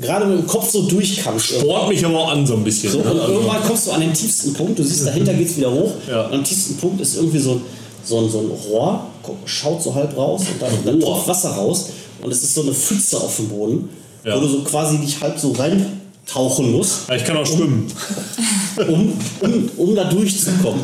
gerade 0.00 0.24
mit 0.24 0.38
dem 0.38 0.46
Kopf 0.46 0.70
so 0.70 0.82
durch 0.82 1.20
kannst. 1.22 1.46
Sport 1.46 1.88
mich 1.88 2.04
aber 2.04 2.18
auch 2.18 2.30
an 2.30 2.46
so 2.46 2.54
ein 2.54 2.64
bisschen. 2.64 2.90
So, 2.90 2.98
ne? 2.98 3.10
und 3.12 3.20
Also, 3.20 3.32
irgendwann 3.34 3.62
kommst 3.64 3.86
du 3.86 3.90
an 3.92 4.00
den 4.00 4.14
tiefsten 4.14 4.52
Punkt, 4.54 4.78
du 4.78 4.82
siehst, 4.84 5.06
dahinter 5.06 5.34
geht 5.34 5.48
es 5.48 5.56
wieder 5.56 5.70
hoch. 5.72 5.92
Ja. 6.08 6.26
Und 6.26 6.34
am 6.34 6.44
tiefsten 6.44 6.76
Punkt 6.76 7.00
ist 7.00 7.16
irgendwie 7.16 7.38
so 7.38 7.52
ein, 7.54 7.60
so 8.04 8.18
ein, 8.20 8.30
so 8.30 8.38
ein 8.38 8.46
Rohr, 8.46 9.04
schaut 9.44 9.82
so 9.82 9.94
halb 9.94 10.16
raus 10.16 10.42
und 10.50 10.62
dann, 10.62 10.70
dann 10.84 11.00
tropft 11.00 11.28
Wasser 11.28 11.50
raus. 11.50 11.86
Und 12.22 12.30
es 12.30 12.42
ist 12.42 12.54
so 12.54 12.62
eine 12.62 12.72
Pfütze 12.74 13.18
auf 13.18 13.36
dem 13.36 13.48
Boden, 13.48 13.88
Ja. 14.24 14.36
wo 14.36 14.40
du 14.40 14.48
so 14.48 14.62
quasi 14.62 14.98
dich 14.98 15.20
halb 15.20 15.38
so 15.38 15.52
reintauchen 15.52 16.72
musst, 16.72 17.08
ja, 17.08 17.14
ich 17.16 17.24
kann 17.24 17.36
auch 17.36 17.46
schwimmen. 17.46 17.90
um, 18.88 19.12
um, 19.40 19.70
um 19.76 19.94
da 19.94 20.04
durchzukommen. 20.04 20.80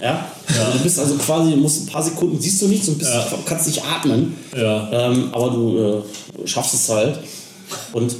Ja? 0.00 0.26
Also 0.48 0.78
du 0.78 0.82
bist 0.84 0.98
also 0.98 1.14
quasi, 1.16 1.50
du 1.50 1.56
musst 1.56 1.82
ein 1.82 1.86
paar 1.86 2.02
Sekunden, 2.02 2.40
siehst 2.40 2.62
du 2.62 2.68
nichts 2.68 2.88
und 2.88 2.98
bist, 2.98 3.10
kannst 3.44 3.66
nicht 3.66 3.82
atmen. 3.84 4.34
Ja. 4.56 4.88
Ähm, 4.92 5.28
aber 5.32 5.50
du 5.50 6.02
äh, 6.44 6.48
schaffst 6.48 6.74
es 6.74 6.88
halt. 6.88 7.18
Und 7.92 8.16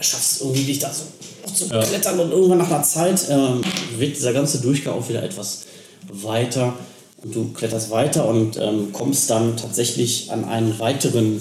schaffst 0.00 0.40
irgendwie 0.40 0.64
dich 0.64 0.78
da 0.78 0.90
so 0.92 1.04
zu 1.52 1.68
klettern 1.68 2.20
und 2.20 2.30
irgendwann 2.30 2.58
nach 2.58 2.70
einer 2.70 2.82
Zeit 2.82 3.20
ähm, 3.28 3.60
wird 3.96 4.16
dieser 4.16 4.32
ganze 4.32 4.58
Durchgang 4.58 4.94
auch 4.94 5.08
wieder 5.08 5.22
etwas 5.22 5.62
weiter 6.10 6.74
und 7.22 7.34
du 7.34 7.52
kletterst 7.52 7.90
weiter 7.90 8.28
und 8.28 8.56
ähm, 8.58 8.92
kommst 8.92 9.28
dann 9.30 9.56
tatsächlich 9.56 10.30
an 10.30 10.44
einen 10.44 10.78
weiteren, 10.78 11.40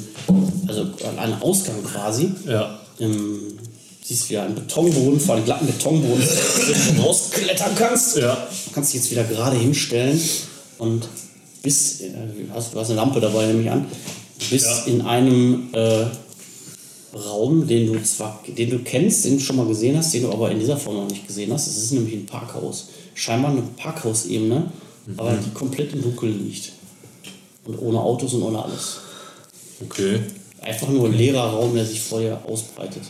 also 0.67 0.81
an 0.81 1.19
einen 1.19 1.41
Ausgang 1.41 1.83
quasi. 1.83 2.31
Ja. 2.47 2.79
Ähm, 2.99 3.39
siehst 4.03 4.29
wieder 4.29 4.43
einen 4.43 4.55
Betonboden, 4.55 5.19
vor 5.19 5.35
einem 5.35 5.45
glatten 5.45 5.67
Betonboden, 5.67 6.23
wo 6.23 6.93
du 6.95 7.01
rausklettern 7.01 7.75
kannst. 7.77 8.17
Ja. 8.17 8.35
Du 8.65 8.71
kannst 8.73 8.93
dich 8.93 9.01
jetzt 9.01 9.11
wieder 9.11 9.23
gerade 9.25 9.57
hinstellen 9.57 10.19
und 10.77 11.07
bis, 11.61 12.01
äh, 12.01 12.09
du 12.11 12.53
hast, 12.53 12.73
du 12.73 12.79
hast 12.79 12.87
eine 12.89 12.95
Lampe 12.95 13.19
dabei, 13.19 13.45
nehme 13.47 13.61
ich 13.61 13.69
an, 13.69 13.85
bis 14.49 14.63
Ja. 14.63 14.83
in 14.85 15.01
einem 15.01 15.69
äh, 15.73 16.05
Raum, 17.15 17.67
den 17.67 17.91
du 17.91 18.01
zwar, 18.03 18.41
den 18.47 18.69
du 18.69 18.79
kennst, 18.79 19.25
den 19.25 19.37
du 19.37 19.43
schon 19.43 19.55
mal 19.57 19.67
gesehen 19.67 19.97
hast, 19.97 20.13
den 20.13 20.23
du 20.23 20.31
aber 20.31 20.51
in 20.51 20.59
dieser 20.59 20.77
Form 20.77 20.95
noch 20.97 21.09
nicht 21.09 21.27
gesehen 21.27 21.51
hast. 21.53 21.67
Es 21.67 21.77
ist 21.77 21.91
nämlich 21.91 22.13
ein 22.13 22.25
Parkhaus. 22.25 22.87
Scheinbar 23.13 23.51
eine 23.51 23.63
Parkhausebene, 23.75 24.71
aber 25.15 25.33
die 25.33 25.51
komplett 25.51 25.93
im 25.93 26.01
Dunkeln 26.01 26.45
liegt. 26.45 26.71
Und 27.65 27.77
ohne 27.79 27.99
Autos 27.99 28.33
und 28.33 28.43
ohne 28.43 28.63
alles. 28.63 28.97
Okay. 29.81 30.21
Einfach 30.61 30.87
nur 30.89 31.05
ein 31.07 31.13
leerer 31.13 31.51
Raum, 31.51 31.75
der 31.75 31.85
sich 31.85 32.01
vor 32.01 32.19
dir 32.19 32.39
ausbreitet. 32.45 33.03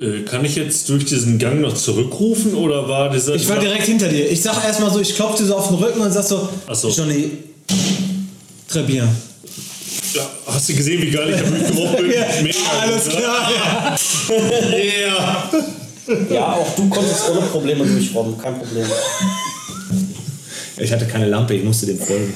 Äh, 0.00 0.22
kann 0.22 0.44
ich 0.44 0.56
jetzt 0.56 0.88
durch 0.88 1.04
diesen 1.04 1.38
Gang 1.38 1.60
noch 1.60 1.74
zurückrufen 1.74 2.54
oder 2.54 2.88
war 2.88 3.10
dieser. 3.10 3.34
Ich 3.34 3.48
war 3.48 3.58
direkt 3.58 3.84
hinter 3.84 4.08
dir. 4.08 4.30
Ich 4.30 4.42
sag 4.42 4.62
erstmal 4.64 4.92
so, 4.92 5.00
ich 5.00 5.14
klopfe 5.14 5.42
dir 5.42 5.48
so 5.48 5.56
auf 5.56 5.68
den 5.68 5.76
Rücken 5.76 6.00
und 6.00 6.12
sag 6.12 6.24
so, 6.24 6.48
Ach 6.66 6.74
so. 6.74 6.88
Johnny, 6.90 7.30
très 8.68 8.82
bien. 8.82 9.08
Ja, 10.14 10.22
hast 10.46 10.68
du 10.68 10.74
gesehen, 10.74 11.02
wie 11.02 11.10
geil 11.10 11.30
ich 11.30 11.40
da 11.40 11.48
durchgerufen 11.48 11.96
bin? 11.96 12.10
Ja, 12.12 12.42
Mega, 12.42 12.58
alles 12.80 13.06
oder? 13.06 13.16
klar. 13.16 13.98
Yeah. 14.74 15.50
Ja, 16.30 16.52
auch 16.52 16.74
du 16.74 16.88
konntest 16.88 17.30
ohne 17.30 17.40
Probleme 17.42 17.84
durchrobben, 17.84 18.36
kein 18.38 18.58
Problem. 18.58 18.86
Ich 20.76 20.92
hatte 20.92 21.06
keine 21.06 21.26
Lampe, 21.26 21.54
ich 21.54 21.64
musste 21.64 21.86
dem 21.86 21.98
folgen. 21.98 22.34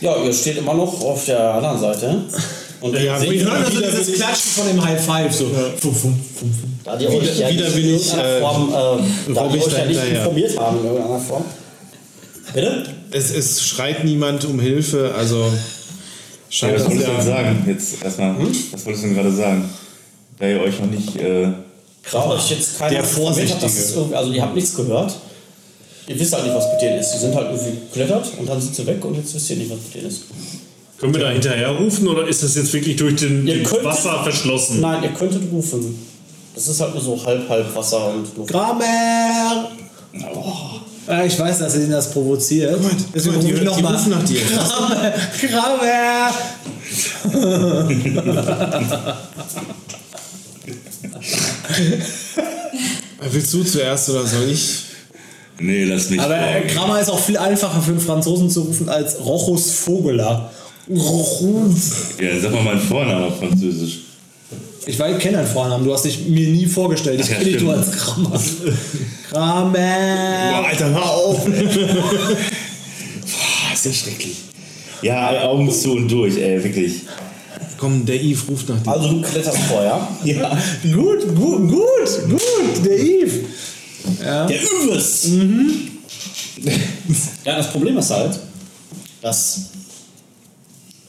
Ja, 0.00 0.16
ihr 0.22 0.32
steht 0.32 0.58
immer 0.58 0.74
noch 0.74 1.00
auf 1.02 1.24
der 1.26 1.54
anderen 1.54 1.78
Seite. 1.78 2.24
Und 2.80 2.98
Ja, 2.98 3.18
seht, 3.18 3.30
wir 3.30 3.44
hören 3.44 3.64
also 3.64 3.78
Wieder 3.78 3.90
dieses 3.92 4.14
Klatschen 4.16 4.50
von 4.50 4.66
dem 4.66 4.84
High 4.84 5.00
Five. 5.00 5.32
So. 5.32 5.46
Fum, 5.80 5.94
fum, 5.94 5.94
fum, 5.94 6.52
fum. 6.52 6.78
da 6.82 6.96
die 6.96 7.06
euch 7.06 7.38
ja 7.38 7.48
wieder 7.48 7.64
nicht 7.66 7.76
will 7.76 7.84
in 7.90 7.96
ich, 7.96 8.06
irgendeiner 8.08 8.36
äh, 8.36 8.40
Form, 8.40 8.68
äh, 8.68 9.34
da 9.34 9.48
die 9.48 9.58
euch 9.58 9.72
ja 9.72 9.84
nicht 9.84 10.00
hinterher. 10.00 10.18
informiert 10.22 10.58
haben 10.58 10.78
in 10.80 10.84
irgendeiner 10.86 11.18
Form. 11.20 11.44
Bitte? 12.52 12.84
Es, 13.12 13.30
es 13.30 13.62
schreit 13.64 14.04
niemand 14.04 14.44
um 14.44 14.58
Hilfe, 14.58 15.14
also 15.16 15.44
Ja, 15.44 15.50
scheint 16.50 16.74
was 16.74 16.82
das 16.82 16.90
wolltest 16.90 17.06
du 17.06 17.12
denn 17.12 17.20
ja. 17.20 17.22
sagen? 17.22 17.64
Jetzt 17.68 18.02
erstmal, 18.04 18.34
was 18.72 18.84
wolltest 18.84 19.04
du 19.04 19.06
denn 19.08 19.16
gerade 19.16 19.32
sagen? 19.32 19.70
Da 20.40 20.48
ihr 20.48 20.60
euch 20.60 20.80
noch 20.80 20.90
nicht. 20.90 21.16
Äh, 21.16 21.52
Da 22.10 22.26
euch 22.26 22.50
jetzt 22.50 22.78
keiner 22.78 22.90
Der 22.90 22.98
hat, 23.00 23.06
dass 23.08 23.14
Vorsichtige. 23.16 23.66
es 23.66 23.94
irgendwie, 23.96 24.14
also 24.16 24.32
ihr 24.32 24.42
habt 24.42 24.54
nichts 24.54 24.74
gehört. 24.74 25.14
Ihr 26.08 26.18
wisst 26.18 26.32
halt 26.32 26.44
nicht, 26.44 26.54
was 26.56 26.66
mit 26.72 26.82
denen 26.82 26.98
ist. 26.98 27.12
Die 27.12 27.18
sind 27.18 27.34
halt 27.34 27.46
irgendwie 27.52 27.78
geklettert 27.78 28.26
und 28.38 28.48
dann 28.48 28.60
sind 28.60 28.74
sie 28.74 28.86
weg 28.86 29.04
und 29.04 29.14
jetzt 29.14 29.34
wisst 29.34 29.48
ihr 29.50 29.56
nicht, 29.56 29.70
was 29.70 29.78
mit 29.78 29.94
denen 29.94 30.06
ist. 30.08 30.22
Können 30.98 31.14
wir 31.14 31.20
da 31.20 31.30
hinterher 31.30 31.70
rufen 31.70 32.08
oder 32.08 32.26
ist 32.26 32.42
das 32.42 32.54
jetzt 32.56 32.72
wirklich 32.72 32.96
durch 32.96 33.16
den, 33.16 33.46
Ihr 33.46 33.54
den 33.54 33.64
könntet- 33.64 33.84
Wasser 33.86 34.22
verschlossen? 34.24 34.80
Nein, 34.80 35.02
ihr 35.04 35.10
könntet 35.10 35.42
rufen. 35.52 35.98
Das 36.54 36.66
ist 36.68 36.80
halt 36.80 36.92
nur 36.94 37.02
so 37.02 37.24
halb, 37.24 37.48
halb 37.48 37.74
Wasser 37.74 38.08
und 38.14 38.36
Luft. 38.36 38.50
Kramer! 38.50 39.68
Ja, 41.08 41.24
ich 41.24 41.38
weiß, 41.38 41.58
dass 41.60 41.74
ihn 41.76 41.90
das 41.90 42.10
provoziert. 42.10 42.78
Deswegen 43.14 43.34
mal, 43.36 43.40
rufe 43.40 43.48
ich 43.48 43.54
die- 43.54 43.60
die 43.60 43.66
nochmal. 43.66 43.94
rufen 43.96 44.10
nach 44.10 44.24
dir. 44.24 44.40
Kramer! 44.42 45.12
Kramer! 45.40 46.30
Willst 53.30 53.54
du 53.54 53.62
zuerst 53.64 54.10
oder 54.10 54.26
soll 54.26 54.50
ich? 54.50 54.82
nee, 55.58 55.84
lass 55.84 56.10
mich. 56.10 56.20
Aber 56.20 56.36
äh. 56.36 56.66
Kramer 56.66 57.00
ist 57.00 57.10
auch 57.10 57.18
viel 57.18 57.38
einfacher 57.38 57.80
für 57.80 57.92
einen 57.92 58.00
Franzosen 58.00 58.50
zu 58.50 58.62
rufen 58.62 58.88
als 58.88 59.18
Rochus 59.24 59.72
Vogeler. 59.86 60.50
Rochus. 60.90 61.92
Ja, 62.20 62.38
sag 62.40 62.52
mal 62.52 62.62
meinen 62.62 62.80
Vornamen 62.80 63.24
auf 63.26 63.38
Französisch. 63.38 64.00
Ich 64.84 64.98
weiß, 64.98 65.18
kenne 65.20 65.36
deinen 65.38 65.46
Vornamen, 65.46 65.84
du 65.84 65.92
hast 65.94 66.04
dich 66.04 66.26
mir 66.26 66.48
nie 66.48 66.66
vorgestellt. 66.66 67.20
Ich 67.20 67.28
kenne 67.28 67.44
dich 67.44 67.62
nur 67.62 67.74
als 67.74 67.92
Kramer. 67.92 68.40
Kramer! 69.30 70.66
Alter, 70.66 70.90
hör 70.90 71.08
auf! 71.08 71.44
Boah, 71.44 71.52
ist 73.72 73.86
ja 73.86 73.92
schrecklich. 73.92 74.36
Ja, 75.02 75.42
Augen 75.42 75.70
zu 75.70 75.92
und 75.92 76.08
durch, 76.08 76.36
ey, 76.36 76.62
wirklich. 76.64 77.02
Komm, 77.82 78.06
der 78.06 78.14
Yves 78.14 78.48
ruft 78.48 78.68
nach 78.68 78.80
dir. 78.80 78.92
Also 78.92 79.08
du 79.08 79.20
kletterst 79.22 79.58
vor, 79.58 79.82
ja? 79.82 80.08
Ja, 80.24 80.56
gut, 80.84 81.34
gut, 81.34 81.68
gut, 81.68 82.30
gut, 82.30 82.86
der 82.86 82.96
Yves. 82.96 83.34
Ja. 84.24 84.46
Der 84.46 84.58
Übes! 84.62 85.28
ja, 87.44 87.56
das 87.56 87.72
Problem 87.72 87.98
ist 87.98 88.08
halt, 88.12 88.38
dass 89.20 89.62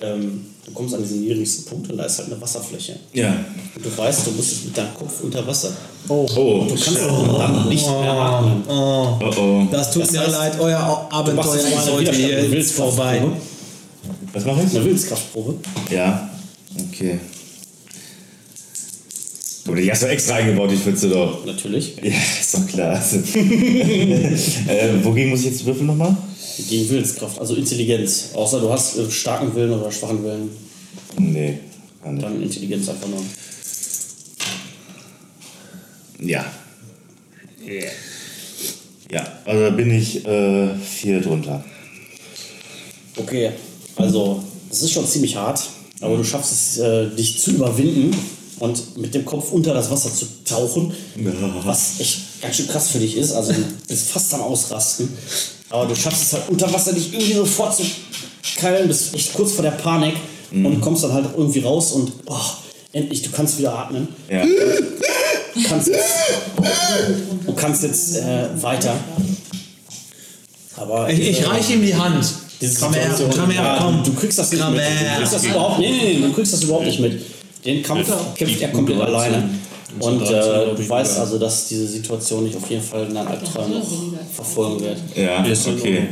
ähm, 0.01 0.47
du 0.65 0.71
kommst 0.71 0.95
an 0.95 1.03
diesen 1.03 1.21
niedrigsten 1.21 1.65
Punkt 1.65 1.91
und 1.91 1.97
da 1.97 2.05
ist 2.05 2.17
halt 2.17 2.31
eine 2.31 2.41
Wasserfläche. 2.41 2.95
Ja. 3.13 3.35
Und 3.75 3.85
du 3.85 3.95
weißt, 3.95 4.25
du 4.25 4.31
musst 4.31 4.53
jetzt 4.53 4.65
mit 4.65 4.75
deinem 4.75 4.95
Kopf 4.95 5.21
unter 5.21 5.45
Wasser. 5.45 5.73
Oh, 6.07 6.25
Du 6.25 6.69
kannst 6.69 7.01
auch 7.03 7.37
dann 7.37 7.69
nicht 7.69 7.85
mehr 7.85 8.13
atmen. 8.13 8.63
oh, 8.67 9.19
oh. 9.21 9.67
Das 9.69 9.91
tut 9.91 10.01
Das 10.01 10.11
mir 10.11 10.21
heißt, 10.21 10.31
leid, 10.31 10.59
euer 10.59 11.07
Abenteuer 11.11 11.55
jetzt 11.55 11.69
mal 11.75 11.83
ist 11.83 11.91
heute 11.91 12.11
hier 12.13 12.65
vorbei. 12.65 13.21
Was 14.33 14.43
mache 14.43 14.61
ich? 14.65 14.75
Eine 14.75 14.85
Willenskraftprobe. 14.85 15.53
Ja. 15.91 16.31
Okay. 16.77 17.19
Aber 19.65 19.77
die 19.77 19.89
hast 19.89 20.03
du 20.03 20.07
extra 20.07 20.35
eingebaut, 20.35 20.71
die 20.71 20.77
Pfütze 20.77 21.09
doch. 21.09 21.45
Natürlich. 21.45 21.95
Ja, 22.01 22.11
ist 22.39 22.53
doch 22.53 22.67
klar. 22.67 22.95
äh, 23.35 25.03
wogegen 25.03 25.29
muss 25.29 25.39
ich 25.39 25.45
jetzt 25.47 25.65
würfeln 25.65 25.87
nochmal? 25.87 26.15
Gegen 26.69 26.89
Willenskraft, 26.89 27.39
also 27.39 27.55
Intelligenz. 27.55 28.31
Außer 28.33 28.59
du 28.59 28.69
hast 28.69 28.97
äh, 28.97 29.09
starken 29.09 29.55
Willen 29.55 29.71
oder 29.71 29.91
schwachen 29.91 30.23
Willen. 30.23 30.49
Nee. 31.17 31.59
gar 32.03 32.11
nicht. 32.11 32.23
Dann 32.25 32.43
Intelligenz 32.43 32.89
einfach 32.89 33.07
nur. 33.07 33.23
Ja. 36.19 36.45
Ja, 39.09 39.27
also 39.45 39.61
da 39.61 39.69
bin 39.69 39.91
ich 39.91 40.25
äh, 40.25 40.75
viel 40.75 41.21
drunter. 41.21 41.63
Okay, 43.15 43.51
also 43.95 44.43
das 44.69 44.81
ist 44.81 44.91
schon 44.91 45.07
ziemlich 45.07 45.35
hart, 45.35 45.69
aber 46.01 46.17
du 46.17 46.23
schaffst 46.23 46.51
es, 46.51 46.77
äh, 46.79 47.09
dich 47.15 47.39
zu 47.39 47.51
überwinden 47.51 48.15
und 48.59 48.97
mit 48.97 49.13
dem 49.13 49.25
Kopf 49.25 49.51
unter 49.51 49.73
das 49.73 49.89
Wasser 49.89 50.13
zu 50.13 50.25
tauchen, 50.45 50.93
was 51.63 51.99
echt 51.99 52.41
ganz 52.41 52.55
schön 52.57 52.67
krass 52.67 52.89
für 52.89 52.99
dich 52.99 53.17
ist. 53.17 53.31
Also 53.33 53.53
du 53.53 53.63
bist 53.87 54.09
fast 54.09 54.33
am 54.33 54.41
Ausrasten, 54.41 55.09
aber 55.69 55.85
du 55.87 55.95
schaffst 55.95 56.23
es 56.23 56.33
halt 56.33 56.43
unter 56.49 56.71
Wasser 56.73 56.93
dich 56.93 57.13
irgendwie 57.13 57.33
sofort 57.33 57.75
zu 57.75 57.83
keilen, 58.57 58.87
bist 58.87 59.13
echt 59.13 59.33
kurz 59.33 59.53
vor 59.53 59.63
der 59.63 59.71
Panik 59.71 60.15
und 60.51 60.81
kommst 60.81 61.03
dann 61.03 61.13
halt 61.13 61.25
irgendwie 61.35 61.59
raus 61.61 61.93
und 61.93 62.11
oh, 62.27 62.37
endlich, 62.91 63.21
du 63.23 63.31
kannst 63.31 63.57
wieder 63.57 63.73
atmen. 63.73 64.07
Ja. 64.29 64.43
Du 64.45 65.63
kannst 65.67 65.87
jetzt, 65.87 66.13
du 67.45 67.53
kannst 67.53 67.83
jetzt 67.83 68.17
äh, 68.17 68.49
weiter. 68.61 68.95
Aber 70.75 71.09
Ich, 71.09 71.19
ich 71.19 71.47
reiche 71.47 71.73
ihm 71.73 71.81
die 71.83 71.95
Hand. 71.95 72.25
Diese 72.63 72.79
Komm 72.79 72.93
her, 72.93 73.09
Situation, 73.11 73.41
komm 73.41 73.51
her, 73.51 73.63
ja, 73.63 73.77
komm. 73.81 74.03
Du 74.03 74.13
kriegst 74.13 74.39
das 74.39 74.51
nicht 74.51 74.69
mit. 74.69 74.79
Du 74.79 75.17
kriegst 75.17 75.33
das 75.33 75.43
überhaupt, 75.43 75.79
nee, 75.79 75.91
nee, 75.91 76.13
nee, 76.13 76.27
du 76.27 76.33
kriegst 76.33 76.53
das 76.53 76.63
überhaupt 76.63 76.85
nicht 76.85 76.99
mit. 76.99 77.21
Den 77.65 77.83
Kampf 77.83 78.09
kämpft 78.35 78.61
er 78.61 78.69
komplett 78.69 79.01
alleine. 79.01 79.49
Und 79.99 80.21
äh, 80.23 80.75
du 80.75 80.89
weißt 80.89 81.19
also, 81.19 81.37
dass 81.37 81.67
diese 81.67 81.87
Situation 81.87 82.45
dich 82.45 82.55
auf 82.55 82.69
jeden 82.69 82.81
Fall 82.81 83.05
in 83.05 83.13
deinen 83.13 83.27
Albträumen 83.27 83.79
noch 83.79 83.87
verfolgen 84.33 84.79
wird. 84.79 84.97
Ja, 85.15 85.43
Ist 85.45 85.67
okay. 85.67 86.07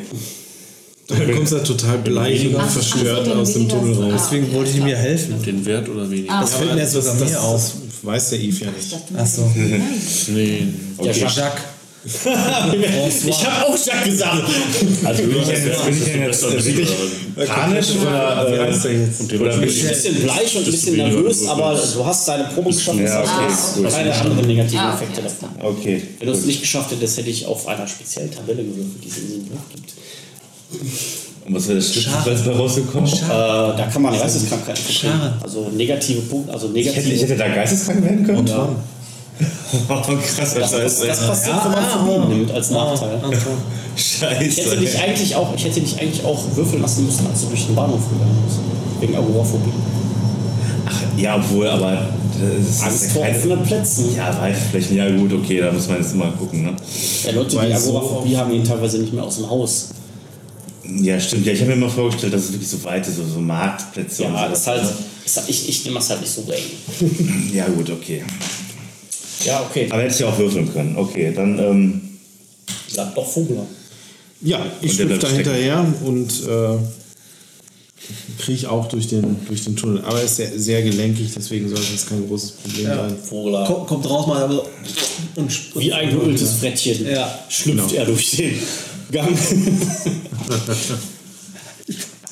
Du 1.08 1.34
kommst 1.34 1.52
da 1.52 1.60
total 1.60 1.98
bleich 1.98 2.48
und 2.48 2.56
Ach, 2.58 2.70
verstört 2.70 3.28
ach 3.30 3.38
aus 3.38 3.54
dem 3.54 3.68
Tunnel 3.68 3.96
raus. 3.96 4.22
Deswegen 4.30 4.54
wollte 4.54 4.72
ich 4.72 4.78
ihm 4.78 4.88
ja 4.88 4.96
helfen. 4.96 5.42
Den 5.42 5.66
Wert 5.66 5.90
oder 5.90 6.10
weniger? 6.10 6.32
Ah, 6.34 6.42
Das 6.42 6.56
fällt 6.56 6.74
mir 6.74 6.82
jetzt 6.82 6.94
sogar 6.94 7.16
das, 7.18 7.30
mir 7.30 7.42
auf. 7.42 7.62
Das 7.86 8.06
weiß 8.06 8.30
der 8.30 8.40
Yves 8.40 8.60
ja 8.62 8.68
nicht. 8.72 8.98
Achso. 9.18 9.52
Nee. 10.28 10.68
Der 11.04 11.14
Jacques. 11.14 11.64
Ich 13.28 13.46
habe 13.46 13.68
auch 13.68 13.78
Jacques 13.86 14.06
gesagt. 14.06 14.44
Also 15.04 15.24
bin 15.24 15.38
ich 15.40 15.46
denn 15.48 15.68
jetzt, 15.68 15.86
bin 15.86 15.98
ich 15.98 16.04
denn 16.04 16.22
jetzt 16.24 16.52
wirklich 16.52 16.90
panisch 17.48 17.88
oder, 18.02 18.48
Wie 18.50 18.56
äh, 18.56 18.60
heißt 18.60 18.86
der 18.86 18.92
jetzt? 18.94 19.22
oder 19.22 19.38
bin 19.38 19.52
Ein 19.52 19.64
ich 19.68 19.88
bisschen 19.88 20.16
bleich 20.24 20.56
und 20.58 20.66
ein 20.66 20.72
bisschen 20.72 20.96
nervös, 20.98 21.48
aber 21.48 21.80
du 21.94 22.06
hast 22.06 22.28
deine 22.28 22.46
Probe 22.46 22.70
geschafft. 22.72 23.00
Ja, 23.00 23.22
okay, 23.22 23.88
keine 23.92 24.14
anderen 24.16 24.48
negativen 24.48 24.80
Ah, 24.80 24.96
Effekte 24.96 25.22
davon. 25.22 25.50
Okay. 25.62 26.02
Wenn 26.18 26.28
du 26.28 26.34
es 26.34 26.46
nicht 26.46 26.62
geschafft 26.62 26.90
hättest, 26.92 27.18
hätte 27.20 27.30
ich 27.30 27.46
auf 27.46 27.68
einer 27.68 27.86
speziellen 27.88 28.32
Tabelle 28.32 28.64
gewürfelt, 28.64 29.04
die 29.04 29.08
es 29.08 29.18
in 29.20 29.28
diesem 29.28 29.46
Buch 29.46 29.60
gibt. 29.76 29.94
Und 31.46 31.56
was 31.56 31.68
wäre 31.68 31.78
das 31.78 31.94
Schlimmste 31.94 32.50
bei 32.50 32.52
rausgekommen? 32.58 33.12
Äh, 33.14 33.18
da 33.28 33.90
kann 33.94 34.02
man 34.02 34.18
Geisteskrankheiten 34.18 34.84
verkriegen. 34.84 35.34
Also 35.44 35.70
negative 35.76 36.22
Punkte, 36.22 36.52
also 36.54 36.72
Ich 36.74 36.88
hätte, 36.88 37.00
ich 37.00 37.06
negative. 37.06 37.28
hätte 37.34 37.38
da 37.38 37.48
geisteskrank 37.56 38.04
werden 38.04 38.26
können? 38.26 38.48
Ja. 38.48 38.70
Oh, 39.90 39.94
krass, 39.96 40.54
Das, 40.54 40.54
das 40.54 40.72
das, 40.72 41.02
ist 41.02 41.28
passiert, 41.28 41.56
wenn 41.64 41.72
man 41.72 41.86
Phobien 41.86 42.30
nimmt 42.40 42.52
als 42.52 42.70
Nachteil. 42.72 43.20
Ich 43.96 44.22
hätte, 44.22 44.36
Scheiße. 44.54 44.78
dich 44.78 45.00
eigentlich 45.02 45.36
auch, 45.36 45.54
ich 45.56 45.66
hätte 45.66 45.82
dich 45.82 46.00
eigentlich 46.00 46.24
auch 46.24 46.44
würfeln 46.56 46.82
lassen 46.82 47.06
müssen, 47.06 47.28
als 47.28 47.42
du 47.42 47.48
durch 47.48 47.66
den 47.66 47.76
Bahnhof 47.76 48.02
gegangen 48.10 48.38
bist. 48.46 48.60
Wegen 49.02 49.16
Agoraphobie. 49.16 49.72
Ja, 51.18 51.36
obwohl, 51.38 51.68
aber 51.68 52.08
das 52.40 52.70
ist 52.70 52.84
Angst 52.84 53.04
ja 53.04 53.10
vor 53.12 53.22
keine- 53.24 53.38
offenen 53.38 53.64
Plätzen. 53.64 54.16
Ja, 54.16 54.30
Reifenflächen, 54.32 54.98
ja 54.98 55.10
gut, 55.10 55.34
okay, 55.34 55.60
da 55.62 55.72
muss 55.72 55.88
man 55.88 55.98
jetzt 55.98 56.16
mal 56.16 56.32
gucken, 56.32 56.64
ne? 56.64 56.74
Ja, 57.26 57.32
Leute, 57.32 57.50
die 57.52 57.56
Weil 57.58 57.78
so 57.80 57.98
Agoraphobie 57.98 58.38
haben, 58.38 58.52
gehen 58.52 58.64
teilweise 58.64 58.98
nicht 59.00 59.14
mehr 59.14 59.24
aus 59.24 59.36
dem 59.38 59.50
Haus. 59.50 59.90
Ja, 61.02 61.20
stimmt. 61.20 61.46
Ja, 61.46 61.54
ich 61.54 61.60
habe 61.62 61.70
mir 61.72 61.78
immer 61.78 61.90
vorgestellt, 61.90 62.34
dass 62.34 62.44
es 62.46 62.52
wirklich 62.54 62.70
so 62.70 62.84
weite, 62.84 63.12
so, 63.12 63.22
so 63.26 63.40
Marktplätze 63.40 64.24
und 64.24 64.34
Ja, 64.34 64.46
sowas 64.48 64.60
ist 64.60 64.68
halt, 64.68 64.84
ne? 64.84 64.90
ist, 65.26 65.38
halt- 65.38 65.50
ich, 65.50 65.70
ich 65.70 65.86
nehme 65.86 65.98
das 66.00 66.10
halt 66.10 66.22
nicht 66.22 66.32
so 66.34 66.42
eng. 66.52 67.50
Ja, 67.54 67.68
gut, 67.68 67.90
okay. 67.90 68.24
Ja, 69.46 69.66
okay. 69.70 69.88
Aber 69.90 70.02
hätte 70.02 70.16
ich 70.16 70.24
auch 70.24 70.38
würfeln 70.38 70.72
können. 70.72 70.96
Okay, 70.98 71.34
dann, 71.36 71.60
ähm, 71.60 72.02
Bleibt 72.94 73.18
doch 73.18 73.28
Vogler. 73.28 73.66
Ja, 74.42 74.66
ich 74.82 74.94
schlüpfe 74.94 75.20
da 75.20 75.28
hinterher 75.30 75.86
und 76.04 76.32
äh, 76.48 76.78
kriege 78.40 78.70
auch 78.70 78.88
durch 78.88 79.08
den, 79.08 79.38
durch 79.48 79.64
den 79.64 79.76
Tunnel. 79.76 80.02
Aber 80.04 80.18
er 80.20 80.26
ist 80.26 80.38
sehr, 80.38 80.58
sehr 80.58 80.82
gelenkig, 80.82 81.32
deswegen 81.36 81.70
sollte 81.70 81.94
es 81.94 82.06
kein 82.06 82.28
großes 82.28 82.52
Problem 82.52 82.86
sein. 82.88 83.16
Vogler. 83.18 83.66
Kommt, 83.66 83.88
kommt 83.88 84.10
raus 84.10 84.28
mal 84.28 84.44
aber 84.44 84.66
und 85.36 85.76
Wie 85.76 85.94
ein 85.94 86.10
geöltes 86.10 86.54
Frettchen 86.54 87.06
Ja. 87.08 87.40
schlüpft 87.50 87.94
er 87.94 88.06
durch 88.06 88.32
den 88.32 88.56
Gang. 89.12 89.30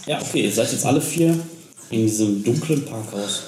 ja, 0.08 0.20
okay, 0.22 0.46
ihr 0.46 0.52
seid 0.52 0.72
jetzt 0.72 0.86
alle 0.86 1.02
vier 1.02 1.38
in 1.92 2.02
diesem 2.08 2.44
dunklen 2.44 2.84
Parkhaus. 2.86 3.44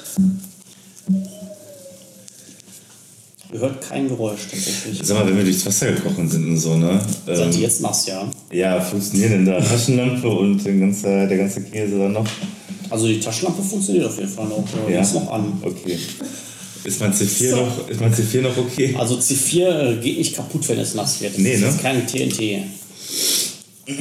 Hört 3.54 3.82
kein 3.82 4.08
Geräusch 4.08 4.41
tatsächlich. 4.49 4.99
sag 5.04 5.18
mal, 5.20 5.28
wenn 5.28 5.38
wir 5.38 5.43
durchs 5.43 5.66
Wasser 5.66 5.91
gekrochen 5.91 6.30
sind 6.30 6.47
und 6.47 6.58
so, 6.58 6.78
ne? 6.78 6.99
Ähm, 7.28 7.52
jetzt 7.52 7.82
nass, 7.82 8.08
ja? 8.08 8.30
ja, 8.52 8.80
funktioniert 8.80 9.32
denn 9.32 9.45
da 9.45 9.60
Taschenlampe 9.60 10.28
und 10.28 10.64
den 10.66 10.80
ganze, 10.80 11.28
der 11.28 11.38
ganze 11.38 11.62
Käse 11.64 11.97
dann 11.99 12.14
noch? 12.14 12.26
Also 12.89 13.08
die 13.08 13.20
Taschenlampe 13.20 13.62
funktioniert 13.62 14.06
auf 14.06 14.18
jeden 14.18 14.30
Fall 14.30 14.47
noch. 14.47 14.64
Ja. 14.88 14.95
Ja. 14.95 15.02
Ist 15.02 15.14
noch 15.16 15.32
an. 15.32 15.54
Okay. 15.62 15.97
Ist 16.84 16.99
mein 16.99 17.14
C4 17.14 17.52
noch, 17.56 17.89
ist 17.89 18.02
mein 18.02 18.14
C4 18.14 18.41
noch 18.41 18.58
okay? 18.58 18.95
Also 18.97 19.16
C4 19.16 19.97
geht 19.97 20.18
nicht 20.18 20.36
kaputt, 20.36 20.68
wenn 20.70 20.80
es 20.80 20.95
nass 20.95 21.22
wird. 21.22 21.34
Das 21.34 21.41
Nee, 21.41 21.54
ist 21.54 21.62
ne? 21.62 21.68
jetzt 21.68 21.82
kein 21.82 22.08
TNT. 22.08 22.64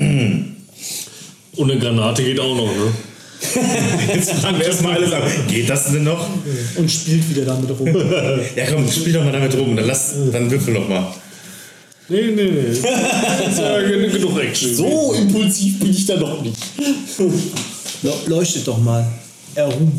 Und 1.57 1.71
eine 1.71 1.81
Granate 1.81 2.23
geht 2.23 2.39
auch 2.41 2.55
noch, 2.57 2.67
ne? 2.67 2.93
Jetzt 4.14 4.32
fragen 4.32 4.59
wir 4.59 4.66
erstmal 4.66 4.97
alles 4.97 5.12
an. 5.12 5.22
Geht 5.49 5.68
das 5.70 5.93
denn 5.93 6.05
noch? 6.05 6.28
und 6.76 6.91
spielt 6.91 7.28
wieder 7.30 7.45
damit 7.47 7.70
rum. 7.70 7.86
Ja, 8.57 8.64
komm, 8.70 8.91
spiel 8.91 9.12
doch 9.14 9.24
mal 9.24 9.32
damit 9.32 9.57
rum. 9.57 9.74
Dann, 9.76 9.86
lass, 9.86 10.12
dann 10.32 10.51
würfel 10.51 10.74
doch 10.74 10.88
mal. 10.88 11.12
Nee, 12.09 12.22
nee, 12.34 12.45
nee. 12.45 12.51
Das 12.82 13.53
ist 13.53 13.59
ja 13.61 13.80
gen- 13.82 14.12
genug 14.12 14.38
Action. 14.43 14.74
So 14.74 15.14
impulsiv 15.14 15.78
bin 15.78 15.91
ich 15.91 16.05
da 16.07 16.16
noch 16.16 16.43
nicht. 16.43 16.57
Le- 18.03 18.12
Leuchtet 18.26 18.66
doch 18.66 18.78
mal. 18.78 19.07
Herum. 19.55 19.93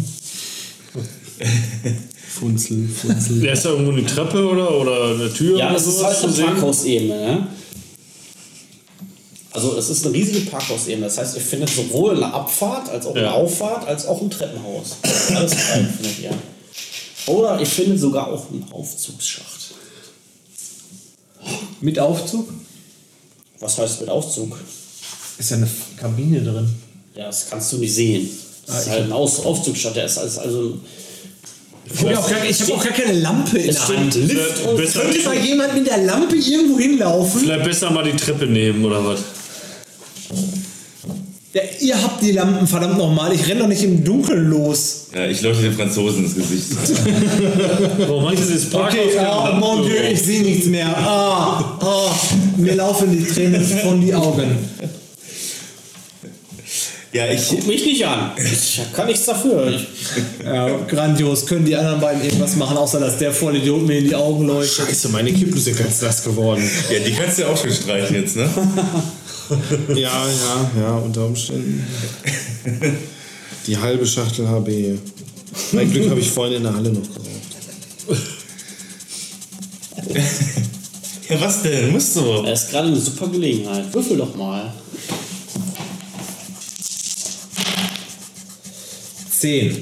Funzel, 2.29 2.87
Funzel. 2.87 3.39
Der 3.41 3.53
ist 3.53 3.65
da 3.65 3.69
irgendwo 3.71 3.91
eine 3.91 4.05
Treppe 4.05 4.47
oder, 4.47 4.71
oder 4.79 5.15
eine 5.15 5.33
Tür 5.33 5.57
Ja, 5.57 5.69
oder 5.69 5.77
es 5.77 5.87
ist 5.87 6.03
halt 6.03 6.23
eine? 6.23 6.33
Parkhausebene. 6.45 7.07
Ne? 7.15 7.47
Also 9.54 9.76
es 9.78 9.89
ist 9.89 10.06
eine 10.06 10.16
riesige 10.16 10.41
Parkhausebene. 10.49 11.06
Das 11.06 11.18
heißt, 11.18 11.36
ihr 11.36 11.41
findet 11.41 11.70
sowohl 11.70 12.16
eine 12.16 12.34
Abfahrt, 12.34 12.89
als 12.89 13.06
auch 13.06 13.16
eine 13.16 13.24
Ja. 13.26 13.32
Auffahrt, 13.34 13.88
als 13.88 14.06
auch 14.06 14.22
ein 14.22 14.30
Treppenhaus. 14.30 14.95
Alles 15.36 15.54
frei 15.54 15.84
findet 15.97 16.20
ihr. 16.20 16.32
Oder 17.28 17.60
ihr 17.60 17.66
findet 17.66 17.99
sogar 17.99 18.28
auch 18.32 18.49
einen 18.49 18.66
Aufzugsschacht. 18.72 19.74
Mit 21.82 21.99
Aufzug? 21.99 22.49
Was 23.60 23.78
heißt 23.78 24.02
mit 24.02 24.10
Aufzug? 24.10 24.58
Ist 25.38 25.52
ja 25.52 25.58
eine 25.58 25.68
Kabine 25.97 26.41
drin. 26.41 26.70
Ja, 27.16 27.26
das 27.26 27.47
kannst 27.49 27.74
du 27.74 27.78
nicht 27.78 27.93
sehen. 27.93 28.30
Das 28.66 28.76
Ah, 28.76 28.80
ist 28.80 28.86
ich 28.86 28.91
halt 28.93 29.04
ein 29.06 29.12
Aus 29.12 29.39
Aufzugsschacht. 29.45 29.95
Der 29.95 30.06
ist 30.06 30.18
als, 30.18 30.38
also 30.38 30.78
Ich 31.93 31.99
habe 32.02 32.18
auch, 32.20 32.30
gar- 32.30 32.45
ich 32.45 32.62
hab 32.62 32.72
auch 32.72 32.84
gar 32.84 32.93
keine 32.93 33.20
Lampe 33.20 33.58
in 33.58 33.70
es 33.70 33.76
der 33.76 33.88
Hand. 33.88 34.16
Lift 34.16 34.66
und 34.66 34.78
Könnte 34.78 35.24
mal 35.26 35.36
jemand 35.38 35.74
mit 35.76 35.88
der 35.88 35.97
Lampe 35.97 36.36
irgendwo 36.36 36.80
hinlaufen? 36.80 37.41
vielleicht 37.41 37.66
besser 37.66 37.91
mal 37.91 38.04
die 38.04 38.16
Treppe 38.16 38.45
nehmen 38.47 38.86
oder 38.86 39.04
was? 39.04 39.20
Ja, 41.53 41.61
ihr 41.82 42.01
habt 42.01 42.21
die 42.21 42.32
Lampen, 42.32 42.65
verdammt 42.65 42.97
nochmal. 42.97 43.34
Ich 43.34 43.45
renne 43.45 43.61
doch 43.61 43.67
nicht 43.67 43.84
im 43.84 44.03
Dunkeln 44.05 44.49
los. 44.49 45.07
Ja, 45.13 45.25
ich 45.25 45.41
leuchte 45.41 45.63
den 45.63 45.73
Franzosen 45.73 46.23
ins 46.23 46.36
Gesicht. 46.36 46.67
Warum 48.07 48.32
ich 48.32 48.39
dieses 48.39 48.69
Parkhaus 48.69 48.93
Okay, 48.93 49.19
oh, 49.19 49.55
mon 49.55 49.84
Dieu, 49.84 49.97
ich 50.11 50.21
sehe 50.21 50.43
nichts 50.43 50.67
mehr. 50.67 50.88
Ah, 50.97 51.77
ah, 51.82 52.15
mir 52.55 52.75
laufen 52.75 53.11
die 53.11 53.25
Tränen 53.25 53.61
von 53.65 53.99
die 53.99 54.13
Augen. 54.15 54.55
Ja, 57.14 57.28
ich, 57.30 57.49
Guck 57.49 57.68
mich 57.68 57.86
nicht 57.86 58.05
an. 58.05 58.32
Ich 58.38 58.82
kann 58.93 59.07
nichts 59.07 59.26
dafür. 59.26 59.68
Ich, 59.70 59.88
Ja, 60.45 60.78
grandios. 60.88 61.45
Können 61.45 61.66
die 61.66 61.76
anderen 61.76 61.99
beiden 61.99 62.24
irgendwas 62.24 62.55
machen, 62.55 62.78
außer 62.78 63.01
dass 63.01 63.18
der 63.18 63.34
Vollidiot 63.34 63.86
mir 63.86 63.97
in 63.97 64.05
die 64.05 64.16
Augen 64.16 64.47
leuchtet? 64.47 64.88
Scheiße, 64.88 65.09
meine 65.09 65.34
Kippen 65.34 65.59
sind 65.59 65.78
ganz 65.78 66.01
nass 66.01 66.24
geworden. 66.24 66.64
ja, 66.89 66.99
die 66.99 67.12
kannst 67.12 67.38
du 67.38 67.41
ja 67.43 67.49
auch 67.49 67.57
schon 67.57 67.72
streichen 67.72 68.16
jetzt, 68.16 68.38
ne? 68.38 68.49
Ja, 69.89 69.95
ja, 69.95 70.72
ja, 70.82 70.95
unter 70.95 71.26
Umständen. 71.26 71.86
Die 73.68 73.78
halbe 73.78 74.05
Schachtel 74.07 74.47
HB. 74.47 74.97
Mein 75.74 75.91
Glück 75.91 76.09
habe 76.09 76.22
ich 76.22 76.32
vorhin 76.32 76.55
in 76.55 76.64
der 76.64 76.74
Halle 76.74 76.91
noch 76.93 77.01
geraucht. 77.01 77.28
Ja, 81.30 81.39
was 81.41 81.62
denn? 81.64 81.91
Musst 81.91 82.16
du? 82.16 82.43
das 82.43 82.64
ist 82.64 82.72
gerade 82.72 82.88
eine 82.88 82.97
super 82.99 83.28
Gelegenheit. 83.28 83.93
Würfel 83.93 84.18
doch 84.18 84.36
mal. 84.36 84.74
Zehn. 89.41 89.75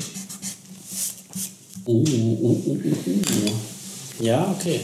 Oh, 1.83 2.01
oh, 2.01 2.37
oh, 2.41 2.61
oh, 2.65 2.77
oh. 2.77 4.23
Ja, 4.23 4.55
okay. 4.57 4.79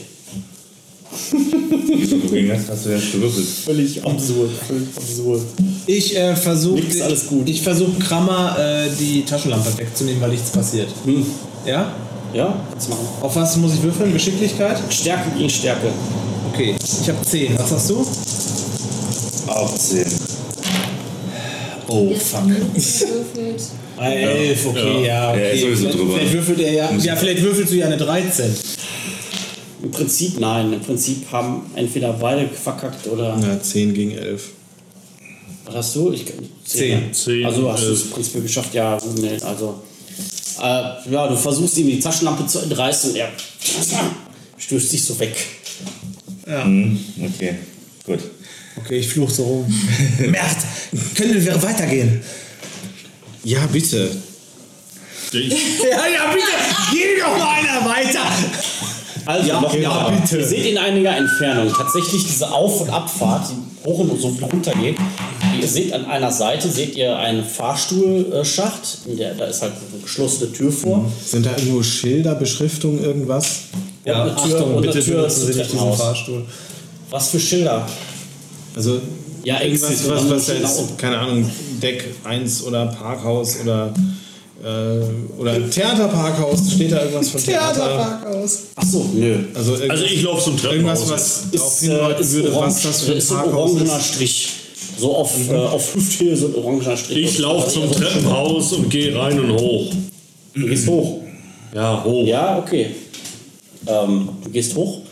Wieso 1.32 2.18
du 2.18 2.28
gegen 2.28 2.50
das 2.50 2.68
hast 2.68 2.86
du 2.86 2.90
jetzt 2.90 3.14
gewürfelt? 3.14 3.48
Völlig 3.48 4.04
absurd. 4.04 4.52
Völlig 4.68 4.88
absurd. 4.98 5.42
Ich 5.86 6.18
äh, 6.18 6.36
versuche 6.36 6.82
alles 7.06 7.26
gut. 7.28 7.48
Ich 7.48 7.62
versuche 7.62 7.98
Krammer 8.00 8.58
äh, 8.60 8.90
die 9.00 9.24
Taschenlampe 9.24 9.78
wegzunehmen, 9.78 10.20
weil 10.20 10.32
nichts 10.32 10.50
passiert. 10.50 10.90
Hm. 11.06 11.26
Ja? 11.66 11.96
Ja, 12.34 12.62
kannst 12.70 12.90
machen. 12.90 13.08
Auf 13.22 13.34
was 13.34 13.56
muss 13.56 13.76
ich 13.76 13.82
würfeln? 13.82 14.12
Geschicklichkeit? 14.12 14.78
Stärke 14.90 15.30
gegen 15.38 15.50
Stärke. 15.50 15.88
Okay, 16.52 16.76
ich 16.82 17.08
habe 17.08 17.26
10. 17.26 17.58
Was 17.58 17.72
hast 17.72 17.90
du? 17.92 18.06
Auch 19.48 19.74
10. 19.74 20.06
Oh, 21.88 22.14
fuck. 22.14 22.44
Eine 23.98 24.16
11, 24.16 24.66
okay, 24.66 25.06
ja. 25.06 25.06
Ja, 25.06 25.34
er 25.34 25.34
okay. 25.34 25.54
ist 25.54 25.62
sowieso 25.62 25.82
vielleicht, 25.82 26.00
drüber. 26.00 26.14
Vielleicht 26.16 26.34
würfelt 26.34 26.60
er 26.60 26.74
ja, 26.74 26.92
ja, 26.98 27.16
vielleicht 27.16 27.42
würfelst 27.42 27.72
du 27.72 27.76
ja 27.78 27.86
eine 27.86 27.98
13. 27.98 28.56
Im 29.84 29.92
Prinzip 29.92 30.40
nein. 30.40 30.74
Im 30.74 30.82
Prinzip 30.82 31.32
haben 31.32 31.62
entweder 31.76 32.14
beide 32.14 32.48
verkackt 32.48 33.08
oder. 33.08 33.38
Ja, 33.42 33.62
10 33.62 33.94
gegen 33.94 34.12
11. 34.12 34.44
Was 35.66 35.76
hast 35.76 35.96
du? 35.96 36.12
Ich, 36.12 36.26
Zehn. 36.66 37.14
Zehn, 37.14 37.46
Also 37.46 37.72
hast 37.72 37.84
du 37.84 37.92
es 37.92 38.04
im 38.04 38.10
Prinzip 38.12 38.42
geschafft, 38.42 38.74
ja. 38.74 38.98
nee, 39.20 39.38
Also. 39.44 39.82
Äh, 40.62 41.12
ja, 41.12 41.28
du 41.28 41.36
versuchst 41.36 41.78
ihm 41.78 41.88
die 41.88 42.00
Taschenlampe 42.00 42.48
zu 42.48 42.60
entreißen 42.60 43.12
und 43.12 43.18
er 43.18 43.30
stößt 44.58 44.94
dich 44.94 45.04
so 45.04 45.20
weg. 45.20 45.36
Hm, 46.46 46.98
okay, 47.22 47.56
gut. 48.06 48.20
Okay, 48.78 49.00
ich 49.00 49.08
fluch 49.08 49.30
so 49.30 49.44
rum. 49.44 49.82
Mert, 50.20 50.58
können 51.16 51.44
wir 51.44 51.62
weitergehen? 51.62 52.22
Ja, 53.46 53.60
bitte. 53.72 54.10
Ich, 55.32 55.50
Ja, 55.84 56.08
ja, 56.08 56.34
bitte, 56.34 56.46
geh 56.92 57.20
doch 57.22 57.38
mal 57.38 57.60
einer 57.60 57.86
weiter. 57.88 58.22
Also, 59.26 59.48
Ja, 59.48 59.62
noch 59.62 59.74
ja, 59.74 60.10
bitte. 60.10 60.38
Ihr 60.40 60.46
seht 60.46 60.66
in 60.66 60.78
einiger 60.78 61.16
Entfernung 61.16 61.72
tatsächlich 61.72 62.24
diese 62.26 62.52
Auf- 62.52 62.82
und 62.82 62.90
Abfahrt, 62.90 63.50
die 63.50 63.88
hoch 63.88 64.00
und 64.00 64.20
so 64.20 64.32
viel 64.32 64.46
runter 64.46 64.72
geht. 64.74 64.98
Ihr 65.62 65.68
seht 65.68 65.94
an 65.94 66.06
einer 66.06 66.32
Seite 66.32 66.70
seht 66.70 66.96
ihr 66.96 67.16
einen 67.18 67.44
Fahrstuhlschacht, 67.44 69.00
in 69.06 69.18
der, 69.18 69.36
da 69.36 69.46
ist 69.46 69.62
halt 69.62 69.74
eine 69.92 70.02
geschlossene 70.02 70.52
Tür 70.52 70.72
vor. 70.72 71.12
Sind 71.24 71.46
da 71.46 71.52
irgendwo 71.52 71.84
Schilder, 71.84 72.36
Beschriftungen, 72.36 73.04
irgendwas? 73.04 73.62
Ja, 74.06 74.24
eine 74.24 74.36
Tür, 74.36 74.44
Achtung, 74.44 74.76
und 74.76 74.84
eine 74.84 74.88
bitte 74.88 75.04
Tür 75.04 75.16
benutzen 75.18 75.48
Sie 75.54 75.60
nicht 75.60 75.72
diesen. 75.74 75.94
Fahrstuhl. 75.94 76.46
Was 77.10 77.30
für 77.30 77.40
Schilder? 77.40 77.88
Also 78.76 79.00
Ja, 79.46 79.62
irgendwas, 79.62 79.92
Exit 79.92 80.10
was, 80.10 80.30
was 80.30 80.48
jetzt, 80.48 80.98
keine 80.98 81.20
Ahnung, 81.20 81.50
Deck 81.82 82.04
1 82.24 82.64
oder 82.64 82.88
Parkhaus 82.88 83.58
oder 83.62 83.94
äh, 84.64 85.40
oder 85.40 85.70
Theaterparkhaus, 85.70 86.72
steht 86.72 86.92
da 86.92 87.04
irgendwas 87.04 87.30
von 87.30 87.44
Theater? 87.44 88.20
Achso, 88.76 89.06
nö. 89.14 89.38
Also, 89.54 89.76
also 89.88 90.06
ich 90.06 90.24
laufe 90.24 90.44
zum 90.44 90.58
Treppenhaus. 90.58 91.02
Irgendwas, 91.02 91.10
was 91.12 91.44
Ist, 91.52 91.84
äh, 91.84 91.88
hindeuten 91.88 92.22
ist 92.22 92.34
würde, 92.34 92.54
orange, 92.54 92.76
was 92.76 92.82
das 92.82 93.02
für 93.04 93.12
ein 93.12 93.18
ist 93.20 93.32
ein 93.32 93.38
Parkhaus 93.38 93.72
orangener 93.72 93.98
ist. 94.00 94.06
Strich. 94.08 94.50
So 94.98 95.16
auf, 95.16 95.50
äh, 95.52 95.56
auf 95.56 95.96
Hüfthöhe 95.96 96.36
so 96.36 96.48
ein 96.48 96.56
orangener 96.56 96.98
Strich. 96.98 97.18
ich 97.26 97.38
laufe 97.38 97.70
zum 97.70 97.84
Also, 97.84 98.00
Treppenhaus 98.00 98.74
und 98.74 98.90
gehe 98.90 99.16
rein 99.16 99.40
und 99.40 99.52
hoch. 99.52 99.94
Du 100.56 100.66
gehst 100.66 100.88
hoch. 100.88 101.20
Ja, 101.76 102.04
hoch. 102.04 102.26
Ja, 102.26 102.58
okay. 102.58 102.96
Ähm, 103.86 104.30
du 104.44 104.50
gehst 104.50 104.74
hoch 104.74 105.05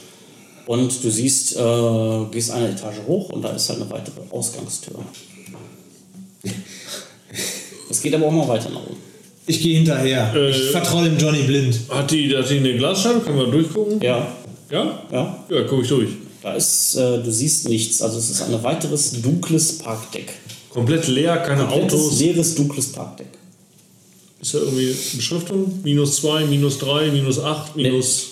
und 0.66 1.04
du 1.04 1.10
siehst, 1.12 1.56
äh, 1.56 1.60
du 1.60 2.28
gehst 2.32 2.52
eine 2.52 2.70
Etage 2.70 2.98
hoch 3.08 3.30
und 3.30 3.42
da 3.42 3.50
ist 3.50 3.70
halt 3.70 3.82
eine 3.82 3.90
weitere 3.92 4.22
Ausgangstür. 4.30 4.96
Es 7.90 8.02
geht 8.02 8.14
aber 8.16 8.28
auch 8.28 8.32
mal 8.32 8.48
weiter 8.48 8.70
nach 8.70 8.82
oben. 8.82 8.98
Ich 9.46 9.62
gehe 9.62 9.76
hinterher. 9.78 10.34
Äh, 10.36 10.50
ich 10.52 10.72
vertraue 10.72 11.04
dem 11.06 11.18
Johnny 11.18 11.44
blind. 11.44 11.80
Hat 11.90 12.12
die, 12.12 12.36
hat 12.36 12.50
die 12.50 12.58
eine 12.58 12.76
Glasscheibe? 12.78 13.20
Können 13.22 13.38
wir 13.40 13.48
durchgucken? 13.48 14.00
Ja, 14.02 14.28
Ja? 14.72 15.04
ja. 15.12 15.46
Ja, 15.50 15.64
guck 15.68 15.84
ich 15.84 15.90
durch. 15.90 16.10
Da 16.42 16.54
ist, 16.56 16.96
äh, 16.96 17.22
du 17.22 17.32
siehst 17.32 17.68
nichts. 17.70 18.02
Also 18.02 18.18
es 18.20 18.30
ist 18.30 18.42
ein 18.42 18.64
weiteres 18.64 19.22
dunkles 19.22 19.78
Parkdeck. 19.80 20.34
Komplett 20.70 21.08
leer, 21.08 21.38
keine 21.38 21.66
Komplettes, 21.66 22.00
Autos. 22.00 22.20
leeres, 22.20 22.56
dunkles 22.56 22.92
Parkdeck. 22.92 23.28
Ist 24.42 24.54
da 24.54 24.58
irgendwie 24.60 24.94
Beschriftung? 25.16 25.80
Minus 25.84 26.18
2, 26.18 26.46
minus 26.46 26.80
3, 26.80 27.12
minus 27.12 27.40
8, 27.40 27.76
minus 27.76 28.32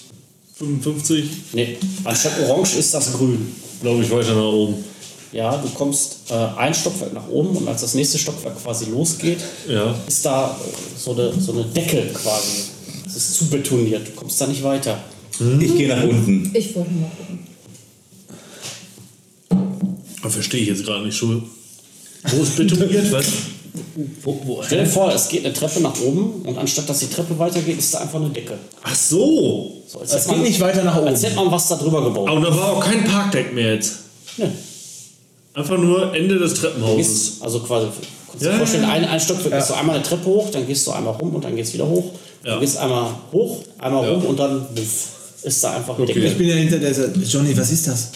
55? 0.65 1.25
Nee, 1.53 1.77
anstatt 2.03 2.33
orange 2.47 2.75
ist 2.77 2.93
das 2.93 3.13
grün. 3.13 3.47
Glaube 3.81 4.03
ich 4.03 4.11
weiter 4.11 4.35
nach 4.35 4.51
oben. 4.53 4.75
Ja, 5.31 5.57
du 5.57 5.67
kommst 5.69 6.17
äh, 6.29 6.33
ein 6.33 6.73
Stockwerk 6.73 7.13
nach 7.13 7.27
oben 7.29 7.55
und 7.57 7.67
als 7.67 7.81
das 7.81 7.93
nächste 7.95 8.19
Stockwerk 8.19 8.61
quasi 8.61 8.85
losgeht, 8.91 9.39
Ja. 9.67 9.95
ist 10.07 10.23
da 10.25 10.51
äh, 10.51 10.99
so 10.99 11.13
eine, 11.13 11.33
so 11.39 11.53
eine 11.53 11.63
Decke 11.65 12.03
quasi. 12.13 12.63
Es 13.07 13.15
ist 13.15 13.33
zu 13.35 13.45
betoniert, 13.49 14.07
du 14.07 14.11
kommst 14.11 14.39
da 14.39 14.47
nicht 14.47 14.61
weiter. 14.63 15.01
Ich 15.59 15.75
gehe 15.75 15.87
nach 15.87 16.03
unten. 16.03 16.51
Ich 16.53 16.75
wollte 16.75 16.91
mal 16.91 17.09
gucken. 17.17 17.39
Aber 20.21 20.29
verstehe 20.29 20.61
ich 20.61 20.67
jetzt 20.67 20.85
gerade 20.85 21.05
nicht 21.05 21.17
so. 21.17 21.41
Wo 22.23 22.43
ist 22.43 22.55
betoniert? 22.57 23.11
Was? 23.11 23.25
Wo, 24.23 24.39
wo, 24.45 24.63
Stell 24.63 24.83
dir 24.83 24.89
vor, 24.89 25.13
es 25.13 25.29
geht 25.29 25.45
eine 25.45 25.53
Treppe 25.53 25.79
nach 25.79 25.99
oben 26.01 26.41
und 26.45 26.57
anstatt 26.57 26.89
dass 26.89 26.99
die 26.99 27.07
Treppe 27.07 27.37
weitergeht, 27.39 27.77
ist 27.79 27.93
da 27.93 27.99
einfach 27.99 28.19
eine 28.19 28.29
Decke. 28.29 28.57
Ach 28.83 28.95
so. 28.95 29.71
So, 29.87 29.99
als 29.99 30.13
Es 30.13 30.25
geht 30.25 30.35
man- 30.37 30.43
nicht 30.43 30.59
weiter 30.59 30.83
nach 30.83 30.95
Als 30.95 31.05
oben. 31.19 31.27
hätte 31.29 31.35
man 31.35 31.51
was 31.51 31.67
da 31.69 31.75
drüber 31.75 32.03
gebaut. 32.03 32.27
Aber 32.29 32.41
da 32.41 32.55
war 32.55 32.71
auch 32.73 32.83
kein 32.83 33.03
Parkdeck 33.05 33.53
mehr 33.53 33.75
jetzt. 33.75 33.93
Nee. 34.37 34.45
Einfach 35.53 35.77
nur 35.77 36.13
Ende 36.15 36.37
des 36.39 36.53
Treppenhauses. 36.55 37.37
Also 37.41 37.59
quasi, 37.61 37.87
kannst 38.29 38.41
du 38.41 38.45
Ja, 38.45 38.51
dir 38.53 38.57
vorstellen, 38.57 38.83
ja, 38.83 38.89
ja. 38.89 38.95
ein, 38.95 39.05
ein 39.05 39.19
Stockwerk 39.19 39.53
gehst 39.53 39.69
du 39.69 39.73
einmal 39.73 39.95
eine 39.97 40.03
Treppe 40.05 40.25
hoch, 40.25 40.49
dann 40.51 40.65
gehst 40.67 40.87
du 40.87 40.91
einmal 40.91 41.13
rum 41.15 41.35
und 41.35 41.43
dann 41.43 41.55
gehst 41.55 41.71
du 41.71 41.73
wieder 41.75 41.87
hoch. 41.87 42.11
Ja. 42.45 42.55
Du 42.55 42.59
gehst 42.61 42.77
einmal 42.77 43.09
hoch, 43.31 43.59
einmal 43.77 44.03
Ja. 44.05 44.11
rum 44.13 44.25
und 44.25 44.39
dann 44.39 44.65
buff, 44.73 45.07
ist 45.43 45.63
da 45.63 45.75
einfach 45.75 45.95
eine 45.95 46.03
Okay. 46.03 46.13
Decke. 46.13 46.27
Ich 46.27 46.37
bin 46.37 46.47
ja 46.47 46.55
hinter 46.55 46.77
der. 46.77 46.93
Johnny, 47.27 47.57
was 47.57 47.71
ist 47.71 47.87
das? 47.87 48.09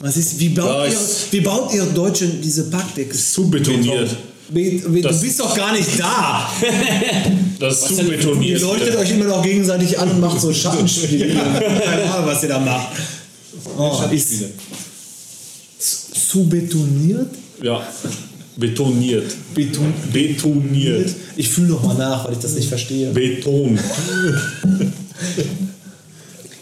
Was 0.00 0.16
ist, 0.16 0.38
wie, 0.38 0.50
baut 0.50 0.66
Ja, 0.66 0.86
ihr, 0.86 0.96
wie 1.30 1.40
baut 1.40 1.72
ihr 1.72 1.84
Deutschen 1.86 2.40
diese 2.42 2.64
Parkdecks? 2.70 3.32
Zu 3.32 3.48
betoniert. 3.50 4.10
Be- 4.52 4.80
Du 4.84 5.00
Das- 5.00 5.20
bist 5.20 5.40
doch 5.40 5.54
gar 5.56 5.72
nicht 5.72 5.98
da. 5.98 6.50
Das 7.58 7.74
ist 7.82 7.88
zu 7.88 7.94
denn- 7.94 8.06
Ihr 8.10 8.16
betoniert. 8.18 8.60
leuchtet 8.60 8.96
euch 8.96 9.10
immer 9.12 9.26
noch 9.26 9.40
gegenseitig 9.42 9.96
an 9.98 10.10
und 10.10 10.20
macht 10.20 10.40
so 10.40 10.52
Schattenspiele. 10.52 11.26
Keine 11.84 12.12
Ahnung, 12.12 12.26
was 12.26 12.42
ihr 12.42 12.48
da 12.48 12.58
macht. 12.58 12.88
Oh, 13.78 14.00
ist 14.10 14.42
zu 16.30 16.44
betoniert? 16.48 17.28
Ja. 17.62 17.86
Betoniert. 18.56 19.32
Beton 19.54 19.92
Betoniert. 20.12 21.14
ich 21.36 21.48
fühle 21.48 21.68
noch 21.68 21.82
mal 21.84 21.94
nach, 21.94 22.24
weil 22.26 22.32
ich 22.32 22.38
das 22.40 22.54
nicht 22.54 22.68
verstehe. 22.68 23.10
Beton. 23.12 23.78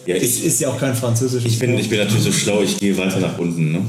Ja, 0.07 0.17
Es 0.17 0.23
ich, 0.39 0.45
ist 0.47 0.61
ja 0.61 0.69
auch 0.69 0.79
kein 0.79 0.95
französisches 0.95 1.53
ich, 1.53 1.59
bin, 1.59 1.79
ich 1.79 1.89
bin 1.89 1.99
natürlich 1.99 2.25
so 2.25 2.33
schlau, 2.33 2.63
ich 2.63 2.79
gehe 2.79 2.97
weiter 2.97 3.21
nach 3.21 3.39
unten. 3.39 3.73
Ne? 3.73 3.83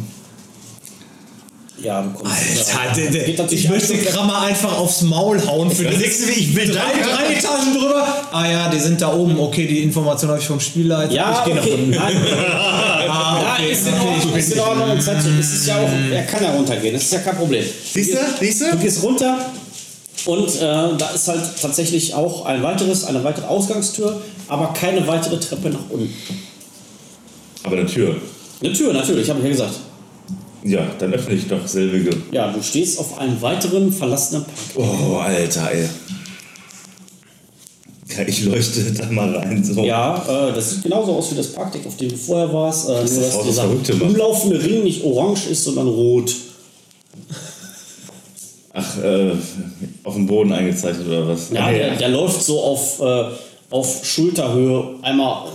Ja, 1.83 2.01
du 2.01 2.09
kommst. 2.11 2.35
Alter, 2.77 3.01
ja, 3.01 3.23
geht 3.23 3.37
natürlich 3.37 3.63
ich 3.65 3.69
möchte 3.69 3.97
Krammer 3.97 4.41
einfach 4.41 4.77
aufs 4.77 5.01
Maul 5.01 5.45
hauen 5.45 5.71
für 5.71 5.85
die 5.85 5.97
nächste 5.97 6.31
Ich 6.31 6.55
will 6.55 6.67
drei, 6.67 7.01
drei 7.01 7.33
Etagen 7.33 7.73
drüber. 7.79 8.05
Ah 8.31 8.47
ja, 8.47 8.69
die 8.69 8.79
sind 8.79 9.01
da 9.01 9.13
oben. 9.13 9.39
Okay, 9.39 9.65
die 9.65 9.81
Information 9.83 10.29
habe 10.29 10.39
ich 10.39 10.47
vom 10.47 10.59
Spielleiter. 10.59 11.11
Ja, 11.13 11.39
ich 11.39 11.45
gehe 11.45 11.55
nach 11.55 11.63
okay. 11.63 11.73
unten. 11.73 11.89
Nein, 11.91 12.15
Ah, 13.09 13.55
okay. 13.55 13.65
ja, 13.67 13.71
ist 13.71 13.87
in 13.87 13.93
Ordnung, 13.93 14.37
ist 14.37 14.53
in 14.53 14.59
Ordnung. 14.59 15.37
Es 15.39 15.53
ist 15.53 15.67
ja 15.67 15.77
auch, 15.77 15.89
er 16.11 16.23
kann 16.23 16.43
ja 16.43 16.51
runtergehen, 16.51 16.93
das 16.93 17.03
ist 17.03 17.13
ja 17.13 17.19
kein 17.19 17.35
Problem. 17.35 17.63
Siehst 17.93 18.13
du? 18.13 18.17
Siehst 18.39 18.61
Du 18.61 18.71
du? 18.71 18.77
gehst 18.77 19.03
runter 19.03 19.37
und 20.25 20.55
äh, 20.55 20.59
da 20.59 21.09
ist 21.13 21.27
halt 21.27 21.41
tatsächlich 21.61 22.13
auch 22.13 22.45
ein 22.45 22.61
weiteres, 22.61 23.05
eine 23.05 23.23
weitere 23.23 23.47
Ausgangstür, 23.47 24.21
aber 24.47 24.73
keine 24.73 25.05
weitere 25.07 25.39
Treppe 25.39 25.69
nach 25.69 25.89
unten. 25.89 26.13
Aber 27.63 27.77
eine 27.77 27.85
Tür. 27.85 28.15
Eine 28.61 28.73
Tür, 28.73 28.93
natürlich, 28.93 29.29
habe 29.29 29.39
ich 29.39 29.45
ja 29.45 29.51
gesagt. 29.51 29.75
Ja, 30.63 30.85
dann 30.99 31.13
öffne 31.13 31.35
ich 31.35 31.47
doch 31.47 31.65
selbige. 31.67 32.11
Ja, 32.31 32.51
du 32.51 32.61
stehst 32.61 32.99
auf 32.99 33.17
einem 33.17 33.41
weiteren 33.41 33.91
verlassenen 33.91 34.43
Park. 34.43 34.55
Oh, 34.75 35.17
Alter, 35.17 35.71
ey. 35.71 35.89
Ja, 38.17 38.27
Ich 38.27 38.43
leuchte 38.43 38.91
da 38.91 39.05
mal 39.09 39.35
rein. 39.35 39.63
So. 39.63 39.83
Ja, 39.83 40.49
äh, 40.49 40.53
das 40.53 40.71
sieht 40.71 40.83
genauso 40.83 41.13
aus 41.15 41.31
wie 41.31 41.35
das 41.35 41.47
Parkdeck, 41.53 41.85
auf 41.87 41.97
dem 41.97 42.09
du 42.09 42.17
vorher 42.17 42.51
warst. 42.53 42.89
Äh, 42.89 42.93
nur, 42.93 43.01
das 43.01 43.15
dass 43.15 43.33
auch 43.35 43.45
das 43.45 43.55
dieser 43.55 44.01
umlaufende 44.03 44.63
Ring 44.63 44.83
nicht 44.83 45.03
orange 45.03 45.47
ist, 45.49 45.63
sondern 45.63 45.87
rot. 45.87 46.33
Ach, 48.73 48.97
äh, 49.03 49.31
auf 50.03 50.13
dem 50.13 50.27
Boden 50.27 50.51
eingezeichnet 50.53 51.07
oder 51.07 51.27
was? 51.27 51.49
Ja, 51.51 51.71
der, 51.71 51.95
der 51.95 52.09
läuft 52.09 52.41
so 52.41 52.61
auf, 52.61 52.99
äh, 53.01 53.25
auf 53.69 54.05
Schulterhöhe 54.05 54.95
einmal 55.01 55.47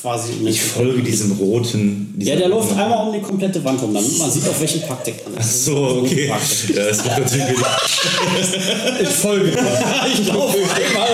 quasi. 0.00 0.32
ich 0.46 0.60
folge 0.60 1.02
diesem 1.02 1.32
roten. 1.32 2.14
Ja, 2.18 2.36
der 2.36 2.48
läuft 2.48 2.72
einmal 2.72 3.06
um 3.06 3.12
die 3.12 3.20
komplette 3.20 3.62
Wand 3.64 3.82
rum, 3.82 3.94
damit 3.94 4.18
man 4.18 4.30
sieht, 4.30 4.46
auf 4.48 4.60
welchem 4.60 4.82
Parkdeck 4.82 5.24
man 5.24 5.34
Ach 5.38 5.44
ist. 5.44 5.64
so, 5.64 6.02
okay. 6.02 6.26
Ja, 6.28 6.84
das 6.84 7.04
macht 7.04 7.18
natürlich 7.20 7.56
Ich 9.02 9.08
folge. 9.08 9.52
Ich 10.12 10.26
laufe 10.26 10.58
einmal 10.74 11.08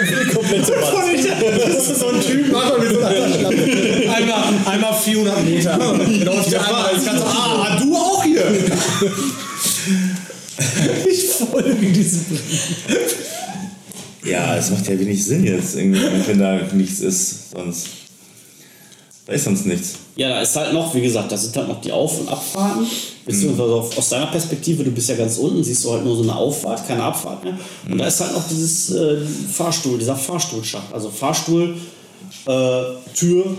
um 0.00 0.06
die 0.06 0.34
komplette 0.34 0.72
Wand. 0.72 1.74
Das 1.74 1.88
ist 1.88 2.00
so 2.00 2.08
ein 2.08 2.20
Typ, 2.20 2.52
Mann, 2.52 2.80
mit 2.80 2.92
so 2.92 3.00
einer. 3.00 4.14
Einmal, 4.14 4.44
einmal 4.66 4.94
400 4.94 5.44
Meter. 5.44 5.78
Läuft 6.24 6.52
der 6.52 6.66
einmal 6.66 6.86
als 6.86 7.04
ganze, 7.04 7.24
ah, 7.26 7.78
du 7.80 7.94
auch 7.96 8.22
hier. 8.22 8.44
Ich 11.08 11.24
folge 11.26 11.74
diesem. 11.74 12.24
Ja, 14.24 14.56
es 14.56 14.70
macht 14.70 14.88
ja 14.88 14.98
wenig 14.98 15.24
Sinn 15.24 15.44
jetzt, 15.44 15.76
irgendwie, 15.76 16.02
wenn 16.26 16.38
da 16.38 16.60
nichts 16.72 17.00
ist. 17.00 17.50
Sonst. 17.52 18.05
Da 19.26 19.32
ist 19.32 19.44
sonst 19.44 19.66
nichts. 19.66 19.96
Ja, 20.14 20.28
da 20.28 20.40
ist 20.40 20.54
halt 20.54 20.72
noch, 20.72 20.94
wie 20.94 21.00
gesagt, 21.00 21.32
da 21.32 21.36
sind 21.36 21.56
halt 21.56 21.66
noch 21.66 21.80
die 21.80 21.90
Auf- 21.90 22.20
und 22.20 22.28
Abfahrten. 22.28 22.86
Beziehungsweise 23.24 23.74
auf, 23.74 23.98
aus 23.98 24.08
deiner 24.08 24.26
Perspektive, 24.26 24.84
du 24.84 24.92
bist 24.92 25.08
ja 25.08 25.16
ganz 25.16 25.36
unten, 25.38 25.64
siehst 25.64 25.84
du 25.84 25.90
halt 25.90 26.04
nur 26.04 26.16
so 26.16 26.22
eine 26.22 26.36
Auffahrt, 26.36 26.86
keine 26.86 27.02
Abfahrt 27.02 27.42
mehr. 27.42 27.58
Und 27.90 27.98
da 27.98 28.06
ist 28.06 28.20
halt 28.20 28.32
noch 28.34 28.46
dieses 28.48 28.90
äh, 28.92 29.16
Fahrstuhl, 29.52 29.98
dieser 29.98 30.14
Fahrstuhlschacht. 30.14 30.92
Also 30.92 31.10
Fahrstuhl, 31.10 31.76
äh, 32.46 32.82
Tür, 33.16 33.58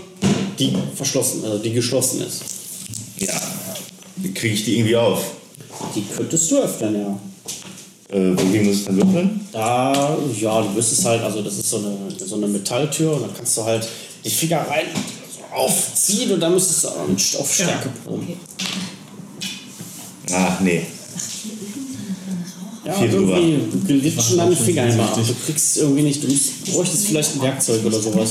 die 0.58 0.72
verschlossen, 0.94 1.44
also 1.44 1.58
die 1.58 1.72
geschlossen 1.72 2.22
ist. 2.22 2.44
Ja. 3.18 3.38
Kriege 4.34 4.54
ich 4.54 4.64
die 4.64 4.78
irgendwie 4.78 4.96
auf? 4.96 5.22
Die 5.94 6.02
könntest 6.16 6.50
du 6.50 6.56
öffnen, 6.60 6.94
ja. 6.94 7.18
Äh, 8.16 8.38
wogegen 8.38 8.66
muss 8.66 8.76
ich 8.76 8.84
dann 8.86 8.96
würfeln? 8.96 9.46
Da, 9.52 10.16
ja, 10.40 10.62
du 10.62 10.70
müsstest 10.70 11.04
halt, 11.04 11.22
also 11.22 11.42
das 11.42 11.58
ist 11.58 11.68
so 11.68 11.76
eine, 11.76 11.94
so 12.26 12.36
eine 12.36 12.46
Metalltür 12.46 13.12
und 13.12 13.22
dann 13.22 13.34
kannst 13.36 13.54
du 13.58 13.64
halt 13.64 13.86
die 14.24 14.30
Finger 14.30 14.66
rein 14.66 14.86
so 15.58 15.64
aufziehen 15.64 16.32
und 16.32 16.40
dann 16.40 16.54
müsstest 16.54 16.84
du 16.84 16.88
auch 16.88 17.40
auf 17.40 17.54
Stärke 17.54 17.90
proben. 18.04 18.28
Ach, 20.32 20.60
nee. 20.60 20.86
Ja, 22.84 22.94
Viel 22.94 23.12
irgendwie, 23.12 23.78
du 23.86 24.00
glitschen 24.00 24.36
deine 24.38 24.56
Finger 24.56 24.86
immer 24.86 25.04
ab. 25.04 25.14
Du 25.14 25.34
kriegst 25.44 25.76
irgendwie 25.76 26.02
nicht, 26.02 26.22
du 26.22 26.72
bräuchtest 26.72 27.06
vielleicht 27.06 27.36
ein 27.36 27.42
Werkzeug 27.42 27.84
oder 27.84 28.00
sowas. 28.00 28.30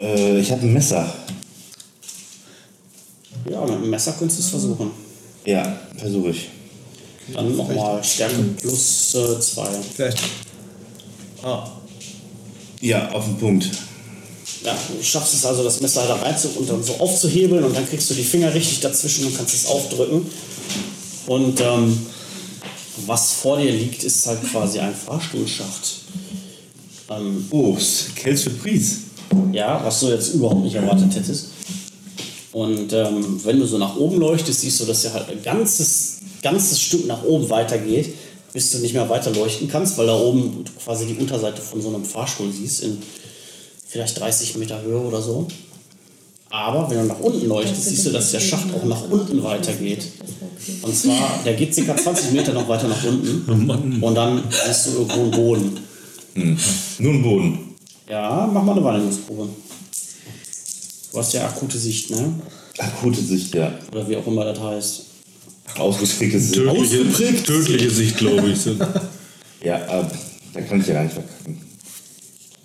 Äh, 0.00 0.38
ich 0.38 0.52
habe 0.52 0.62
ein 0.62 0.72
Messer. 0.72 1.14
Ja, 3.50 3.60
mit 3.62 3.70
einem 3.70 3.90
Messer 3.90 4.12
könntest 4.12 4.38
du 4.38 4.44
es 4.44 4.50
versuchen. 4.50 4.90
Ja, 5.44 5.80
versuche 5.96 6.30
ich. 6.30 6.48
Dann 7.32 7.56
nochmal 7.56 8.02
Stärke 8.04 8.42
plus 8.60 9.14
äh, 9.14 9.40
zwei. 9.40 9.68
Vielleicht. 9.94 10.18
Ah. 11.42 11.68
Ja, 12.80 13.10
auf 13.10 13.24
den 13.24 13.36
Punkt. 13.38 13.68
Ja, 14.64 14.76
du 14.96 15.02
schaffst 15.02 15.34
es 15.34 15.46
also, 15.46 15.62
das 15.62 15.80
Messer 15.80 16.06
da 16.06 16.16
rein 16.16 16.36
zu, 16.36 16.48
und 16.56 16.68
dann 16.68 16.82
so 16.82 16.94
aufzuhebeln 16.94 17.62
und 17.62 17.76
dann 17.76 17.88
kriegst 17.88 18.10
du 18.10 18.14
die 18.14 18.24
Finger 18.24 18.52
richtig 18.52 18.80
dazwischen 18.80 19.26
und 19.26 19.36
kannst 19.36 19.54
es 19.54 19.66
aufdrücken. 19.66 20.26
Und 21.26 21.60
ähm, 21.60 22.06
was 23.06 23.32
vor 23.32 23.58
dir 23.58 23.70
liegt, 23.70 24.02
ist 24.02 24.26
halt 24.26 24.40
quasi 24.50 24.80
ein 24.80 24.94
Fahrstuhlschacht. 24.94 26.02
Ähm, 27.10 27.46
Oh, 27.50 27.76
quelle 28.16 28.36
Surprise. 28.36 28.96
ja, 29.52 29.80
was 29.84 30.00
du 30.00 30.08
jetzt 30.08 30.34
überhaupt 30.34 30.64
nicht 30.64 30.74
erwartet 30.74 31.14
hättest. 31.14 31.46
Und 32.52 32.92
ähm, 32.92 33.40
wenn 33.44 33.60
du 33.60 33.66
so 33.66 33.78
nach 33.78 33.96
oben 33.96 34.18
leuchtest, 34.18 34.62
siehst 34.62 34.80
du, 34.80 34.84
dass 34.86 35.04
ja 35.04 35.12
halt 35.12 35.28
ein 35.30 35.42
ganzes, 35.42 36.18
ganzes 36.42 36.80
Stück 36.80 37.06
nach 37.06 37.22
oben 37.22 37.48
weitergeht, 37.48 38.14
bis 38.52 38.72
du 38.72 38.78
nicht 38.78 38.94
mehr 38.94 39.08
weiter 39.08 39.30
leuchten 39.30 39.68
kannst, 39.68 39.96
weil 39.98 40.06
da 40.06 40.16
oben 40.18 40.64
quasi 40.82 41.06
die 41.06 41.14
Unterseite 41.14 41.62
von 41.62 41.80
so 41.80 41.88
einem 41.88 42.04
Fahrstuhl 42.04 42.50
siehst, 42.50 42.82
in 42.82 42.98
vielleicht 43.88 44.20
30 44.20 44.56
Meter 44.56 44.80
Höhe 44.82 45.00
oder 45.00 45.20
so. 45.20 45.48
Aber 46.50 46.88
wenn 46.90 46.98
du 47.00 47.04
nach 47.04 47.20
unten 47.20 47.46
leuchtest, 47.46 47.84
siehst 47.84 48.06
du, 48.06 48.10
dass 48.10 48.30
der 48.30 48.40
Schacht 48.40 48.72
auch 48.74 48.84
nach 48.84 49.10
unten 49.10 49.42
weitergeht. 49.42 50.06
Und 50.82 50.96
zwar, 50.96 51.40
der 51.44 51.54
geht 51.54 51.74
ca. 51.74 51.96
20 51.96 52.32
Meter 52.32 52.52
noch 52.52 52.68
weiter 52.68 52.88
nach 52.88 53.04
unten. 53.04 54.00
Und 54.00 54.14
dann 54.14 54.42
siehst 54.66 54.86
du 54.86 54.90
irgendwo 54.92 55.20
einen 55.20 55.30
Boden. 55.30 55.78
Nur 56.98 57.12
ein 57.12 57.22
Boden. 57.22 57.58
Ja, 58.08 58.48
mach 58.52 58.62
mal 58.62 58.72
eine 58.72 58.84
Wahrnehmungsprobe. 58.84 59.48
Du 61.12 61.18
hast 61.18 61.34
ja 61.34 61.46
akute 61.46 61.78
Sicht, 61.78 62.10
ne? 62.10 62.34
Akute 62.78 63.20
Sicht, 63.20 63.54
ja. 63.54 63.72
Oder 63.92 64.08
wie 64.08 64.16
auch 64.16 64.26
immer 64.26 64.44
das 64.44 64.60
heißt. 64.60 65.02
Ausgeprägte 65.76 66.40
Sicht. 66.40 66.54
Tödliche, 66.54 67.42
tödliche 67.44 67.90
Sicht, 67.90 68.16
glaube 68.16 68.48
ich. 68.50 68.60
Ja, 69.60 69.74
aber 69.88 70.08
da 70.54 70.60
kann 70.60 70.80
ich 70.80 70.86
ja 70.86 70.94
gar 70.94 71.02
nicht 71.02 71.14
verkacken. 71.14 71.60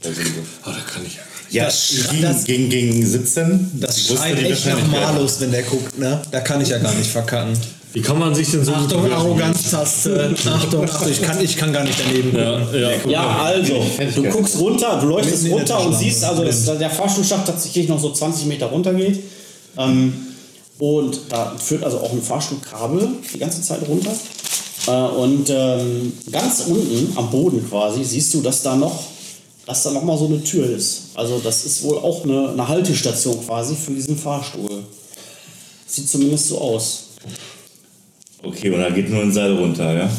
Wir. 0.04 0.26
Ah, 0.64 0.72
da 0.72 0.80
kann 0.92 1.06
ich 1.06 1.16
ja. 1.16 1.22
Ja, 1.50 1.66
Das- 1.66 1.90
gegen, 2.10 2.22
das- 2.22 2.44
gegen, 2.46 2.70
gegen 2.70 3.06
Sitzen. 3.06 3.72
Das 3.80 4.08
schreit 4.08 4.42
echt 4.42 4.66
nach. 4.66 4.88
Malus, 4.88 5.40
wenn 5.40 5.52
der 5.52 5.64
guckt, 5.64 5.98
ne? 6.00 6.22
Da 6.32 6.40
kann 6.42 6.62
ich 6.62 6.70
ja 6.70 6.80
gar 6.80 6.94
nicht 6.94 7.10
verkacken. 7.12 7.58
Wie 7.94 8.02
kann 8.02 8.18
man 8.18 8.34
sich 8.34 8.50
denn 8.50 8.66
so 8.66 8.74
Achtung? 8.74 9.12
Arroganztaste. 9.12 10.36
Achtung, 10.48 10.84
Achtung, 10.84 11.12
ich 11.12 11.22
kann, 11.22 11.40
ich 11.40 11.56
kann 11.56 11.72
gar 11.72 11.84
nicht 11.84 12.00
daneben. 12.04 12.36
Ja, 12.36 12.60
ja. 12.76 12.90
Ja, 13.08 13.38
also, 13.44 13.86
du 14.16 14.24
guckst 14.24 14.58
runter, 14.60 14.98
du 15.00 15.08
leuchtest 15.08 15.46
runter 15.52 15.86
und 15.86 15.96
siehst, 15.96 16.24
also 16.24 16.44
dass 16.44 16.66
der 16.66 16.90
Fahrstuhlschacht 16.90 17.46
tatsächlich 17.46 17.88
noch 17.88 18.00
so 18.00 18.12
20 18.12 18.48
Meter 18.48 18.66
runter 18.68 18.96
geht. 18.96 19.20
Ähm, 19.78 20.12
und 20.80 21.20
da 21.30 21.56
führt 21.64 21.84
also 21.84 22.00
auch 22.00 22.12
ein 22.12 22.22
Fahrstuhlkabel 22.22 23.10
die 23.32 23.38
ganze 23.38 23.62
Zeit 23.62 23.88
runter. 23.88 24.12
Äh, 24.88 24.92
und 24.92 25.50
ähm, 25.52 26.14
ganz 26.32 26.62
unten 26.68 27.16
am 27.16 27.30
Boden 27.30 27.64
quasi 27.70 28.04
siehst 28.04 28.34
du, 28.34 28.42
dass 28.42 28.64
da 28.64 28.76
noch, 28.76 29.04
dass 29.66 29.84
da 29.84 29.92
noch 29.92 30.04
mal 30.04 30.18
so 30.18 30.26
eine 30.26 30.44
Tür 30.44 30.70
ist. 30.70 31.12
Also 31.16 31.40
das 31.40 31.66
ist 31.66 31.84
wohl 31.84 31.98
auch 31.98 32.24
eine, 32.24 32.50
eine 32.50 32.68
Haltestation 32.68 33.46
quasi 33.46 33.76
für 33.76 33.92
diesen 33.92 34.18
Fahrstuhl. 34.18 34.84
Sieht 35.88 36.10
zumindest 36.10 36.50
so 36.50 36.60
aus. 36.60 37.04
Okay, 38.42 38.70
und 38.70 38.82
da 38.82 38.90
geht 38.90 39.10
nur 39.10 39.22
ein 39.22 39.32
Seil 39.32 39.56
runter, 39.56 39.94
ja? 39.94 40.10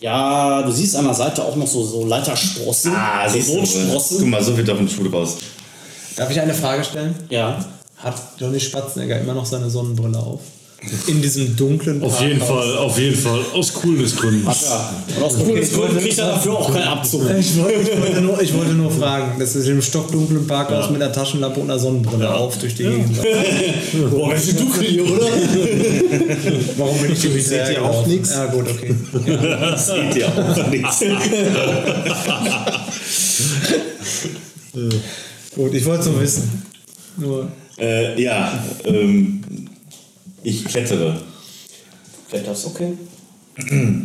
Ja, 0.00 0.62
du 0.62 0.70
siehst 0.70 0.94
an 0.94 1.06
der 1.06 1.14
Seite 1.14 1.42
auch 1.42 1.56
noch 1.56 1.66
so, 1.66 1.84
so 1.84 2.06
Leitersprossen. 2.06 2.92
Ah, 2.94 3.28
so 3.28 3.34
siehst 3.34 3.48
du. 3.48 3.56
Notsprossen. 3.56 4.18
Guck 4.18 4.28
mal, 4.28 4.44
so 4.44 4.56
wird 4.56 4.68
doch 4.68 4.78
ein 4.78 4.88
Schuh 4.88 5.08
draus. 5.08 5.38
Darf 6.14 6.30
ich 6.30 6.40
eine 6.40 6.54
Frage 6.54 6.84
stellen? 6.84 7.14
Ja. 7.30 7.64
Hat 7.96 8.14
Johnny 8.38 8.60
Spatzenegger 8.60 9.20
immer 9.20 9.34
noch 9.34 9.46
seine 9.46 9.68
Sonnenbrille 9.70 10.18
auf? 10.18 10.40
In 11.06 11.22
diesem 11.22 11.56
dunklen 11.56 12.02
Auf 12.02 12.20
jeden 12.20 12.38
Parkhaus? 12.38 12.64
Fall, 12.64 12.76
auf 12.76 12.98
jeden 12.98 13.16
Fall. 13.16 13.40
Aus 13.54 13.72
Coolness-Gründen. 13.72 14.44
Ja. 14.46 15.22
Aus 15.22 15.38
cooles 15.38 15.72
Gründen 15.72 15.98
kriegt 15.98 16.18
er 16.18 16.26
dafür 16.26 16.52
auch 16.58 16.72
keinen 16.72 16.88
Abzug. 16.88 17.22
Ich 17.38 17.56
wollte, 17.56 17.80
ich, 17.80 18.00
wollte 18.00 18.20
nur, 18.20 18.40
ich 18.40 18.54
wollte 18.54 18.72
nur 18.72 18.90
fragen, 18.90 19.38
das 19.38 19.56
ist 19.56 19.66
im 19.66 19.80
stockdunklen 19.80 20.46
Parkhaus 20.46 20.90
mit 20.90 21.02
einer 21.02 21.12
Taschenlampe 21.12 21.60
und 21.60 21.70
einer 21.70 21.78
Sonnenbrille 21.78 22.32
auf 22.32 22.58
durch 22.58 22.74
die 22.74 22.84
Gegend. 22.84 23.18
Boah, 24.10 24.30
ganz 24.30 24.44
schön 24.44 24.56
dunkel 24.58 24.84
hier, 24.84 25.04
oder? 25.04 25.26
Warum 26.76 26.98
bin 26.98 27.12
ich 27.12 27.20
hier 27.22 27.30
nicht 27.30 27.46
Seht 27.48 27.70
ihr 27.70 27.82
auch 27.82 28.06
nix? 28.06 28.30
Ja, 28.30 28.46
gut, 28.46 28.66
okay. 28.68 28.94
Das 29.60 29.86
sieht 29.86 30.16
ja 30.16 30.28
auch 30.28 30.68
nichts. 30.68 31.00
Gut, 35.54 35.74
ich 35.74 35.84
wollte 35.86 36.00
es 36.00 36.06
nur 36.06 36.20
wissen. 36.20 36.62
Nur. 37.16 37.48
Äh, 37.78 38.22
ja, 38.22 38.64
ähm, 38.84 39.42
ich 40.48 40.64
klettere, 40.64 41.20
Kletterst, 42.30 42.66
okay. 42.66 42.92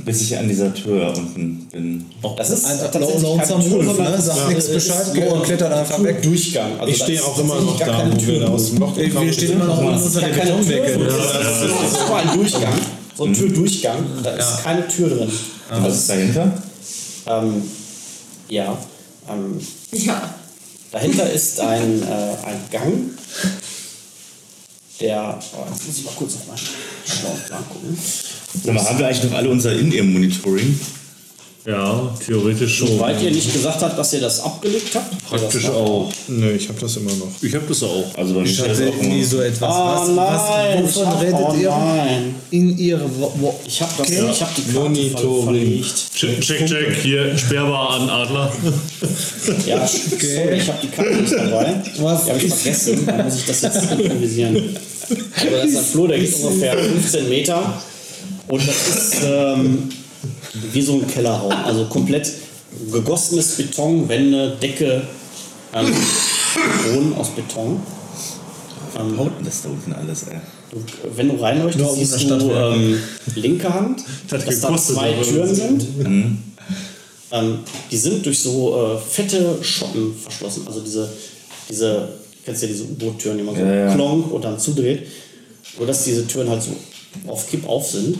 bis 0.06 0.22
ich 0.22 0.38
an 0.38 0.48
dieser 0.48 0.74
Tür 0.74 1.14
unten 1.16 1.68
bin. 1.72 2.06
Das 2.38 2.50
ist 2.50 2.66
Ein 2.66 2.80
tatsächlich 2.80 3.22
Lonesome 3.22 3.72
Wolf, 3.72 3.98
ne? 4.00 4.22
Sagt 4.22 4.38
ist- 4.40 4.48
nichts 4.48 4.64
es 4.66 4.70
ist 4.70 4.74
Bescheid, 4.88 5.16
nur 5.16 5.34
und 5.34 5.44
klettert 5.44 5.72
einfach 5.74 5.98
ein 6.00 6.04
weg. 6.04 6.22
Durchgang. 6.22 6.80
Also 6.80 6.92
Ich 6.92 6.98
stehe 6.98 7.20
ist 7.20 7.26
auch 7.26 7.38
immer 7.40 7.56
noch 7.62 7.78
da, 7.80 8.08
wo 8.12 8.18
Tür 8.18 8.40
wir 8.40 8.50
aus 8.50 8.70
dem 8.70 8.78
Loch 8.80 8.96
Wir 8.96 9.08
gekommen 9.10 9.34
stehen 9.34 9.48
sind. 9.50 9.56
immer 9.62 9.66
noch 9.66 9.92
Das 9.92 10.02
ist 10.06 10.16
unter 10.16 10.28
der 10.30 10.30
ne? 10.98 11.06
das 11.08 11.92
ist 11.92 12.08
nur 12.08 12.18
ein 12.18 12.38
Durchgang. 12.38 12.74
So 13.18 13.26
ein 13.26 13.34
Türdurchgang. 13.34 14.06
Da 14.24 14.32
ist 14.32 14.64
keine 14.64 14.88
Tür 14.88 15.10
drin. 15.10 15.32
Was 15.70 15.96
ist 15.96 16.10
dahinter? 16.10 16.54
Ähm, 17.28 17.62
ja. 18.50 18.78
Ähm, 19.30 19.60
Ja. 19.92 20.34
dahinter 20.92 21.30
ist 21.32 21.60
ein, 21.60 22.02
äh, 22.04 22.06
ein 22.48 22.60
Gang. 22.72 22.94
Der. 25.02 25.40
Oh, 25.54 25.66
jetzt 25.72 25.88
muss 25.88 25.98
ich 25.98 26.06
mal 26.06 26.14
kurz 26.16 26.36
auf 26.36 26.48
meinen 26.48 26.58
schlauen 26.58 27.40
Plan 27.48 27.64
gucken. 27.68 27.98
Sag 28.64 28.74
mal, 28.74 28.86
haben 28.86 29.00
wir 29.00 29.08
eigentlich 29.08 29.24
noch 29.24 29.34
alle 29.34 29.50
unser 29.50 29.74
In-Ear-Monitoring? 29.74 30.80
Ja, 31.64 32.12
theoretisch 32.26 32.76
schon. 32.78 32.88
Soweit 32.88 33.22
ihr 33.22 33.30
nicht 33.30 33.54
gesagt 33.54 33.82
habt, 33.84 33.96
dass 33.98 34.14
ihr 34.14 34.20
das 34.22 34.40
abgelegt 34.40 34.96
habt. 34.96 35.26
Praktisch 35.30 35.70
auch. 35.70 36.12
Nö, 36.28 36.52
ich 36.54 36.68
habe 36.68 36.80
das 36.80 36.98
immer 36.98 37.12
noch. 37.14 37.28
Ich 37.40 37.54
habe 37.54 37.66
das 37.68 37.84
auch. 37.84 38.04
Also 38.18 38.42
Ich 38.42 38.60
hatte 38.60 38.92
nie 39.02 39.24
so 39.24 39.42
etwas. 39.42 39.70
Oh 39.72 39.86
was, 39.86 40.08
nein, 40.08 40.18
was, 40.84 40.90
ich 40.90 40.96
wovon 40.98 41.08
hab- 41.08 41.22
redet 41.22 41.36
oh 41.40 41.56
ihr? 41.60 41.70
nein. 41.70 42.36
In 42.50 42.78
ihre. 42.80 43.08
Wo, 43.20 43.32
wo, 43.38 43.60
Ich 43.68 43.80
habe 43.80 43.92
das, 43.96 44.08
Okay. 44.08 44.30
ich 44.32 44.42
habe 44.42 44.52
die 44.58 44.62
Karte 44.64 44.80
Monitoring. 44.80 45.86
Check, 46.16 46.42
check, 46.42 46.66
check. 46.66 46.96
Hier, 47.04 47.38
sperrbar 47.38 47.90
an 47.92 48.10
Adler. 48.10 48.52
Ja, 49.68 49.88
sorry, 49.88 50.58
ich 50.58 50.68
habe 50.68 50.80
die 50.82 50.88
Karte 50.88 51.16
nicht 51.16 51.32
dabei. 51.34 51.76
Was 52.00 52.26
Die 52.26 52.30
habe 52.32 52.40
ich 52.44 52.54
vergessen. 52.54 53.06
Dann 53.06 53.26
muss 53.26 53.36
ich 53.38 53.46
das 53.46 53.62
jetzt 53.62 53.92
improvisieren. 53.92 54.76
Aber 55.42 55.58
das 55.58 55.66
ist 55.66 55.78
ein 55.78 55.84
Flur, 55.86 56.08
der 56.08 56.20
geht 56.20 56.34
ungefähr 56.42 56.76
15 56.78 57.30
Meter. 57.30 57.82
Und 58.48 58.68
das 58.68 58.88
ist 58.90 59.22
ähm, 59.24 59.90
wie 60.72 60.82
so 60.82 60.94
ein 60.94 61.08
Kellerraum. 61.08 61.54
Also 61.66 61.86
komplett 61.86 62.32
gegossenes 62.92 63.56
Beton, 63.58 64.08
Wände, 64.08 64.58
Decke, 64.62 65.02
ähm, 65.74 65.94
Boden 66.84 67.14
aus 67.16 67.30
Beton. 67.30 67.82
Ähm, 69.00 69.18
Haut 69.18 69.32
denn 69.38 69.46
das 69.46 69.62
da 69.62 69.70
unten 69.70 69.94
alles, 69.94 70.24
ey? 70.24 70.38
Du, 70.72 70.78
wenn 71.16 71.30
du 71.30 71.36
reinleuchtest, 71.36 71.84
Nur 71.86 71.96
siehst 71.96 72.30
du 72.30 72.52
ähm, 72.52 72.98
linke 73.36 73.74
Hand, 73.74 74.04
Das 74.30 74.46
dass 74.46 74.60
da 74.62 74.78
zwei 74.78 75.14
Türen 75.14 75.54
sind. 75.56 75.86
Ähm, 77.34 77.60
die 77.90 77.98
sind 77.98 78.26
durch 78.26 78.40
so 78.40 78.76
äh, 78.76 78.98
fette 78.98 79.58
Schotten 79.62 80.14
verschlossen. 80.16 80.64
Also 80.68 80.82
diese, 80.82 81.10
diese 81.70 82.10
kennst 82.44 82.62
du 82.62 82.66
ja 82.68 82.72
diese 82.74 82.84
U-Boot-Türen, 82.84 83.38
die 83.38 83.44
man 83.44 83.56
so 83.56 83.62
Ja, 83.62 83.74
ja. 83.74 83.96
klonk 83.96 84.32
und 84.32 84.44
dann 84.44 84.60
zudreht. 84.60 85.08
Nur 85.78 85.88
dass 85.88 86.04
diese 86.04 86.28
Türen 86.28 86.50
halt 86.50 86.62
so 86.62 86.72
auf 87.28 87.50
Kipp 87.50 87.68
auf 87.68 87.90
sind. 87.90 88.18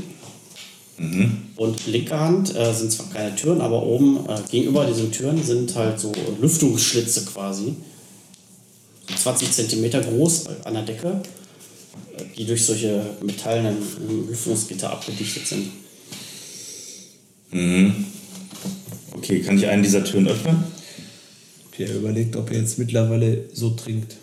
Und 1.56 1.88
linke 1.88 2.20
Hand 2.20 2.56
äh, 2.56 2.74
sind 2.74 2.92
zwar 2.92 3.10
keine 3.10 3.36
Türen, 3.36 3.62
aber 3.62 3.84
oben 3.84 4.20
äh, 4.30 4.40
gegenüber 4.50 4.86
diesen 4.86 5.12
Türen 5.12 5.44
sind 5.44 5.76
halt 5.76 6.00
so 6.00 6.12
Lüftungsschlitze 6.40 7.26
quasi. 7.26 7.76
So 9.10 9.16
20 9.16 9.52
Zentimeter 9.52 10.02
groß 10.02 10.46
an 10.64 10.74
der 10.76 10.84
Decke, 10.84 11.22
äh, 12.18 12.24
die 12.38 12.46
durch 12.46 12.66
solche 12.66 13.04
metallenen 13.24 13.78
Lüftungsgitter 14.28 14.92
abgedichtet 14.92 15.48
sind. 15.48 15.70
Okay, 19.14 19.42
kann 19.42 19.58
ich 19.58 19.68
einen 19.68 19.84
dieser 19.84 20.04
Türen 20.04 20.28
öffnen? 20.28 20.64
Pierre 21.72 21.94
überlegt, 21.94 22.36
ob 22.36 22.52
er 22.52 22.60
jetzt 22.60 22.78
mittlerweile 22.78 23.46
so 23.54 23.72
trinkt. 23.72 24.16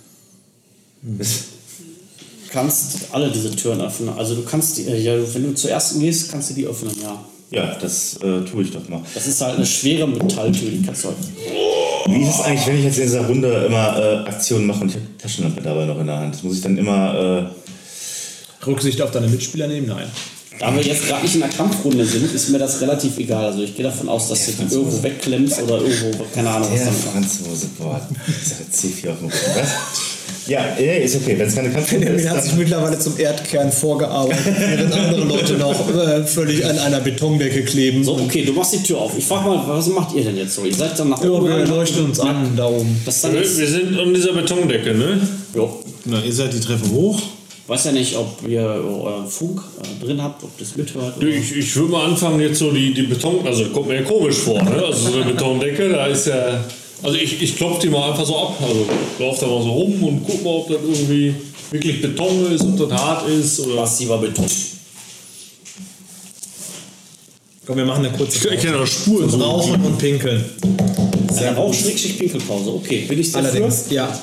Kannst 2.50 3.12
alle 3.12 3.30
diese 3.30 3.54
Türen 3.54 3.80
öffnen. 3.80 4.10
Also 4.16 4.34
du 4.34 4.42
kannst 4.42 4.78
die, 4.78 4.86
äh, 4.86 5.00
ja, 5.00 5.14
wenn 5.34 5.44
du 5.44 5.54
zur 5.54 5.70
ersten 5.70 6.00
gehst, 6.00 6.30
kannst 6.30 6.50
du 6.50 6.54
die 6.54 6.66
öffnen, 6.66 6.94
ja. 7.02 7.24
Ja, 7.50 7.74
das 7.80 8.16
äh, 8.16 8.44
tue 8.44 8.62
ich 8.62 8.72
doch 8.72 8.86
mal. 8.88 9.00
Das 9.14 9.26
ist 9.26 9.40
halt 9.40 9.56
eine 9.56 9.64
schwere 9.64 10.06
Metalltür, 10.06 10.70
die 10.70 10.82
kannst 10.82 11.04
du 11.04 11.08
halt. 11.08 11.16
Wie 12.06 12.22
ist 12.22 12.34
es 12.34 12.40
eigentlich, 12.42 12.66
wenn 12.66 12.78
ich 12.78 12.84
jetzt 12.84 12.98
in 12.98 13.04
dieser 13.04 13.26
Runde 13.26 13.64
immer 13.66 13.98
äh, 13.98 14.28
Aktionen 14.28 14.66
mache 14.66 14.80
und 14.80 14.88
ich 14.88 14.96
habe 14.96 15.06
die 15.06 15.22
Taschenlampe 15.22 15.62
dabei 15.62 15.86
noch 15.86 15.98
in 15.98 16.06
der 16.06 16.18
Hand? 16.18 16.44
Muss 16.44 16.56
ich 16.56 16.62
dann 16.62 16.76
immer. 16.76 17.50
Äh, 17.54 18.66
Rücksicht 18.66 19.00
auf 19.00 19.10
deine 19.10 19.28
Mitspieler 19.28 19.66
nehmen? 19.66 19.86
Nein. 19.86 20.06
Da 20.58 20.74
wir 20.74 20.82
jetzt 20.82 21.06
gerade 21.06 21.22
nicht 21.22 21.34
in 21.34 21.40
der 21.40 21.50
Kampfrunde 21.50 22.04
sind, 22.04 22.34
ist 22.34 22.48
mir 22.48 22.58
das 22.58 22.80
relativ 22.80 23.16
egal. 23.18 23.44
Also 23.44 23.62
ich 23.62 23.76
gehe 23.76 23.84
davon 23.84 24.08
aus, 24.08 24.28
dass 24.28 24.46
du 24.46 24.52
die 24.52 24.74
irgendwo 24.74 25.02
wegklemmst 25.02 25.62
oder 25.62 25.80
irgendwo, 25.80 26.24
keine 26.34 26.50
Ahnung, 26.50 26.68
was 26.70 26.80
der 26.80 26.86
dann 26.86 26.94
Franzose, 26.94 27.68
boah, 27.78 28.00
ist 28.26 28.50
ja 28.50 29.10
C4 29.10 29.12
auf 29.12 29.18
dem 29.18 29.28
Rücken, 29.28 29.50
was? 29.54 29.68
Ja, 30.48 30.64
äh, 30.78 31.04
ist 31.04 31.14
okay, 31.16 31.38
wenn 31.38 31.46
es 31.46 31.54
keine 31.54 31.70
Kampfrunde 31.70 32.06
ist. 32.08 32.16
Benjamin 32.16 32.36
hat 32.38 32.44
sich 32.44 32.54
mittlerweile 32.56 32.98
zum 32.98 33.18
Erdkern 33.18 33.70
vorgearbeitet, 33.70 34.46
während 34.58 34.92
andere 34.94 35.24
Leute 35.24 35.52
noch 35.54 35.94
äh, 35.94 36.24
völlig 36.24 36.64
an 36.64 36.78
einer 36.78 37.00
Betondecke 37.00 37.62
kleben. 37.64 38.02
So, 38.02 38.14
okay, 38.14 38.44
du 38.44 38.52
machst 38.54 38.72
die 38.72 38.82
Tür 38.82 38.98
auf. 38.98 39.12
Ich 39.18 39.26
frag 39.26 39.44
mal, 39.44 39.62
was 39.66 39.86
macht 39.88 40.14
ihr 40.16 40.24
denn 40.24 40.36
jetzt 40.38 40.54
so? 40.54 40.64
Ihr 40.64 40.74
seid 40.74 40.98
dann 40.98 41.10
nach 41.10 41.22
Ja, 41.22 41.30
oben. 41.30 41.48
wir 41.48 41.56
gegangen. 41.58 41.76
leuchten 41.76 42.04
uns 42.06 42.18
an 42.18 42.52
da 42.56 42.66
oben. 42.66 43.00
Das 43.04 43.20
dann 43.20 43.34
Wir, 43.34 43.42
ist, 43.42 43.58
wir 43.58 43.68
sind 43.68 43.98
an 43.98 44.14
dieser 44.14 44.32
Betondecke, 44.32 44.94
ne? 44.94 45.20
jo. 45.54 45.82
Na, 46.06 46.22
ihr 46.24 46.32
seid 46.32 46.52
die 46.54 46.60
Treppe 46.60 46.90
hoch. 46.90 47.20
Weiß 47.66 47.84
ja 47.84 47.92
nicht, 47.92 48.16
ob 48.16 48.38
ihr 48.48 48.62
euren 48.62 49.28
Funk 49.28 49.60
äh, 49.82 50.02
drin 50.04 50.22
habt, 50.22 50.42
ob 50.42 50.56
das 50.58 50.74
mithört. 50.76 51.22
Ich, 51.22 51.54
ich 51.54 51.76
würde 51.76 51.92
mal 51.92 52.06
anfangen, 52.06 52.40
jetzt 52.40 52.58
so 52.60 52.70
die, 52.72 52.94
die 52.94 53.02
Beton, 53.02 53.46
also 53.46 53.66
kommt 53.66 53.88
mir 53.88 53.96
ja 53.96 54.02
komisch 54.02 54.36
vor, 54.36 54.62
ne? 54.62 54.82
Also 54.86 55.10
so 55.10 55.16
eine 55.20 55.30
Betondecke, 55.32 55.90
da 55.90 56.06
ist 56.06 56.26
ja. 56.28 56.64
Also 57.02 57.16
ich, 57.16 57.40
ich 57.40 57.56
klopfe 57.56 57.80
die 57.82 57.88
mal 57.88 58.10
einfach 58.10 58.26
so 58.26 58.36
ab. 58.36 58.56
Also 58.60 58.86
lauf 59.18 59.38
da 59.38 59.46
mal 59.46 59.62
so 59.62 59.70
rum 59.70 60.02
und 60.02 60.26
guck 60.26 60.42
mal, 60.42 60.50
ob 60.50 60.68
das 60.68 60.78
irgendwie 60.82 61.34
wirklich 61.70 62.02
Beton 62.02 62.52
ist, 62.52 62.62
ob 62.62 62.76
das 62.88 63.00
hart 63.00 63.28
ist 63.28 63.60
oder. 63.60 63.76
Massiver 63.76 64.18
Beton. 64.18 64.46
Komm, 67.66 67.76
wir 67.76 67.84
machen 67.84 68.06
eine 68.06 68.16
kurze 68.16 68.38
Ich 68.38 68.50
erkenne 68.50 68.78
da 68.78 68.86
Spuren 68.86 69.28
so. 69.28 69.36
Rauchen 69.36 69.84
und 69.84 69.98
Pinkeln. 69.98 70.42
Sehr 71.30 71.54
Rauch-Pinkelpause. 71.54 72.72
Okay, 72.72 73.04
bin 73.06 73.20
ich 73.20 73.30
dafür? 73.30 73.50
Allerdings, 73.50 73.84
ja. 73.90 74.18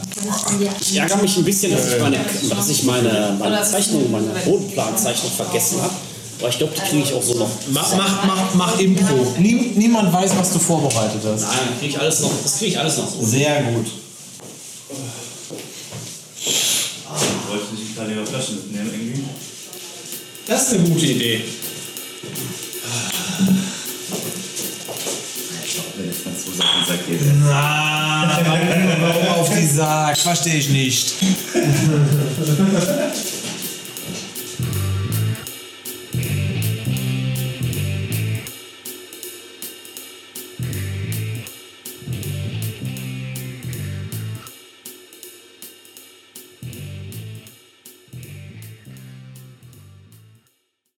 Ich 0.81 0.97
ärgere 0.97 1.21
mich 1.21 1.37
ein 1.37 1.43
bisschen, 1.43 1.71
dass 1.71 1.93
ich 1.93 1.99
meine, 2.01 2.17
dass 2.49 2.69
ich 2.69 2.83
meine, 2.83 3.37
meine 3.39 3.61
Zeichnung, 3.63 4.09
meine 4.11 4.29
Bodenplanzeichnung 4.43 5.31
vergessen 5.31 5.81
habe. 5.81 5.93
Aber 6.39 6.49
ich 6.49 6.57
glaube, 6.57 6.73
die 6.75 6.81
kriege 6.81 7.03
ich 7.03 7.13
auch 7.13 7.23
so 7.23 7.35
noch. 7.35 7.49
Mach, 7.71 7.95
mach, 7.95 8.25
mach, 8.25 8.53
mach 8.55 8.79
Impro. 8.79 9.35
Nie, 9.39 9.71
niemand 9.75 10.11
weiß, 10.11 10.31
was 10.37 10.51
du 10.51 10.59
vorbereitet 10.59 11.21
hast. 11.23 11.41
Nein, 11.41 11.59
kriege 11.79 11.93
ich 11.93 11.99
alles 11.99 12.19
noch. 12.19 12.31
Das 12.43 12.57
kriege 12.57 12.71
ich 12.71 12.79
alles 12.79 12.97
noch 12.97 13.09
so. 13.09 13.25
Sehr 13.25 13.63
gut. 13.63 13.85
Wolltest 17.47 17.71
du 17.71 17.75
nicht 17.75 17.95
gerade 17.95 18.13
ihre 18.13 18.25
Flaschen 18.25 18.55
mitnehmen 18.55 18.89
irgendwie? 18.91 19.23
Das 20.47 20.63
ist 20.63 20.73
eine 20.73 20.89
gute 20.89 21.05
Idee. 21.05 21.45
Wenn 25.97 26.07
jetzt 26.07 26.25
mal 26.25 26.33
so 26.35 26.51
Sachen 26.51 26.85
sagt, 26.85 27.07
geht. 27.07 27.21
Na, 27.45 28.41
warum, 28.45 29.01
warum 29.01 29.27
auf 29.39 29.49
die 29.49 29.65
Sack? 29.65 30.17
Verstehe 30.17 30.55
ich 30.55 30.69
nicht. 30.69 31.13